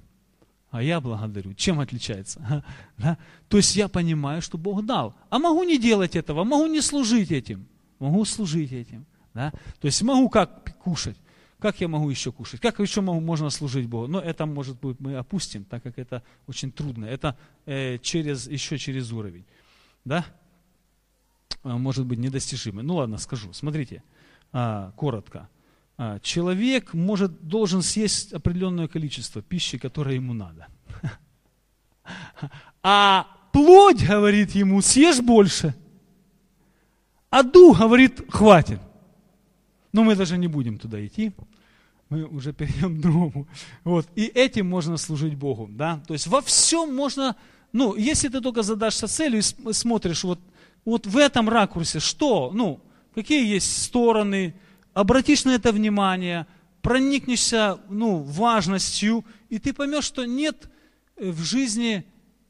а 0.71 0.81
я 0.81 1.01
благодарю. 1.01 1.53
Чем 1.53 1.79
отличается? 1.79 2.63
Да? 2.97 3.17
То 3.49 3.57
есть 3.57 3.75
я 3.75 3.87
понимаю, 3.87 4.41
что 4.41 4.57
Бог 4.57 4.85
дал. 4.85 5.15
А 5.29 5.37
могу 5.37 5.63
не 5.63 5.77
делать 5.77 6.15
этого, 6.15 6.43
могу 6.43 6.65
не 6.67 6.81
служить 6.81 7.31
этим. 7.31 7.67
Могу 7.99 8.25
служить 8.25 8.71
этим. 8.71 9.05
Да? 9.33 9.51
То 9.79 9.87
есть 9.87 10.01
могу 10.01 10.29
как 10.29 10.77
кушать. 10.79 11.17
Как 11.61 11.79
я 11.79 11.87
могу 11.87 12.09
еще 12.09 12.31
кушать? 12.31 12.59
Как 12.59 12.79
еще 12.79 13.01
могу, 13.01 13.19
можно 13.19 13.51
служить 13.51 13.87
Богу? 13.87 14.07
Но 14.07 14.19
это, 14.19 14.47
может 14.47 14.79
быть, 14.79 14.99
мы 14.99 15.15
опустим, 15.15 15.63
так 15.63 15.83
как 15.83 15.99
это 15.99 16.23
очень 16.47 16.71
трудно. 16.71 17.05
Это 17.05 17.37
э, 17.67 17.99
через, 17.99 18.47
еще 18.47 18.79
через 18.79 19.11
уровень. 19.11 19.45
Да? 20.03 20.25
А, 21.63 21.77
может 21.77 22.07
быть, 22.07 22.17
недостижимый. 22.17 22.83
Ну 22.83 22.95
ладно, 22.95 23.19
скажу. 23.19 23.53
Смотрите, 23.53 24.01
а, 24.51 24.91
коротко. 24.95 25.49
А, 25.97 26.19
человек 26.21 26.95
может, 26.95 27.47
должен 27.47 27.83
съесть 27.83 28.33
определенное 28.33 28.87
количество 28.87 29.43
пищи, 29.43 29.77
которое 29.77 30.15
ему 30.15 30.33
надо. 30.33 30.67
А 32.83 33.27
плоть 33.53 34.03
говорит 34.03 34.55
ему, 34.55 34.81
съешь 34.81 35.21
больше. 35.21 35.75
А 37.29 37.43
дух 37.43 37.77
говорит, 37.77 38.19
хватит. 38.31 38.79
Но 39.93 40.03
мы 40.03 40.15
даже 40.15 40.39
не 40.39 40.47
будем 40.47 40.79
туда 40.79 41.05
идти. 41.05 41.31
Мы 42.11 42.25
уже 42.25 42.51
перейдем 42.57 42.97
к 42.97 43.01
другому. 43.01 43.47
Вот. 43.83 44.05
И 44.15 44.25
этим 44.25 44.69
можно 44.69 44.97
служить 44.97 45.35
Богу. 45.35 45.67
Да? 45.71 46.03
То 46.07 46.13
есть 46.13 46.27
во 46.27 46.41
всем 46.41 46.93
можно, 46.93 47.35
ну, 47.71 47.95
если 47.95 48.27
ты 48.27 48.41
только 48.41 48.61
задашься 48.61 49.07
целью 49.07 49.39
и 49.39 49.73
смотришь 49.73 50.23
вот, 50.23 50.39
вот 50.85 51.07
в 51.07 51.17
этом 51.17 51.49
ракурсе, 51.49 51.99
что, 51.99 52.51
ну, 52.53 52.81
какие 53.15 53.47
есть 53.47 53.83
стороны, 53.83 54.53
обратишь 54.93 55.45
на 55.45 55.51
это 55.51 55.71
внимание, 55.71 56.47
проникнешься 56.81 57.79
ну, 57.89 58.17
важностью, 58.17 59.23
и 59.49 59.57
ты 59.57 59.73
поймешь, 59.73 60.03
что 60.03 60.25
нет 60.25 60.69
э, 61.15 61.31
в 61.31 61.41
жизни 61.43 62.03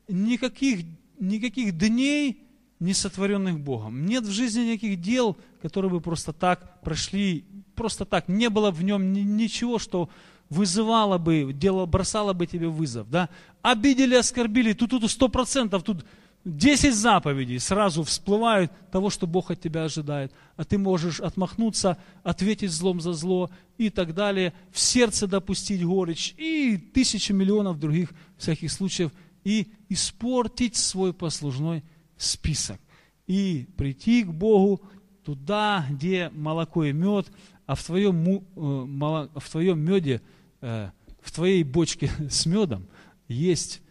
никаких, 0.08 0.86
никаких 1.20 1.78
дней, 1.78 2.41
не 2.82 2.94
сотворенных 2.94 3.60
Богом. 3.60 4.06
Нет 4.06 4.26
в 4.26 4.32
жизни 4.32 4.72
никаких 4.72 5.00
дел, 5.00 5.38
которые 5.62 5.92
бы 5.92 6.02
просто 6.02 6.34
так 6.34 6.82
прошли, 6.82 7.46
просто 7.76 8.04
так. 8.04 8.28
Не 8.28 8.50
было 8.50 8.72
в 8.72 8.84
нем 8.84 9.14
ничего, 9.14 9.80
что 9.80 10.10
вызывало 10.50 11.18
бы, 11.18 11.52
дело, 11.54 11.86
бросало 11.86 12.34
бы 12.34 12.48
тебе 12.48 12.68
вызов. 12.68 13.10
Да? 13.10 13.30
Обидели, 13.62 14.16
оскорбили, 14.16 14.74
тут 14.74 14.90
тут 14.90 15.10
сто 15.10 15.30
процентов, 15.30 15.84
тут 15.84 16.04
Десять 16.44 16.96
заповедей 16.96 17.60
сразу 17.60 18.04
всплывают 18.04 18.72
того, 18.92 19.12
что 19.12 19.28
Бог 19.28 19.52
от 19.52 19.62
тебя 19.62 19.84
ожидает. 19.84 20.34
А 20.56 20.64
ты 20.64 20.80
можешь 20.80 21.20
отмахнуться, 21.20 22.00
ответить 22.24 22.72
злом 22.72 23.00
за 23.00 23.14
зло 23.14 23.52
и 23.78 23.92
так 23.92 24.16
далее, 24.16 24.54
в 24.72 24.80
сердце 24.80 25.28
допустить 25.28 25.86
горечь 25.86 26.34
и 26.38 26.78
тысячи 26.78 27.32
миллионов 27.32 27.80
других 27.80 28.10
всяких 28.38 28.72
случаев 28.72 29.12
и 29.44 29.72
испортить 29.88 30.76
свой 30.76 31.14
послужной 31.14 31.84
список. 32.22 32.80
И 33.28 33.68
прийти 33.78 34.24
к 34.24 34.32
Богу 34.32 34.82
туда, 35.24 35.86
где 35.90 36.30
молоко 36.30 36.84
и 36.84 36.92
мед, 36.92 37.32
а 37.66 37.76
в 37.76 37.84
твоем, 37.84 38.28
э, 38.28 38.42
в 38.56 39.50
твоем 39.50 39.80
меде, 39.80 40.22
э, 40.62 40.90
в 41.22 41.32
твоей 41.32 41.64
бочке 41.64 42.10
с 42.30 42.46
медом 42.46 42.88
есть 43.28 43.82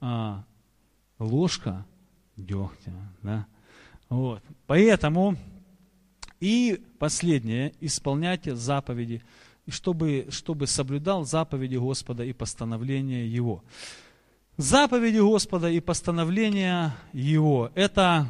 а, 0.00 0.44
ложка 1.18 1.86
дегтя. 2.36 2.92
Да? 3.22 3.46
Вот. 4.08 4.42
Поэтому 4.66 5.36
и 6.40 6.82
последнее, 6.98 7.72
исполняйте 7.80 8.54
заповеди, 8.54 9.22
чтобы, 9.68 10.26
чтобы 10.30 10.66
соблюдал 10.66 11.24
заповеди 11.24 11.76
Господа 11.76 12.24
и 12.24 12.32
постановления 12.32 13.26
Его. 13.26 13.62
Заповеди 14.60 15.18
Господа 15.18 15.70
и 15.70 15.80
постановления 15.80 16.94
Его, 17.14 17.70
это, 17.74 18.26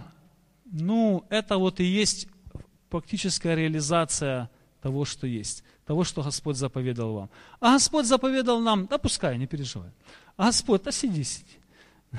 ну, 0.64 1.24
это 1.28 1.58
вот 1.58 1.80
и 1.80 1.84
есть 1.84 2.28
практическая 2.88 3.56
реализация 3.56 4.48
того, 4.80 5.04
что 5.04 5.26
есть, 5.26 5.64
того, 5.84 6.04
что 6.04 6.22
Господь 6.22 6.56
заповедал 6.56 7.14
вам. 7.14 7.30
А 7.58 7.72
Господь 7.72 8.06
заповедал 8.06 8.60
нам, 8.60 8.86
да 8.86 8.98
пускай, 8.98 9.36
не 9.38 9.48
переживай. 9.48 9.90
А 10.36 10.46
Господь, 10.46 10.84
да 10.84 10.92
сиди, 10.92 11.24
сиди. 11.24 11.58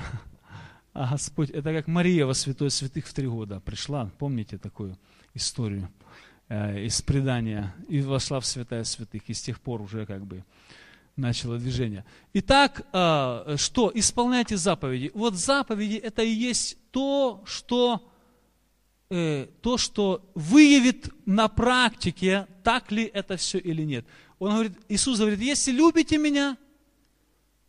А 0.92 1.12
Господь, 1.12 1.48
это 1.48 1.72
как 1.72 1.86
Мария 1.86 2.26
во 2.26 2.34
святой 2.34 2.70
святых 2.70 3.06
в 3.06 3.14
три 3.14 3.26
года 3.26 3.60
пришла, 3.60 4.10
помните 4.18 4.58
такую 4.58 4.98
историю 5.32 5.88
э, 6.50 6.84
из 6.84 7.00
предания, 7.00 7.74
и 7.88 8.02
вошла 8.02 8.40
в 8.40 8.44
святая 8.44 8.84
святых, 8.84 9.22
и 9.28 9.32
с 9.32 9.40
тех 9.40 9.58
пор 9.58 9.80
уже 9.80 10.04
как 10.04 10.26
бы 10.26 10.44
начало 11.16 11.58
движение. 11.58 12.04
Итак, 12.32 12.86
э, 12.92 13.56
что? 13.58 13.90
Исполняйте 13.94 14.56
заповеди. 14.56 15.10
Вот 15.14 15.34
заповеди 15.34 15.96
это 15.96 16.22
и 16.22 16.30
есть 16.30 16.78
то, 16.90 17.42
что, 17.46 18.08
э, 19.10 19.46
то, 19.60 19.78
что 19.78 20.30
выявит 20.34 21.10
на 21.26 21.48
практике, 21.48 22.46
так 22.62 22.90
ли 22.90 23.04
это 23.04 23.36
все 23.36 23.58
или 23.58 23.82
нет. 23.82 24.06
Он 24.38 24.52
говорит, 24.52 24.72
Иисус 24.88 25.18
говорит, 25.18 25.40
если 25.40 25.70
любите 25.70 26.18
меня, 26.18 26.56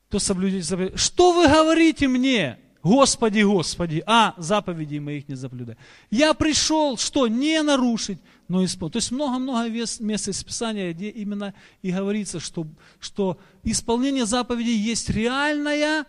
то 0.09 0.19
соблюдите 0.19 0.63
заповеди. 0.63 0.97
Что 0.97 1.33
вы 1.33 1.47
говорите 1.47 2.07
мне? 2.07 2.59
Господи, 2.83 3.41
Господи, 3.41 4.03
а 4.05 4.33
заповедей 4.37 4.99
моих 4.99 5.29
не 5.29 5.35
заблюдай. 5.35 5.77
Я 6.11 6.33
пришел, 6.33 6.97
что? 6.97 7.27
Не 7.29 7.61
нарушить, 7.63 8.19
но 8.49 8.63
исполнить. 8.65 8.93
То 8.93 8.97
есть 8.97 9.11
много-много 9.11 9.69
мест 9.69 10.27
из 10.27 10.43
Писания, 10.43 10.91
где 10.91 11.07
именно 11.07 11.53
и 11.81 11.91
говорится, 11.91 12.41
что, 12.41 12.67
что 12.99 13.39
исполнение 13.63 14.25
заповедей 14.25 14.75
есть 14.75 15.09
реальное 15.09 16.05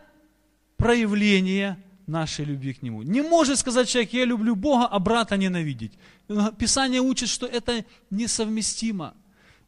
проявление 0.77 1.79
нашей 2.09 2.45
любви 2.45 2.75
к 2.75 2.83
Нему. 2.83 3.03
Не 3.03 3.23
может 3.23 3.61
сказать 3.61 3.89
человек, 3.89 4.13
я 4.13 4.25
люблю 4.25 4.57
Бога, 4.57 4.87
а 4.87 4.99
брата 4.99 5.37
ненавидеть. 5.37 5.93
Писание 6.59 7.01
учит, 7.01 7.29
что 7.29 7.47
это 7.47 7.85
несовместимо. 8.11 9.15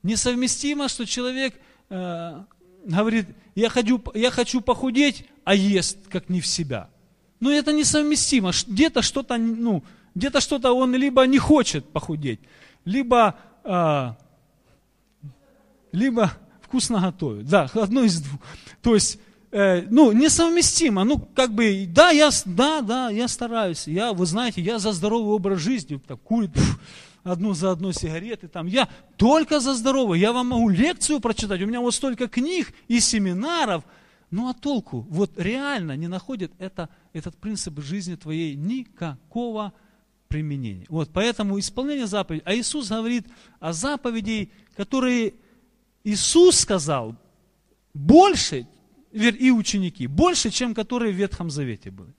Несовместимо, 0.03 0.89
что 0.89 1.07
человек 1.07 1.55
э, 1.89 2.43
говорит, 2.85 3.29
я 3.55 3.69
хочу, 3.69 4.03
я 4.15 4.33
хочу 4.33 4.61
похудеть, 4.61 5.25
а 5.45 5.55
ест 5.55 5.99
как 6.09 6.29
не 6.29 6.41
в 6.41 6.47
себя. 6.49 6.91
Но 7.41 7.51
это 7.51 7.73
несовместимо. 7.73 8.53
Где-то 8.67 9.03
что-то, 9.03 9.37
ну, 9.37 9.83
где-то 10.15 10.41
что-то 10.41 10.73
он 10.73 10.95
либо 10.95 11.27
не 11.27 11.39
хочет 11.39 11.85
похудеть, 11.85 12.41
либо, 12.85 13.37
э, 13.65 14.13
либо 15.93 16.33
вкусно 16.63 17.01
готовит. 17.01 17.47
Да, 17.47 17.69
одно 17.75 18.03
из 18.03 18.21
двух. 18.21 18.41
То 18.83 18.95
есть 18.95 19.19
Э, 19.59 19.87
ну, 19.89 20.13
несовместимо. 20.13 21.05
Ну, 21.05 21.19
как 21.35 21.55
бы, 21.55 21.87
да, 21.89 22.11
я, 22.11 22.29
да, 22.45 22.83
да, 22.83 23.09
я 23.09 23.27
стараюсь. 23.27 23.87
Я, 23.87 24.13
вы 24.13 24.27
знаете, 24.27 24.61
я 24.61 24.79
за 24.79 24.93
здоровый 24.93 25.35
образ 25.35 25.61
жизни. 25.61 25.99
Так, 26.07 26.21
курит 26.21 26.53
пф, 26.53 26.79
одну 27.25 27.55
за 27.55 27.71
одной 27.71 27.95
сигареты. 27.95 28.49
Там. 28.49 28.67
Я 28.67 28.87
только 29.17 29.61
за 29.61 29.75
здоровый. 29.75 30.21
Я 30.21 30.33
вам 30.33 30.49
могу 30.49 30.69
лекцию 30.69 31.21
прочитать. 31.21 31.63
У 31.63 31.67
меня 31.67 31.81
вот 31.81 31.95
столько 31.95 32.29
книг 32.29 32.75
и 32.89 33.01
семинаров. 33.01 33.83
Ну, 34.31 34.49
а 34.49 34.55
толку? 34.55 35.07
Вот 35.09 35.39
реально 35.39 35.97
не 35.97 36.09
находит 36.09 36.53
это, 36.59 36.89
этот 37.13 37.37
принцип 37.37 37.81
жизни 37.81 38.17
твоей 38.17 38.55
никакого 38.57 39.73
применения. 40.29 40.87
Вот, 40.89 41.11
поэтому 41.13 41.59
исполнение 41.59 42.07
заповедей. 42.07 42.43
А 42.45 42.55
Иисус 42.55 42.89
говорит 42.89 43.27
о 43.61 43.73
заповедей, 43.73 44.53
которые 44.77 45.35
Иисус 46.05 46.61
сказал, 46.61 47.17
больше, 47.95 48.67
и 49.13 49.51
ученики, 49.51 50.07
больше, 50.07 50.51
чем 50.51 50.75
которые 50.75 51.13
в 51.13 51.17
Ветхом 51.17 51.51
Завете 51.51 51.91
были. 51.91 52.13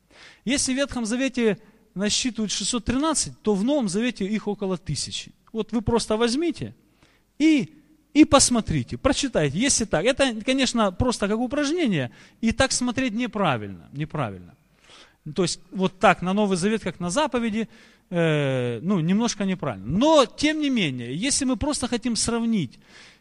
Если 0.45 0.73
в 0.73 0.77
Ветхом 0.77 1.05
Завете 1.05 1.59
насчитывают 1.93 2.51
613, 2.51 3.41
то 3.41 3.53
в 3.53 3.63
Новом 3.63 3.87
Завете 3.87 4.25
их 4.25 4.47
около 4.47 4.77
тысячи. 4.77 5.33
Вот 5.51 5.71
вы 5.71 5.81
просто 5.81 6.17
возьмите 6.17 6.75
и, 7.39 7.75
и 8.21 8.25
посмотрите, 8.25 8.97
прочитайте, 8.97 9.57
если 9.57 9.85
так. 9.85 10.05
Это, 10.05 10.33
конечно, 10.45 10.91
просто 10.91 11.27
как 11.27 11.39
упражнение, 11.39 12.11
и 12.41 12.51
так 12.51 12.71
смотреть 12.71 13.13
неправильно, 13.13 13.89
неправильно. 13.93 14.53
То 15.35 15.43
есть 15.43 15.59
вот 15.71 15.99
так 15.99 16.21
на 16.21 16.33
Новый 16.33 16.57
Завет, 16.57 16.83
как 16.83 16.99
на 16.99 17.09
заповеди, 17.09 17.67
э, 18.09 18.79
ну, 18.81 18.99
немножко 18.99 19.45
неправильно. 19.45 19.85
Но, 19.85 20.25
тем 20.25 20.61
не 20.61 20.69
менее, 20.69 21.15
если 21.15 21.45
мы 21.45 21.57
просто 21.57 21.87
хотим 21.87 22.15
сравнить 22.15 22.79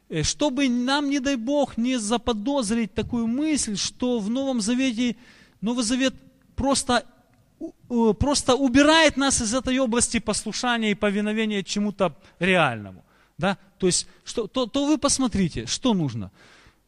Э, 0.08 0.22
чтобы 0.22 0.68
нам, 0.68 1.10
не 1.10 1.20
дай 1.20 1.36
Бог, 1.36 1.76
не 1.76 1.98
заподозрить 1.98 2.94
такую 2.94 3.26
мысль, 3.26 3.76
что 3.76 4.18
в 4.20 4.30
Новом 4.30 4.60
Завете, 4.60 5.16
Новый 5.60 5.84
Завет 5.84 6.14
просто, 6.54 7.04
просто 8.18 8.54
убирает 8.54 9.16
нас 9.16 9.42
из 9.42 9.54
этой 9.54 9.78
области 9.78 10.20
послушания 10.20 10.92
и 10.92 10.94
повиновения 10.94 11.64
чему-то 11.64 12.14
реальному. 12.38 13.04
Да? 13.38 13.58
То 13.78 13.86
есть, 13.86 14.06
что, 14.24 14.46
то, 14.46 14.66
то 14.66 14.86
вы 14.86 14.98
посмотрите, 14.98 15.66
что 15.66 15.94
нужно. 15.94 16.30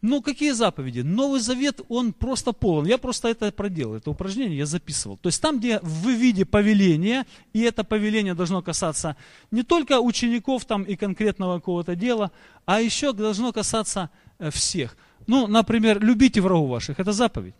Ну, 0.01 0.23
какие 0.23 0.53
заповеди? 0.53 1.01
Новый 1.01 1.41
Завет, 1.41 1.81
он 1.89 2.13
просто 2.13 2.53
полон. 2.53 2.87
Я 2.87 2.99
просто 2.99 3.29
это 3.29 3.51
проделал, 3.51 3.97
это 3.97 4.11
упражнение 4.11 4.59
я 4.59 4.67
записывал. 4.67 5.17
То 5.17 5.29
есть 5.29 5.43
там, 5.43 5.59
где 5.59 5.81
в 5.81 6.09
виде 6.09 6.45
повеления, 6.45 7.27
и 7.53 7.63
это 7.63 7.83
повеление 7.83 8.35
должно 8.35 8.63
касаться 8.63 9.17
не 9.51 9.65
только 9.65 10.01
учеников 10.01 10.65
там 10.67 10.85
и 10.85 10.95
конкретного 10.95 11.59
какого-то 11.59 11.97
дела, 11.97 12.31
а 12.65 12.81
еще 12.81 13.13
должно 13.13 13.53
касаться 13.53 14.11
э, 14.39 14.51
всех. 14.51 14.97
Ну, 15.27 15.49
например, 15.49 16.01
любите 16.01 16.41
врагов 16.41 16.71
ваших, 16.71 17.01
это 17.01 17.13
заповедь. 17.13 17.55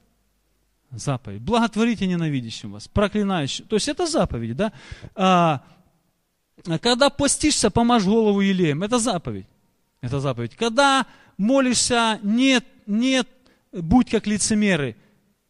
Заповедь. 0.93 1.43
Благотворите 1.43 2.07
ненавидящим 2.07 2.73
вас, 2.73 2.87
проклинающим. 2.89 3.67
То 3.67 3.77
есть 3.77 3.89
это 3.89 4.07
заповедь, 4.07 4.57
да? 4.57 4.73
Когда 6.81 7.11
постишься, 7.11 7.71
помажь 7.71 8.05
голову 8.05 8.41
елеем. 8.41 8.83
Это 8.83 8.99
заповедь. 8.99 9.47
Это 10.01 10.21
заповедь. 10.21 10.55
Когда 10.57 11.07
молишься, 11.37 12.19
нет, 12.23 12.65
нет, 12.87 13.29
будь 13.73 14.11
как 14.11 14.27
лицемеры, 14.27 14.97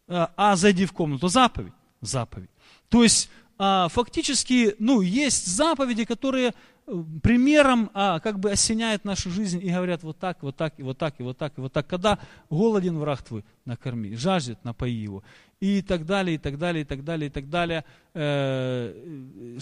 а, 0.07 0.31
а 0.37 0.57
зайди 0.57 0.87
в 0.87 0.93
комнату. 0.93 1.29
Заповедь. 1.29 1.73
Заповедь. 2.01 2.51
То 2.89 3.03
есть, 3.03 3.31
а, 3.59 3.89
фактически, 3.89 4.75
ну, 4.79 5.01
есть 5.01 5.47
заповеди, 5.47 6.05
которые 6.05 6.55
э, 6.87 7.05
примером 7.23 7.91
а, 7.93 8.21
как 8.21 8.39
бы 8.39 8.51
осеняют 8.53 9.05
нашу 9.05 9.31
жизнь 9.31 9.61
и 9.63 9.71
говорят 9.71 10.03
вот 10.03 10.19
так, 10.19 10.43
вот 10.43 10.57
так, 10.57 10.75
и 10.79 10.83
вот 10.83 10.97
так, 10.97 11.15
и 11.19 11.23
вот 11.23 11.37
так, 11.37 11.59
и 11.59 11.61
вот 11.61 11.73
так. 11.73 11.87
Когда 11.87 12.19
голоден 12.49 12.99
враг 12.99 13.23
твой, 13.23 13.45
накорми, 13.65 14.15
жаждет, 14.15 14.65
напои 14.65 14.93
его. 14.93 15.23
И 15.61 15.83
так 15.83 16.07
далее, 16.07 16.37
и 16.37 16.39
так 16.39 16.57
далее, 16.57 16.83
и 16.83 16.85
так 16.85 17.05
далее, 17.05 17.29
и 17.29 17.31
так 17.31 17.51
далее. 17.51 17.85
Э, 18.15 19.59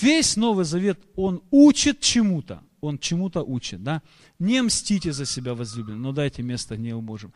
весь 0.00 0.36
Новый 0.36 0.64
Завет, 0.64 1.00
он 1.14 1.42
учит 1.50 2.00
чему-то 2.00 2.62
он 2.86 2.98
чему-то 2.98 3.42
учит, 3.42 3.82
да? 3.82 4.02
Не 4.38 4.62
мстите 4.62 5.12
за 5.12 5.26
себя, 5.26 5.54
возлюбленные, 5.54 6.00
но 6.00 6.12
дайте 6.12 6.42
место 6.42 6.76
гневу 6.76 7.02
Божьему. 7.02 7.32